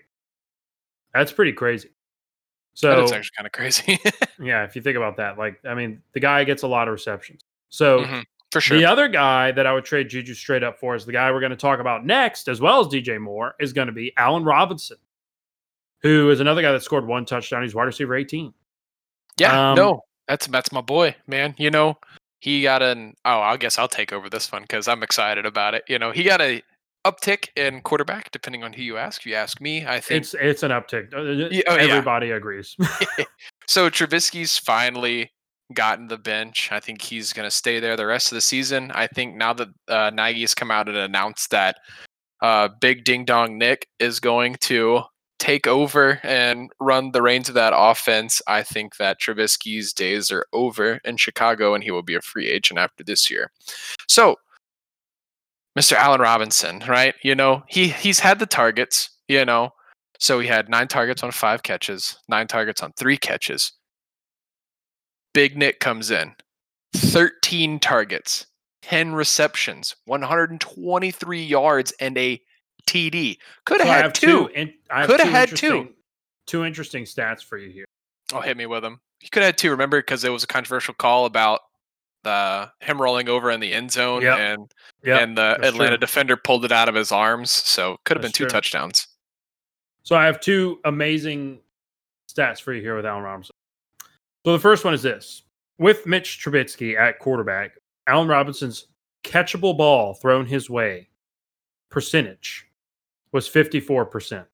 that's 1.14 1.32
pretty 1.32 1.54
crazy. 1.54 1.90
So 2.74 2.90
that 2.90 3.00
is 3.04 3.12
actually 3.12 3.32
kind 3.38 3.46
of 3.48 3.52
crazy. 3.54 4.00
yeah, 4.40 4.64
if 4.64 4.76
you 4.76 4.82
think 4.82 4.98
about 4.98 5.18
that, 5.18 5.38
like 5.38 5.60
I 5.66 5.74
mean, 5.76 6.02
the 6.14 6.20
guy 6.20 6.44
gets 6.44 6.64
a 6.64 6.68
lot 6.68 6.88
of 6.88 6.94
receptions. 6.94 7.42
So 7.70 8.00
Mhm, 8.02 8.24
for 8.52 8.60
sure. 8.60 8.78
the 8.78 8.86
other 8.86 9.08
guy 9.08 9.52
that 9.52 9.66
I 9.68 9.74
would 9.74 9.86
trade 9.86 10.10
Juju 10.10 10.34
straight 10.34 10.64
up 10.64 10.80
for 10.80 10.96
is 10.96 11.06
the 11.06 11.12
guy 11.14 11.32
we're 11.32 11.40
going 11.40 11.52
to 11.52 11.56
talk 11.56 11.80
about 11.80 12.06
next, 12.06 12.48
as 12.50 12.60
well 12.60 12.82
as 12.82 12.88
DJ 12.88 13.18
Moore, 13.20 13.56
is 13.60 13.72
going 13.72 13.88
to 13.88 13.94
be 13.94 14.12
Allen 14.18 14.44
Robinson, 14.44 14.98
who 16.02 16.30
is 16.32 16.40
another 16.42 16.62
guy 16.62 16.72
that 16.74 16.84
scored 16.84 17.06
one 17.06 17.26
touchdown. 17.26 17.62
He's 17.64 17.76
wide 17.76 17.84
receiver 17.86 18.16
18. 18.16 18.54
yeah, 19.38 19.72
um, 19.72 19.76
no, 19.78 20.02
that's 20.28 20.48
that's 20.48 20.72
my 20.72 20.82
boy, 20.82 21.16
man. 21.28 21.56
You 21.58 21.72
know, 21.72 21.98
he 22.40 22.64
got 22.64 22.82
an 22.82 23.16
oh, 23.26 23.40
I 23.40 23.58
guess 23.58 23.78
I'll 23.78 23.88
take 23.88 24.14
over 24.14 24.30
this 24.30 24.52
one 24.52 24.64
because 24.64 24.88
I'm 24.88 25.04
excited 25.04 25.46
about 25.46 25.74
it. 25.74 25.84
You 25.88 26.00
know, 26.00 26.12
he 26.12 26.24
got 26.24 26.42
a 26.42 26.62
uptick 27.06 27.50
in 27.56 27.82
quarterback, 27.82 28.32
depending 28.32 28.64
on 28.64 28.74
who 28.74 28.82
you 28.82 28.98
ask. 28.98 29.22
If 29.22 29.28
you 29.28 29.36
ask 29.36 29.62
me, 29.62 29.86
I 29.86 30.00
think 30.00 30.24
It's 30.24 30.36
it's 30.40 30.64
an 30.64 30.72
uptick. 30.72 31.14
Uh, 31.14 31.50
Yeah, 31.52 31.62
oh, 31.68 31.76
yeah. 31.76 31.82
Everybody 31.84 32.32
agrees. 32.32 32.76
so. 33.68 33.90
Trubisky's 33.90 34.58
finally 34.58 35.32
gotten 35.74 36.08
the 36.08 36.18
bench. 36.18 36.70
I 36.72 36.80
think 36.80 37.02
he's 37.02 37.34
going 37.34 37.48
to 37.48 37.56
stay 37.56 37.80
there 37.80 37.96
the 37.96 38.06
rest 38.06 38.32
of 38.32 38.36
the 38.36 38.42
season. 38.42 38.92
I 38.94 39.08
think 39.08 39.36
now 39.36 39.54
that 39.54 39.70
uh, 39.88 40.12
Nagy's 40.14 40.54
come 40.54 40.72
out 40.72 40.88
and 40.88 40.98
announced 40.98 41.52
that 41.52 41.78
uh, 42.42 42.70
Big 42.82 43.04
Ding 43.04 43.26
Dong 43.26 43.58
Nick 43.58 43.88
is 44.00 44.20
going 44.20 44.56
to 44.62 45.02
take 45.40 45.68
over 45.68 46.20
and 46.24 46.72
run 46.80 47.12
the 47.12 47.22
reins 47.22 47.50
of 47.50 47.56
that 47.56 47.74
offense, 47.76 48.42
I 48.48 48.64
think 48.64 48.98
that 48.98 49.20
Trubisky's 49.20 49.94
days 49.94 50.32
are 50.32 50.46
over 50.54 51.00
in 51.04 51.18
Chicago 51.18 51.74
and 51.74 51.84
he 51.84 51.92
will 51.92 52.04
be 52.04 52.16
a 52.16 52.22
free 52.22 52.48
agent 52.48 52.80
after 52.80 53.04
this 53.04 53.30
year. 53.30 53.52
So 54.08 54.38
Mr. 55.78 55.94
Allen 55.94 56.22
Robinson, 56.22 56.82
right? 56.88 57.16
You 57.22 57.36
know, 57.36 57.64
he 57.68 57.90
he's 57.90 58.20
had 58.20 58.40
the 58.40 58.46
targets, 58.46 59.10
you 59.28 59.44
know. 59.44 59.72
So 60.20 60.40
he 60.40 60.48
had 60.48 60.70
nine 60.70 60.88
targets 60.88 61.22
on 61.24 61.32
five 61.32 61.64
catches, 61.64 62.18
nine 62.30 62.48
targets 62.48 62.82
on 62.82 62.94
three 62.94 63.18
catches. 63.18 63.74
Big 65.34 65.58
Nick 65.58 65.82
comes 65.82 66.12
in, 66.12 66.34
13 66.96 67.80
targets, 67.80 68.46
10 68.84 69.14
receptions, 69.14 69.96
123 70.06 71.44
yards, 71.44 71.94
and 72.00 72.18
a 72.18 72.42
TD. 72.88 73.38
Could 73.66 73.80
have 73.82 73.88
So 73.88 73.92
I 73.92 73.96
had 73.96 74.04
have 74.04 74.14
two. 74.14 74.48
in- 74.54 74.74
I 74.90 75.00
have 75.02 75.08
Coulda 75.10 75.24
two 75.24 75.30
had 75.30 75.50
two. 75.50 75.54
interesting- 75.56 75.92
Two 76.48 76.64
interesting 76.64 77.04
stats 77.06 77.44
for 77.44 77.58
you 77.58 77.72
here. 77.72 77.86
Oh, 78.32 78.40
hit 78.40 78.56
me 78.56 78.68
with 78.68 78.84
them. 78.84 79.00
He 79.20 79.30
could 79.30 79.42
have 79.42 79.48
had 79.48 79.58
two. 79.58 79.72
Remember, 79.72 80.00
because 80.00 80.24
it 80.24 80.30
was 80.30 80.44
a 80.44 80.48
controversial 80.48 80.94
call 80.94 81.26
about 81.26 81.62
the 82.24 82.72
him 82.82 83.02
rolling 83.02 83.28
over 83.30 83.50
in 83.50 83.60
the 83.60 83.74
end 83.74 83.92
zone, 83.92 84.22
Yep. 84.22 84.38
and 84.40 84.72
Yeah. 85.04 85.18
and 85.20 85.36
the 85.38 85.58
that's 85.60 85.70
Atlanta 85.74 85.92
true. 85.98 85.98
defender 86.06 86.38
pulled 86.38 86.64
it 86.66 86.72
out 86.72 86.88
of 86.88 86.94
his 86.96 87.12
arms. 87.12 87.52
So 87.52 87.98
could 88.06 88.16
have 88.18 88.22
been 88.22 88.32
two 88.32 88.44
true. 88.46 88.50
touchdowns. 88.52 89.08
So 90.04 90.16
I 90.16 90.26
have 90.26 90.40
two 90.40 90.80
amazing 90.86 91.62
stats 92.32 92.62
for 92.62 92.74
you 92.74 92.82
here 92.82 92.96
with 92.96 93.06
Allen 93.08 93.24
Robinson. 93.24 93.56
So 94.46 94.54
the 94.54 94.60
first 94.60 94.86
one 94.86 94.94
is 94.94 95.02
this: 95.02 95.42
with 95.80 96.06
Mitch 96.06 96.40
Trubisky 96.44 96.96
at 97.00 97.18
quarterback, 97.18 97.72
Allen 98.06 98.28
Robinson's 98.28 98.88
catchable 99.24 99.76
ball 99.76 100.14
thrown 100.14 100.46
his 100.46 100.70
way 100.70 101.10
percentage 101.90 102.68
was 103.36 103.50
fifty 103.50 103.82
four 103.82 104.06
percent. 104.06 104.48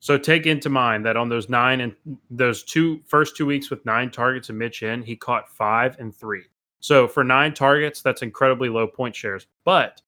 So 0.00 0.18
take 0.18 0.46
into 0.46 0.68
mind 0.68 1.06
that 1.06 1.16
on 1.16 1.28
those 1.28 1.48
nine 1.48 1.80
and 1.80 1.94
those 2.30 2.64
two 2.64 3.00
first 3.06 3.36
two 3.36 3.46
weeks 3.46 3.70
with 3.70 3.86
nine 3.86 4.10
targets 4.10 4.48
and 4.48 4.58
Mitch 4.58 4.82
in, 4.82 5.02
he 5.02 5.14
caught 5.14 5.48
five 5.48 5.96
and 6.00 6.14
three. 6.14 6.42
So 6.80 7.06
for 7.06 7.22
nine 7.22 7.54
targets, 7.54 8.02
that's 8.02 8.22
incredibly 8.22 8.68
low 8.68 8.88
point 8.88 9.14
shares. 9.14 9.46
But 9.64 10.02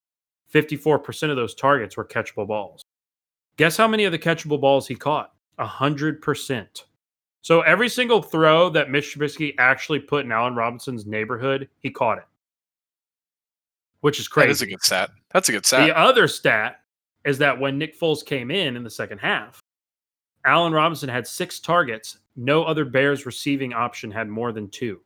54% 0.53 1.31
of 1.31 1.37
those 1.37 1.55
targets 1.55 1.97
were 1.97 2.05
catchable 2.05 2.47
balls. 2.47 2.83
Guess 3.57 3.77
how 3.77 3.87
many 3.87 4.05
of 4.05 4.13
the 4.13 4.19
catchable 4.19 4.61
balls 4.61 4.89
he 4.89 4.97
caught? 4.97 5.33
A 5.59 5.67
hundred 5.67 6.21
percent. 6.21 6.87
So 7.43 7.61
every 7.61 7.89
single 7.89 8.23
throw 8.23 8.71
that 8.71 8.91
Mitch 8.91 9.17
Trubisky 9.17 9.55
actually 9.59 10.01
put 10.01 10.25
in 10.25 10.33
Allen 10.33 10.57
Robinson's 10.57 11.07
neighborhood, 11.07 11.69
he 11.79 11.91
caught 11.91 12.19
it, 12.19 12.25
which 14.01 14.19
is 14.19 14.27
crazy. 14.27 14.49
That 14.49 14.53
is 14.53 14.63
a 14.63 14.67
good 14.67 14.83
stat. 14.83 15.11
That's 15.31 15.49
a 15.49 15.53
good 15.53 15.65
stat. 15.65 15.87
The 15.87 15.97
other 15.97 16.27
stat 16.27 16.81
is 17.25 17.39
that 17.39 17.59
when 17.59 17.79
Nick 17.79 17.99
Foles 17.99 18.25
came 18.25 18.51
in 18.51 18.77
in 18.77 18.85
the 18.85 18.91
second 18.91 19.19
half, 19.19 19.61
Allen 20.45 20.73
Robinson 20.73 21.09
had 21.09 21.27
six 21.27 21.61
targets. 21.61 22.19
No 22.37 22.65
other 22.65 22.85
Bears 22.85 23.27
receiving 23.27 23.73
option 23.73 24.11
had 24.11 24.29
more 24.29 24.53
than 24.53 24.69
two. 24.69 25.01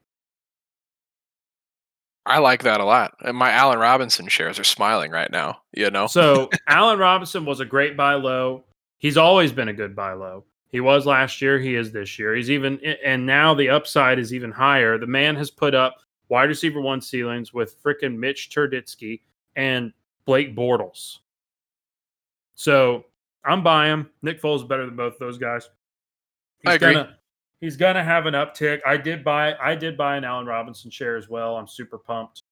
I 2.26 2.38
like 2.38 2.62
that 2.62 2.80
a 2.80 2.84
lot. 2.84 3.14
And 3.20 3.36
my 3.36 3.50
Allen 3.50 3.78
Robinson 3.78 4.28
shares 4.28 4.58
are 4.58 4.64
smiling 4.64 5.10
right 5.10 5.30
now. 5.30 5.60
You 5.72 5.90
know, 5.90 6.06
So 6.06 6.48
Allen 6.68 6.98
Robinson 6.98 7.44
was 7.44 7.60
a 7.60 7.64
great 7.64 7.96
buy 7.96 8.14
low. 8.14 8.64
He's 8.98 9.16
always 9.16 9.52
been 9.52 9.68
a 9.68 9.74
good 9.74 9.94
buy 9.94 10.14
low. 10.14 10.44
He 10.70 10.80
was 10.80 11.06
last 11.06 11.42
year. 11.42 11.58
He 11.58 11.76
is 11.76 11.92
this 11.92 12.18
year. 12.18 12.34
He's 12.34 12.50
even, 12.50 12.80
and 13.04 13.24
now 13.26 13.54
the 13.54 13.68
upside 13.68 14.18
is 14.18 14.32
even 14.32 14.50
higher. 14.50 14.98
The 14.98 15.06
man 15.06 15.36
has 15.36 15.50
put 15.50 15.74
up 15.74 15.98
wide 16.28 16.48
receiver 16.48 16.80
one 16.80 17.00
ceilings 17.00 17.52
with 17.52 17.80
frickin' 17.82 18.16
Mitch 18.16 18.50
Turditsky 18.50 19.20
and 19.54 19.92
Blake 20.24 20.56
Bortles. 20.56 21.18
So 22.54 23.04
I'm 23.44 23.62
buying 23.62 23.92
him. 23.92 24.10
Nick 24.22 24.40
Foles 24.40 24.58
is 24.58 24.64
better 24.64 24.86
than 24.86 24.96
both 24.96 25.18
those 25.18 25.38
guys. 25.38 25.68
He's 26.62 26.72
I 26.72 26.74
agree. 26.74 26.94
Gonna, 26.94 27.16
he's 27.60 27.76
gonna 27.76 28.04
have 28.04 28.26
an 28.26 28.34
uptick. 28.34 28.80
I 28.86 28.96
did 28.96 29.24
buy. 29.24 29.54
I 29.62 29.74
did 29.74 29.96
buy 29.96 30.16
an 30.16 30.24
Allen 30.24 30.46
Robinson 30.46 30.90
share 30.90 31.16
as 31.16 31.28
well. 31.28 31.56
I'm 31.56 31.68
super 31.68 31.98
pumped 31.98 32.42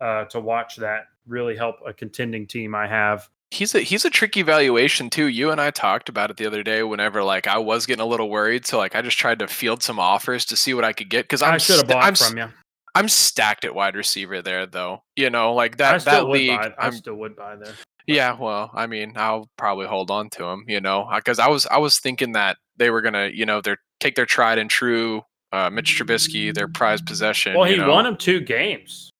uh, 0.00 0.24
to 0.26 0.40
watch 0.40 0.76
that. 0.76 1.08
Really 1.26 1.56
help 1.56 1.76
a 1.86 1.92
contending 1.92 2.46
team 2.46 2.74
I 2.74 2.86
have. 2.86 3.28
he's 3.50 3.74
a 3.74 3.80
he's 3.80 4.04
a 4.04 4.10
tricky 4.10 4.42
valuation 4.42 5.10
too. 5.10 5.26
You 5.26 5.50
and 5.50 5.60
I 5.60 5.70
talked 5.70 6.08
about 6.08 6.30
it 6.30 6.36
the 6.36 6.46
other 6.46 6.62
day. 6.62 6.82
Whenever 6.82 7.22
like 7.22 7.46
I 7.46 7.58
was 7.58 7.84
getting 7.84 8.02
a 8.02 8.06
little 8.06 8.30
worried, 8.30 8.66
so 8.66 8.78
like 8.78 8.94
I 8.94 9.02
just 9.02 9.18
tried 9.18 9.40
to 9.40 9.48
field 9.48 9.82
some 9.82 9.98
offers 9.98 10.44
to 10.46 10.56
see 10.56 10.72
what 10.72 10.84
I 10.84 10.92
could 10.92 11.10
get 11.10 11.24
because 11.24 11.42
i 11.42 11.56
should 11.58 11.76
have 11.76 11.88
bought 11.88 12.04
I'm, 12.04 12.14
from 12.14 12.38
you. 12.38 12.48
I'm 12.94 13.08
stacked 13.08 13.64
at 13.64 13.74
wide 13.74 13.96
receiver 13.96 14.40
there 14.40 14.66
though. 14.66 15.02
You 15.16 15.28
know, 15.30 15.54
like 15.54 15.74
I 15.74 15.76
that 15.76 16.00
still 16.00 16.12
that 16.12 16.28
league. 16.28 16.50
I 16.50 16.72
I'm 16.78 16.92
still 16.92 17.16
would 17.16 17.36
buy 17.36 17.56
there. 17.56 17.74
Yeah, 18.08 18.36
well, 18.40 18.70
I 18.74 18.86
mean, 18.86 19.12
I'll 19.16 19.50
probably 19.58 19.86
hold 19.86 20.10
on 20.10 20.30
to 20.30 20.44
him, 20.44 20.64
you 20.66 20.80
know, 20.80 21.08
because 21.14 21.38
I 21.38 21.48
was 21.48 21.66
I 21.66 21.76
was 21.76 21.98
thinking 21.98 22.32
that 22.32 22.56
they 22.78 22.88
were 22.90 23.02
gonna, 23.02 23.28
you 23.32 23.44
know, 23.44 23.60
their 23.60 23.76
take 24.00 24.16
their 24.16 24.26
tried 24.26 24.58
and 24.58 24.70
true 24.70 25.22
uh, 25.52 25.68
Mitch 25.70 25.98
Trubisky, 25.98 26.54
their 26.54 26.68
prized 26.68 27.06
possession. 27.06 27.54
Well, 27.54 27.68
you 27.68 27.74
he 27.74 27.80
know. 27.80 27.90
won 27.90 28.04
them 28.04 28.16
two 28.16 28.40
games. 28.40 29.10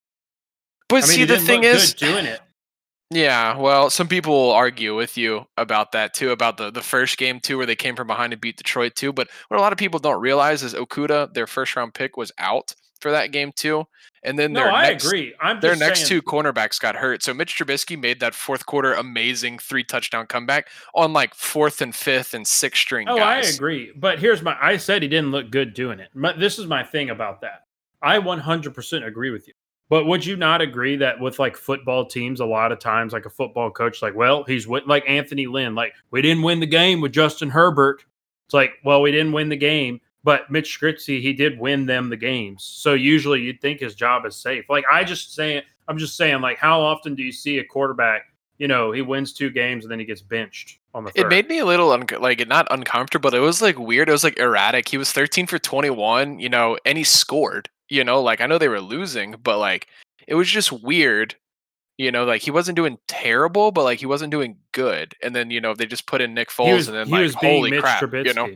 But 0.88 1.04
I 1.04 1.06
mean, 1.06 1.08
see, 1.08 1.24
the 1.24 1.38
thing 1.38 1.64
is, 1.64 1.92
doing 1.92 2.24
it. 2.24 2.40
yeah, 3.10 3.58
well, 3.58 3.90
some 3.90 4.08
people 4.08 4.32
will 4.32 4.52
argue 4.52 4.96
with 4.96 5.18
you 5.18 5.44
about 5.58 5.92
that 5.92 6.14
too, 6.14 6.30
about 6.30 6.56
the 6.56 6.70
the 6.70 6.80
first 6.82 7.18
game 7.18 7.40
too, 7.40 7.58
where 7.58 7.66
they 7.66 7.76
came 7.76 7.94
from 7.94 8.06
behind 8.06 8.32
and 8.32 8.40
beat 8.40 8.56
Detroit 8.56 8.94
too. 8.94 9.12
But 9.12 9.28
what 9.48 9.58
a 9.58 9.60
lot 9.60 9.72
of 9.72 9.78
people 9.78 10.00
don't 10.00 10.20
realize 10.20 10.62
is 10.62 10.72
Okudah, 10.72 11.34
their 11.34 11.46
first 11.46 11.76
round 11.76 11.92
pick, 11.92 12.16
was 12.16 12.32
out 12.38 12.74
for 13.00 13.10
that 13.10 13.32
game 13.32 13.52
too, 13.54 13.84
and 14.22 14.38
then 14.38 14.52
No, 14.52 14.60
their 14.64 14.72
I 14.72 14.88
next, 14.90 15.04
agree. 15.06 15.34
I'm 15.40 15.60
Their 15.60 15.76
next 15.76 16.00
saying, 16.00 16.08
two 16.08 16.22
cornerbacks 16.22 16.80
got 16.80 16.96
hurt. 16.96 17.22
So 17.22 17.32
Mitch 17.34 17.56
Trubisky 17.56 18.00
made 18.00 18.20
that 18.20 18.34
fourth 18.34 18.66
quarter 18.66 18.92
amazing 18.94 19.58
three 19.58 19.84
touchdown 19.84 20.26
comeback 20.26 20.68
on 20.94 21.12
like 21.12 21.34
fourth 21.34 21.80
and 21.80 21.94
fifth 21.94 22.34
and 22.34 22.46
sixth 22.46 22.82
string 22.82 23.08
Oh, 23.08 23.16
guys. 23.16 23.52
I 23.52 23.54
agree. 23.54 23.92
But 23.96 24.18
here's 24.18 24.42
my. 24.42 24.56
I 24.60 24.76
said 24.76 25.02
he 25.02 25.08
didn't 25.08 25.30
look 25.30 25.50
good 25.50 25.74
doing 25.74 26.00
it. 26.00 26.08
But 26.14 26.38
this 26.38 26.58
is 26.58 26.66
my 26.66 26.82
thing 26.82 27.10
about 27.10 27.40
that. 27.42 27.62
I 28.02 28.18
100% 28.18 29.06
agree 29.06 29.30
with 29.30 29.48
you. 29.48 29.54
But 29.90 30.04
would 30.04 30.24
you 30.26 30.36
not 30.36 30.60
agree 30.60 30.96
that 30.96 31.18
with 31.18 31.38
like 31.38 31.56
football 31.56 32.04
teams, 32.04 32.40
a 32.40 32.44
lot 32.44 32.72
of 32.72 32.78
times, 32.78 33.12
like 33.14 33.24
a 33.24 33.30
football 33.30 33.70
coach, 33.70 34.02
like, 34.02 34.14
well, 34.14 34.44
he's 34.44 34.66
win- 34.68 34.82
like 34.86 35.02
Anthony 35.08 35.46
Lynn, 35.46 35.74
like 35.74 35.94
we 36.10 36.20
didn't 36.20 36.42
win 36.42 36.60
the 36.60 36.66
game 36.66 37.00
with 37.00 37.12
Justin 37.12 37.48
Herbert. 37.48 38.04
It's 38.46 38.54
like, 38.54 38.72
well, 38.84 39.00
we 39.00 39.10
didn't 39.12 39.32
win 39.32 39.48
the 39.48 39.56
game, 39.56 40.00
but 40.28 40.50
Mitch 40.50 40.78
Trubisky, 40.78 41.22
he 41.22 41.32
did 41.32 41.58
win 41.58 41.86
them 41.86 42.10
the 42.10 42.16
games. 42.18 42.62
So 42.62 42.92
usually 42.92 43.40
you'd 43.40 43.62
think 43.62 43.80
his 43.80 43.94
job 43.94 44.26
is 44.26 44.36
safe. 44.36 44.68
Like 44.68 44.84
I 44.92 45.02
just 45.02 45.34
saying, 45.34 45.62
I'm 45.88 45.96
just 45.96 46.18
saying, 46.18 46.42
like 46.42 46.58
how 46.58 46.82
often 46.82 47.14
do 47.14 47.22
you 47.22 47.32
see 47.32 47.60
a 47.60 47.64
quarterback? 47.64 48.26
You 48.58 48.68
know, 48.68 48.92
he 48.92 49.00
wins 49.00 49.32
two 49.32 49.48
games 49.48 49.86
and 49.86 49.90
then 49.90 49.98
he 49.98 50.04
gets 50.04 50.20
benched 50.20 50.80
on 50.92 51.04
the 51.04 51.12
third. 51.12 51.24
It 51.24 51.28
made 51.30 51.48
me 51.48 51.60
a 51.60 51.64
little 51.64 51.92
un- 51.92 52.04
like 52.20 52.46
not 52.46 52.66
uncomfortable. 52.70 53.34
It 53.34 53.38
was 53.38 53.62
like 53.62 53.78
weird. 53.78 54.10
It 54.10 54.12
was 54.12 54.22
like 54.22 54.38
erratic. 54.38 54.86
He 54.86 54.98
was 54.98 55.10
13 55.12 55.46
for 55.46 55.58
21, 55.58 56.38
you 56.40 56.50
know, 56.50 56.76
and 56.84 56.98
he 56.98 57.04
scored. 57.04 57.70
You 57.88 58.04
know, 58.04 58.20
like 58.20 58.42
I 58.42 58.46
know 58.46 58.58
they 58.58 58.68
were 58.68 58.82
losing, 58.82 59.34
but 59.42 59.56
like 59.56 59.86
it 60.26 60.34
was 60.34 60.50
just 60.50 60.72
weird. 60.72 61.36
You 61.96 62.12
know, 62.12 62.26
like 62.26 62.42
he 62.42 62.50
wasn't 62.50 62.76
doing 62.76 62.98
terrible, 63.08 63.72
but 63.72 63.84
like 63.84 63.98
he 63.98 64.04
wasn't 64.04 64.30
doing 64.30 64.58
good. 64.72 65.14
And 65.22 65.34
then 65.34 65.50
you 65.50 65.62
know 65.62 65.72
they 65.72 65.86
just 65.86 66.06
put 66.06 66.20
in 66.20 66.34
Nick 66.34 66.50
Foles, 66.50 66.74
was, 66.74 66.88
and 66.88 66.96
then 66.98 67.06
he 67.06 67.16
like 67.16 67.32
holy 67.32 67.70
Mitch 67.70 67.80
crap, 67.80 68.02
Trubisky. 68.02 68.26
you 68.26 68.34
know, 68.34 68.50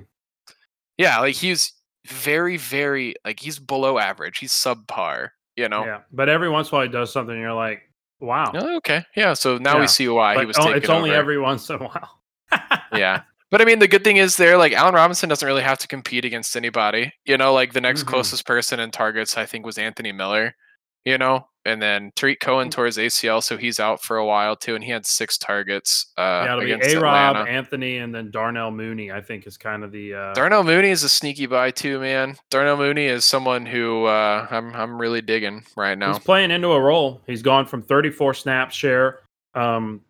yeah, 0.98 1.18
like 1.20 1.34
he's 1.34 1.72
very, 2.06 2.56
very 2.56 3.14
like 3.24 3.40
he's 3.40 3.58
below 3.58 3.98
average. 3.98 4.38
He's 4.38 4.52
subpar. 4.52 5.30
You 5.56 5.68
know. 5.68 5.84
Yeah, 5.84 6.00
but 6.12 6.28
every 6.28 6.48
once 6.48 6.68
in 6.70 6.74
a 6.74 6.78
while 6.78 6.86
he 6.86 6.92
does 6.92 7.12
something, 7.12 7.38
you're 7.38 7.52
like, 7.52 7.82
wow. 8.20 8.50
Oh, 8.54 8.76
okay. 8.78 9.04
Yeah. 9.14 9.34
So 9.34 9.58
now 9.58 9.74
Yeah, 9.74 9.80
we 9.82 9.86
see 9.86 10.08
why 10.08 10.38
he 10.38 10.46
was 10.46 10.56
o- 10.58 10.70
it's 10.70 10.88
only 10.88 11.10
over. 11.10 11.18
every 11.18 11.38
once 11.38 11.68
in 11.68 11.76
a 11.76 11.78
while. 11.84 12.22
yeah. 12.92 13.22
But 13.50 13.60
I 13.60 13.66
mean, 13.66 13.80
the 13.80 13.86
good 13.86 14.02
thing 14.02 14.16
is 14.16 14.38
there, 14.38 14.56
like 14.56 14.72
Allen 14.72 14.94
Robinson 14.94 15.28
doesn't 15.28 15.46
really 15.46 15.60
have 15.62 15.76
to 15.80 15.86
compete 15.86 16.24
against 16.24 16.56
anybody. 16.56 17.12
You 17.26 17.36
know, 17.36 17.52
like 17.52 17.74
the 17.74 17.82
next 17.82 18.04
Mhm. 18.04 18.06
closest 18.06 18.46
person 18.46 18.80
in 18.80 18.90
targets, 18.90 19.36
I 19.36 19.44
think, 19.44 19.66
was 19.66 19.76
Anthony 19.76 20.10
Miller. 20.10 20.56
You 21.04 21.18
know, 21.18 21.48
and 21.64 21.82
then 21.82 22.12
Tarik 22.14 22.38
Cohen 22.40 22.68
Mm. 22.68 22.72
tore 22.72 22.86
his 22.86 22.96
ACL, 22.96 23.42
so 23.42 23.56
he's 23.56 23.80
out 23.80 24.02
for 24.02 24.18
a 24.18 24.24
while 24.24 24.54
too, 24.54 24.74
and 24.76 24.84
he 24.84 24.90
had 24.90 25.04
six 25.04 25.36
targets 25.36 26.12
uh, 26.16 26.20
yeah, 26.44 26.52
it'll 26.52 26.60
be 26.60 26.72
against 26.72 26.94
A 26.96 27.00
Rob. 27.00 27.36
Anthony, 27.48 27.98
and 27.98 28.14
then 28.14 28.30
Darnell 28.30 28.70
Mooney. 28.70 29.10
I 29.10 29.20
think 29.20 29.46
is 29.46 29.56
kind 29.56 29.82
of 29.82 29.90
the. 29.90 30.14
Uh, 30.14 30.32
Darnell 30.34 30.62
Mooney 30.62 30.90
is 30.90 31.02
a 31.02 31.08
sneaky 31.08 31.46
buy 31.46 31.70
too, 31.72 31.98
man. 31.98 32.36
Darnell 32.50 32.76
Mooney 32.76 33.06
is 33.06 33.24
someone 33.24 33.66
who 33.66 34.04
uh, 34.04 34.46
I'm 34.50 34.74
I'm 34.74 35.00
really 35.00 35.20
digging 35.22 35.64
right 35.76 35.98
now. 35.98 36.12
He's 36.14 36.22
playing 36.22 36.50
into 36.52 36.68
a 36.68 36.80
role. 36.80 37.20
He's 37.26 37.42
gone 37.42 37.66
from 37.66 37.82
34 37.82 38.34
snap 38.34 38.70
share 38.70 39.20
um, 39.54 40.00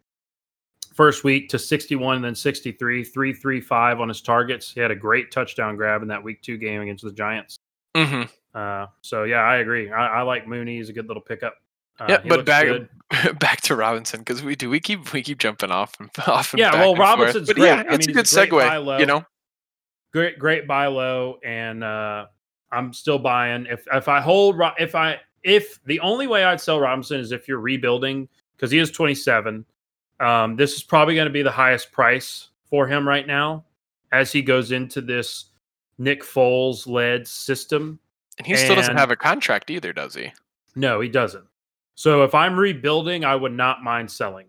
first 0.94 1.24
week 1.24 1.48
to 1.48 1.58
61, 1.58 2.16
and 2.16 2.24
then 2.24 2.34
63, 2.34 3.02
335 3.02 4.00
on 4.00 4.08
his 4.08 4.20
targets. 4.20 4.70
He 4.72 4.80
had 4.80 4.90
a 4.90 4.96
great 4.96 5.30
touchdown 5.30 5.76
grab 5.76 6.02
in 6.02 6.08
that 6.08 6.22
week 6.22 6.42
two 6.42 6.58
game 6.58 6.82
against 6.82 7.02
the 7.04 7.12
Giants. 7.12 7.56
hmm 7.96 8.22
Uh, 8.54 8.86
so 9.00 9.24
yeah, 9.24 9.38
I 9.40 9.56
agree. 9.56 9.90
I, 9.90 10.18
I 10.18 10.22
like 10.22 10.46
Mooney. 10.46 10.76
He's 10.76 10.88
a 10.88 10.92
good 10.92 11.08
little 11.08 11.22
pickup. 11.22 11.54
Uh, 11.98 12.06
Yeah, 12.08 12.18
but 12.28 12.44
back 12.46 12.64
good. 12.66 12.88
back 13.38 13.60
to 13.62 13.76
Robinson 13.76 14.20
because 14.20 14.42
we 14.42 14.56
do 14.56 14.68
we 14.70 14.80
keep 14.80 15.12
we 15.12 15.22
keep 15.22 15.38
jumping 15.38 15.70
off 15.70 15.98
and 16.00 16.10
off. 16.26 16.52
And 16.52 16.60
Yeah, 16.60 16.74
well. 16.74 16.94
Robinson's 16.94 17.46
but 17.48 17.56
great. 17.56 17.66
yeah, 17.66 17.84
I 17.88 17.94
it's 17.94 18.06
mean, 18.06 18.16
a 18.16 18.22
good 18.22 18.32
a 18.32 18.34
great 18.34 18.50
buy 18.50 18.76
segue. 18.76 18.84
low. 18.84 18.98
You 18.98 19.06
know, 19.06 19.24
great 20.12 20.38
great 20.38 20.66
buy 20.66 20.86
low 20.86 21.38
and 21.44 21.82
uh 21.82 22.26
i'm 22.70 22.92
still 22.92 23.18
buying 23.18 23.64
if 23.70 23.86
if 23.94 24.08
i 24.08 24.20
hold 24.20 24.60
if 24.78 24.94
i 24.94 25.18
if 25.42 25.82
the 25.86 25.98
only 26.00 26.26
way 26.26 26.44
i'd 26.44 26.60
sell 26.60 26.78
robinson 26.78 27.18
is 27.18 27.32
if 27.32 27.48
you're 27.48 27.60
rebuilding 27.60 28.28
because 28.56 28.70
he 28.70 28.78
is 28.78 28.90
27 28.90 29.64
um 30.20 30.54
this 30.56 30.74
is 30.74 30.82
probably 30.82 31.14
going 31.14 31.26
to 31.26 31.32
be 31.32 31.40
the 31.42 31.50
highest 31.50 31.92
price 31.92 32.48
for 32.68 32.86
him 32.86 33.08
right 33.08 33.26
now 33.26 33.64
as 34.12 34.30
he 34.30 34.42
goes 34.42 34.70
into 34.70 35.00
this 35.00 35.46
nick 35.98 36.22
foles 36.22 36.86
led 36.86 37.26
system 37.26 37.98
and 38.38 38.46
he 38.46 38.56
still 38.56 38.74
doesn't 38.74 38.96
have 38.96 39.10
a 39.10 39.16
contract 39.16 39.70
either, 39.70 39.92
does 39.92 40.14
he? 40.14 40.32
no 40.74 41.00
he 41.00 41.08
doesn't 41.08 41.44
So 41.94 42.24
if 42.24 42.34
I'm 42.34 42.58
rebuilding, 42.58 43.24
I 43.24 43.36
would 43.36 43.52
not 43.52 43.82
mind 43.82 44.10
selling. 44.10 44.46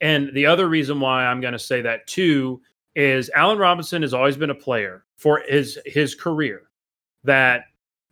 And 0.00 0.30
the 0.34 0.46
other 0.46 0.68
reason 0.68 1.00
why 1.00 1.24
I'm 1.24 1.40
going 1.40 1.52
to 1.52 1.58
say 1.58 1.80
that 1.82 2.06
too 2.06 2.60
is 2.94 3.30
Allen 3.34 3.58
Robinson 3.58 4.02
has 4.02 4.14
always 4.14 4.36
been 4.36 4.50
a 4.50 4.54
player 4.54 5.04
for 5.16 5.42
his 5.48 5.78
his 5.84 6.14
career 6.14 6.62
that 7.24 7.64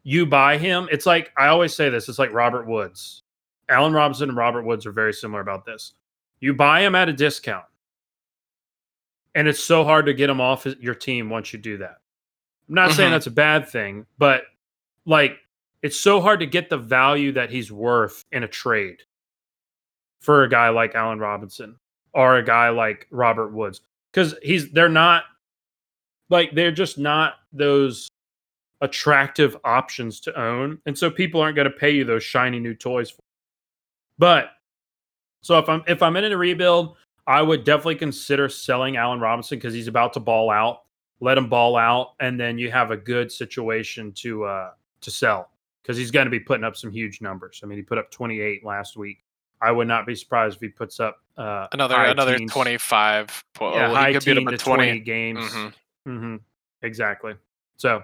you 0.03 0.27
buy 0.27 0.59
him. 0.59 0.89
It's 0.91 1.07
like 1.07 1.33
I 1.37 1.49
always 1.49 1.75
say 1.75 1.89
this. 1.89 2.09
It's 2.09 2.19
like 2.19 2.33
Robert 2.33 2.67
Woods. 2.67 3.23
Allen 3.69 3.93
Robinson 3.93 4.29
and 4.29 4.39
Robert 4.39 4.65
Woods 4.65 4.87
are 4.87 4.93
very 4.93 5.13
similar 5.13 5.41
about 5.41 5.65
this. 5.65 5.95
You 6.41 6.55
buy 6.55 6.81
him 6.81 6.95
at 6.95 7.09
a 7.09 7.13
discount, 7.13 7.65
and 9.35 9.47
it's 9.47 9.63
so 9.63 9.85
hard 9.85 10.07
to 10.07 10.15
get 10.15 10.29
him 10.29 10.41
off 10.41 10.67
your 10.81 10.95
team 10.95 11.31
once 11.31 11.53
you 11.53 11.59
do 11.59 11.79
that. 11.79 11.99
I'm 12.69 12.75
not 12.75 12.89
mm-hmm. 12.89 12.97
saying 12.97 13.11
that's 13.13 13.29
a 13.29 13.31
bad 13.31 13.69
thing, 13.69 14.07
but 14.19 14.43
like 15.07 15.39
it's 15.83 15.99
so 15.99 16.21
hard 16.21 16.41
to 16.41 16.47
get 16.47 16.71
the 16.71 16.79
value 16.79 17.33
that 17.33 17.51
he's 17.51 17.73
worth 17.73 18.25
in 18.33 18.45
a 18.45 18.49
trade 18.49 18.99
for 20.21 20.45
a 20.45 20.49
guy 20.49 20.69
like 20.69 20.95
Allen 20.95 21.19
Robinson 21.19 21.77
or 22.15 22.37
a 22.37 22.45
guy 22.45 22.69
like 22.69 23.07
Robert 23.11 23.53
Woods 23.53 23.81
because 24.13 24.35
he's 24.43 24.71
they're 24.71 24.89
not 24.89 25.25
like 26.31 26.55
they're 26.55 26.73
just 26.73 26.99
not 26.99 27.35
those 27.53 28.09
attractive 28.81 29.57
options 29.65 30.21
to 30.21 30.41
own, 30.41 30.79
and 30.87 30.97
so 30.97 31.11
people 31.11 31.41
aren't 31.41 31.57
going 31.57 31.71
to 31.71 31.77
pay 31.77 31.91
you 31.91 32.05
those 32.05 32.23
shiny 32.23 32.59
new 32.59 32.75
toys. 32.75 33.11
For. 33.11 33.21
But 34.19 34.51
so 35.43 35.59
if 35.59 35.69
I'm 35.69 35.83
if 35.87 36.03
I'm 36.03 36.17
in 36.17 36.31
a 36.31 36.37
rebuild, 36.37 36.97
I 37.27 37.43
would 37.43 37.65
definitely 37.65 37.97
consider 37.97 38.49
selling 38.49 38.97
Allen 38.97 39.21
Robinson 39.21 39.59
because 39.59 39.75
he's 39.75 39.89
about 39.89 40.13
to 40.15 40.21
ball 40.21 40.51
out. 40.51 40.83
Let 41.21 41.39
him 41.39 41.49
ball 41.49 41.77
out, 41.77 42.15
and 42.21 42.39
then 42.39 42.59
you 42.59 42.71
have 42.71 42.91
a 42.91 42.97
good 42.97 43.31
situation 43.31 44.13
to 44.13 44.45
uh 44.45 44.71
to 45.03 45.11
sell 45.11 45.51
because 45.83 45.97
he's 45.97 46.11
going 46.11 46.27
to 46.27 46.31
be 46.31 46.41
putting 46.41 46.65
up 46.65 46.77
some 46.77 46.91
huge 46.91 47.21
numbers. 47.21 47.61
I 47.63 47.67
mean, 47.67 47.79
he 47.79 47.83
put 47.83 47.99
up 47.99 48.11
28 48.11 48.65
last 48.65 48.97
week. 48.97 49.25
I 49.61 49.71
would 49.71 49.87
not 49.89 50.07
be 50.07 50.15
surprised 50.15 50.57
if 50.57 50.61
he 50.61 50.69
puts 50.69 50.99
up 50.99 51.19
uh, 51.37 51.69
another 51.73 51.95
another 51.95 52.37
teens. 52.37 52.53
25. 52.53 53.45
Well, 53.61 53.75
yeah, 53.75 53.95
high 53.95 54.13
could 54.13 54.23
teen 54.23 54.47
to 54.47 54.59
20. 54.59 54.59
20 54.59 55.01
games. 55.01 55.39
Mm-hmm. 55.39 56.11
Mm-hmm. 56.11 56.37
Exactly. 56.83 57.35
So, 57.77 58.03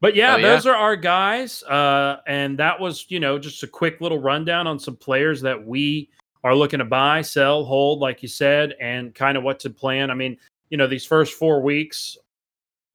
but 0.00 0.14
yeah, 0.14 0.36
oh, 0.36 0.42
those 0.42 0.66
yeah. 0.66 0.72
are 0.72 0.76
our 0.76 0.96
guys. 0.96 1.62
Uh, 1.62 2.18
and 2.26 2.58
that 2.58 2.78
was, 2.78 3.06
you 3.08 3.18
know, 3.18 3.38
just 3.38 3.62
a 3.62 3.66
quick 3.66 4.00
little 4.00 4.18
rundown 4.18 4.66
on 4.66 4.78
some 4.78 4.96
players 4.96 5.40
that 5.40 5.66
we 5.66 6.10
are 6.44 6.54
looking 6.54 6.78
to 6.78 6.84
buy, 6.84 7.22
sell, 7.22 7.64
hold, 7.64 8.00
like 8.00 8.22
you 8.22 8.28
said, 8.28 8.74
and 8.80 9.14
kind 9.14 9.36
of 9.36 9.42
what 9.42 9.58
to 9.60 9.70
plan. 9.70 10.10
I 10.10 10.14
mean, 10.14 10.36
you 10.70 10.76
know, 10.76 10.86
these 10.86 11.04
first 11.04 11.34
four 11.34 11.62
weeks, 11.62 12.16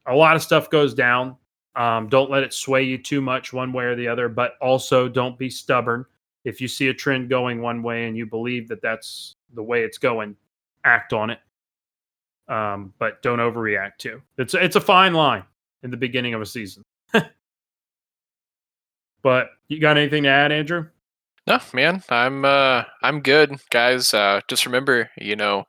a 0.06 0.16
lot 0.16 0.36
of 0.36 0.44
stuff 0.44 0.70
goes 0.70 0.94
down. 0.94 1.36
Um, 1.76 2.08
don't 2.08 2.30
let 2.30 2.44
it 2.44 2.54
sway 2.54 2.84
you 2.84 2.98
too 2.98 3.22
much 3.22 3.52
one 3.52 3.74
way 3.74 3.86
or 3.86 3.96
the 3.96 4.08
other, 4.08 4.30
but 4.30 4.54
also 4.62 5.10
don't 5.10 5.38
be 5.38 5.50
stubborn. 5.50 6.06
If 6.44 6.62
you 6.62 6.68
see 6.68 6.90
a 6.90 6.94
trend 6.94 7.30
going 7.30 7.62
one 7.62 7.82
way 7.82 8.06
and 8.06 8.16
you 8.16 8.26
believe 8.26 8.68
that 8.68 8.82
that's 8.82 9.36
the 9.54 9.64
way 9.64 9.84
it's 9.84 9.98
going, 9.98 10.36
act 10.84 11.14
on 11.14 11.30
it. 11.30 11.40
Um, 12.48 12.94
but 13.00 13.22
don't 13.22 13.40
overreact 13.40 13.98
too. 13.98 14.22
It's 14.38 14.54
it's 14.54 14.76
a 14.76 14.82
fine 14.82 15.14
line 15.14 15.44
in 15.82 15.92
the 15.92 15.98
beginning 15.98 16.34
of 16.34 16.42
a 16.42 16.46
season. 16.46 16.84
but 19.22 19.50
you 19.70 19.80
got 19.80 19.98
anything 19.98 20.24
to 20.24 20.30
add, 20.30 20.52
Andrew? 20.52 20.88
No, 21.48 21.60
man, 21.74 22.04
I'm 22.10 22.46
uh 22.46 22.84
I'm 23.02 23.22
good, 23.22 23.56
guys. 23.70 24.14
Uh, 24.14 24.42
just 24.48 24.66
remember, 24.66 25.10
you 25.18 25.36
know, 25.36 25.66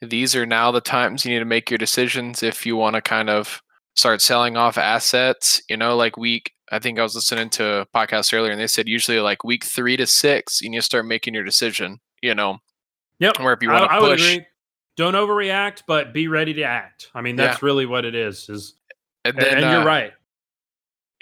these 0.00 0.36
are 0.36 0.46
now 0.46 0.70
the 0.70 0.80
times 0.80 1.24
you 1.24 1.32
need 1.32 1.38
to 1.38 1.44
make 1.44 1.70
your 1.70 1.78
decisions 1.78 2.42
if 2.42 2.66
you 2.66 2.76
want 2.76 2.94
to 2.94 3.02
kind 3.02 3.30
of 3.30 3.62
start 3.94 4.22
selling 4.22 4.56
off 4.56 4.78
assets, 4.78 5.62
you 5.68 5.76
know, 5.76 5.96
like 5.96 6.16
week 6.16 6.52
I 6.72 6.78
think 6.78 6.98
I 6.98 7.02
was 7.02 7.14
listening 7.14 7.50
to 7.50 7.80
a 7.80 7.86
podcast 7.86 8.32
earlier 8.32 8.50
and 8.50 8.60
they 8.60 8.66
said 8.66 8.88
usually 8.88 9.20
like 9.20 9.44
week 9.44 9.64
three 9.64 9.96
to 9.98 10.06
six, 10.06 10.62
you 10.62 10.70
need 10.70 10.78
to 10.78 10.82
start 10.82 11.04
making 11.04 11.34
your 11.34 11.44
decision, 11.44 12.00
you 12.22 12.34
know. 12.34 12.58
Yep. 13.18 13.38
Where 13.40 13.52
if 13.52 13.62
you 13.62 13.70
want 13.70 13.90
to 13.90 13.98
push. 13.98 14.38
Don't 14.96 15.14
overreact, 15.14 15.82
but 15.86 16.12
be 16.12 16.28
ready 16.28 16.52
to 16.54 16.62
act. 16.62 17.10
I 17.14 17.22
mean, 17.22 17.36
that's 17.36 17.62
yeah. 17.62 17.66
really 17.66 17.86
what 17.86 18.04
it 18.04 18.14
is. 18.14 18.48
Is 18.48 18.74
and, 19.24 19.36
then, 19.36 19.56
and, 19.56 19.64
uh, 19.64 19.70
you're 19.70 19.84
right. 19.84 20.12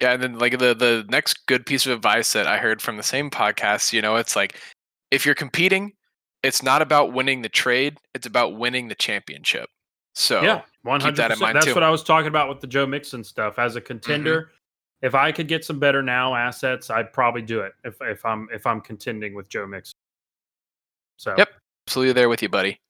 Yeah, 0.00 0.12
and 0.12 0.22
then 0.22 0.38
like 0.38 0.58
the 0.58 0.74
the 0.74 1.04
next 1.08 1.46
good 1.46 1.66
piece 1.66 1.86
of 1.86 1.92
advice 1.92 2.32
that 2.32 2.46
I 2.46 2.58
heard 2.58 2.80
from 2.80 2.96
the 2.96 3.02
same 3.02 3.30
podcast, 3.30 3.92
you 3.92 4.02
know, 4.02 4.16
it's 4.16 4.34
like 4.34 4.58
if 5.10 5.24
you're 5.24 5.34
competing, 5.34 5.92
it's 6.42 6.62
not 6.62 6.82
about 6.82 7.12
winning 7.12 7.42
the 7.42 7.48
trade, 7.48 7.98
it's 8.14 8.26
about 8.26 8.56
winning 8.56 8.88
the 8.88 8.94
championship. 8.94 9.68
So 10.14 10.42
yeah, 10.42 10.62
one 10.82 11.00
hundred. 11.00 11.16
That 11.16 11.38
That's 11.38 11.66
too. 11.66 11.74
what 11.74 11.82
I 11.82 11.90
was 11.90 12.02
talking 12.02 12.28
about 12.28 12.48
with 12.48 12.60
the 12.60 12.66
Joe 12.66 12.86
Mixon 12.86 13.22
stuff. 13.22 13.58
As 13.58 13.76
a 13.76 13.80
contender, 13.80 14.42
mm-hmm. 14.42 15.06
if 15.06 15.14
I 15.14 15.32
could 15.32 15.48
get 15.48 15.64
some 15.64 15.78
better 15.78 16.02
now 16.02 16.34
assets, 16.34 16.90
I'd 16.90 17.12
probably 17.12 17.42
do 17.42 17.60
it. 17.60 17.72
If 17.84 17.96
if 18.00 18.24
I'm 18.24 18.48
if 18.52 18.66
I'm 18.66 18.80
contending 18.80 19.34
with 19.34 19.48
Joe 19.48 19.66
Mixon. 19.66 19.94
So 21.16 21.34
yep, 21.36 21.50
absolutely 21.86 22.14
there 22.14 22.28
with 22.28 22.42
you, 22.42 22.48
buddy. 22.48 22.80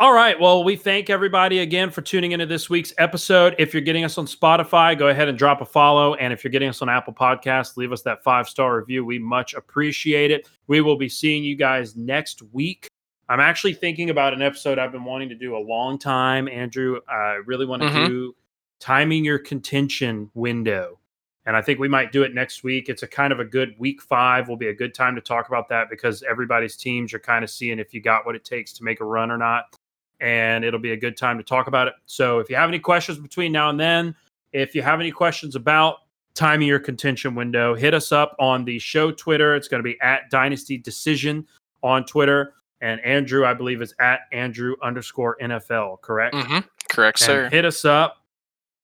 All 0.00 0.12
right. 0.12 0.38
Well, 0.38 0.64
we 0.64 0.74
thank 0.74 1.08
everybody 1.08 1.60
again 1.60 1.88
for 1.88 2.02
tuning 2.02 2.32
into 2.32 2.46
this 2.46 2.68
week's 2.68 2.92
episode. 2.98 3.54
If 3.58 3.72
you're 3.72 3.80
getting 3.80 4.04
us 4.04 4.18
on 4.18 4.26
Spotify, 4.26 4.98
go 4.98 5.06
ahead 5.06 5.28
and 5.28 5.38
drop 5.38 5.60
a 5.60 5.64
follow. 5.64 6.14
And 6.14 6.32
if 6.32 6.42
you're 6.42 6.50
getting 6.50 6.68
us 6.68 6.82
on 6.82 6.88
Apple 6.88 7.14
Podcasts, 7.14 7.76
leave 7.76 7.92
us 7.92 8.02
that 8.02 8.24
five 8.24 8.48
star 8.48 8.76
review. 8.76 9.04
We 9.04 9.20
much 9.20 9.54
appreciate 9.54 10.32
it. 10.32 10.48
We 10.66 10.80
will 10.80 10.96
be 10.96 11.08
seeing 11.08 11.44
you 11.44 11.54
guys 11.54 11.94
next 11.94 12.42
week. 12.52 12.88
I'm 13.28 13.40
actually 13.40 13.74
thinking 13.74 14.10
about 14.10 14.34
an 14.34 14.42
episode 14.42 14.78
I've 14.78 14.92
been 14.92 15.04
wanting 15.04 15.28
to 15.30 15.34
do 15.34 15.56
a 15.56 15.58
long 15.58 15.98
time, 15.98 16.48
Andrew. 16.48 17.00
I 17.08 17.40
really 17.46 17.66
want 17.66 17.82
to 17.82 17.88
mm-hmm. 17.88 18.06
do 18.06 18.36
timing 18.80 19.24
your 19.24 19.38
contention 19.38 20.30
window. 20.34 20.98
And 21.46 21.56
I 21.56 21.62
think 21.62 21.78
we 21.78 21.88
might 21.88 22.12
do 22.12 22.22
it 22.22 22.34
next 22.34 22.64
week. 22.64 22.88
It's 22.88 23.02
a 23.02 23.06
kind 23.06 23.32
of 23.32 23.40
a 23.40 23.44
good 23.44 23.74
week 23.78 24.00
five 24.02 24.48
will 24.48 24.56
be 24.56 24.68
a 24.68 24.74
good 24.74 24.94
time 24.94 25.14
to 25.14 25.20
talk 25.20 25.48
about 25.48 25.68
that 25.68 25.90
because 25.90 26.22
everybody's 26.22 26.76
teams 26.76 27.12
are 27.12 27.18
kind 27.18 27.44
of 27.44 27.50
seeing 27.50 27.78
if 27.78 27.92
you 27.92 28.00
got 28.00 28.24
what 28.24 28.34
it 28.34 28.44
takes 28.44 28.72
to 28.74 28.84
make 28.84 29.00
a 29.00 29.04
run 29.04 29.30
or 29.30 29.38
not. 29.38 29.76
And 30.20 30.64
it'll 30.64 30.80
be 30.80 30.92
a 30.92 30.96
good 30.96 31.16
time 31.16 31.36
to 31.38 31.44
talk 31.44 31.66
about 31.66 31.88
it. 31.88 31.94
So 32.06 32.38
if 32.38 32.48
you 32.48 32.56
have 32.56 32.68
any 32.68 32.78
questions 32.78 33.18
between 33.18 33.52
now 33.52 33.68
and 33.68 33.78
then, 33.78 34.14
if 34.52 34.74
you 34.74 34.82
have 34.82 35.00
any 35.00 35.10
questions 35.10 35.54
about 35.54 35.98
timing 36.34 36.68
your 36.68 36.78
contention 36.78 37.34
window, 37.34 37.74
hit 37.74 37.94
us 37.94 38.10
up 38.12 38.36
on 38.38 38.64
the 38.64 38.78
show 38.78 39.10
Twitter. 39.10 39.54
It's 39.54 39.68
going 39.68 39.82
to 39.82 39.84
be 39.88 40.00
at 40.00 40.30
Dynasty 40.30 40.78
Decision 40.78 41.46
on 41.82 42.04
Twitter. 42.06 42.54
And 42.84 43.00
Andrew, 43.00 43.46
I 43.46 43.54
believe, 43.54 43.80
is 43.80 43.94
at 43.98 44.20
Andrew 44.30 44.74
underscore 44.82 45.38
NFL, 45.40 46.02
correct? 46.02 46.34
Mm-hmm. 46.34 46.58
Correct, 46.90 47.18
and 47.22 47.26
sir. 47.26 47.48
Hit 47.48 47.64
us 47.64 47.86
up, 47.86 48.18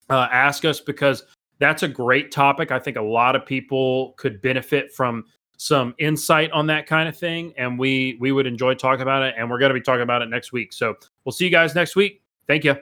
uh, 0.08 0.26
ask 0.32 0.64
us 0.64 0.80
because 0.80 1.24
that's 1.58 1.82
a 1.82 1.88
great 1.88 2.32
topic. 2.32 2.72
I 2.72 2.78
think 2.78 2.96
a 2.96 3.02
lot 3.02 3.36
of 3.36 3.44
people 3.44 4.14
could 4.16 4.40
benefit 4.40 4.90
from 4.94 5.26
some 5.58 5.94
insight 5.98 6.50
on 6.52 6.66
that 6.68 6.86
kind 6.86 7.10
of 7.10 7.16
thing, 7.16 7.52
and 7.58 7.78
we 7.78 8.16
we 8.20 8.32
would 8.32 8.46
enjoy 8.46 8.72
talking 8.72 9.02
about 9.02 9.22
it. 9.22 9.34
And 9.36 9.50
we're 9.50 9.58
going 9.58 9.68
to 9.70 9.74
be 9.74 9.82
talking 9.82 10.00
about 10.00 10.22
it 10.22 10.30
next 10.30 10.50
week. 10.50 10.72
So 10.72 10.94
we'll 11.26 11.32
see 11.32 11.44
you 11.44 11.50
guys 11.50 11.74
next 11.74 11.94
week. 11.94 12.22
Thank 12.46 12.64
you. 12.64 12.76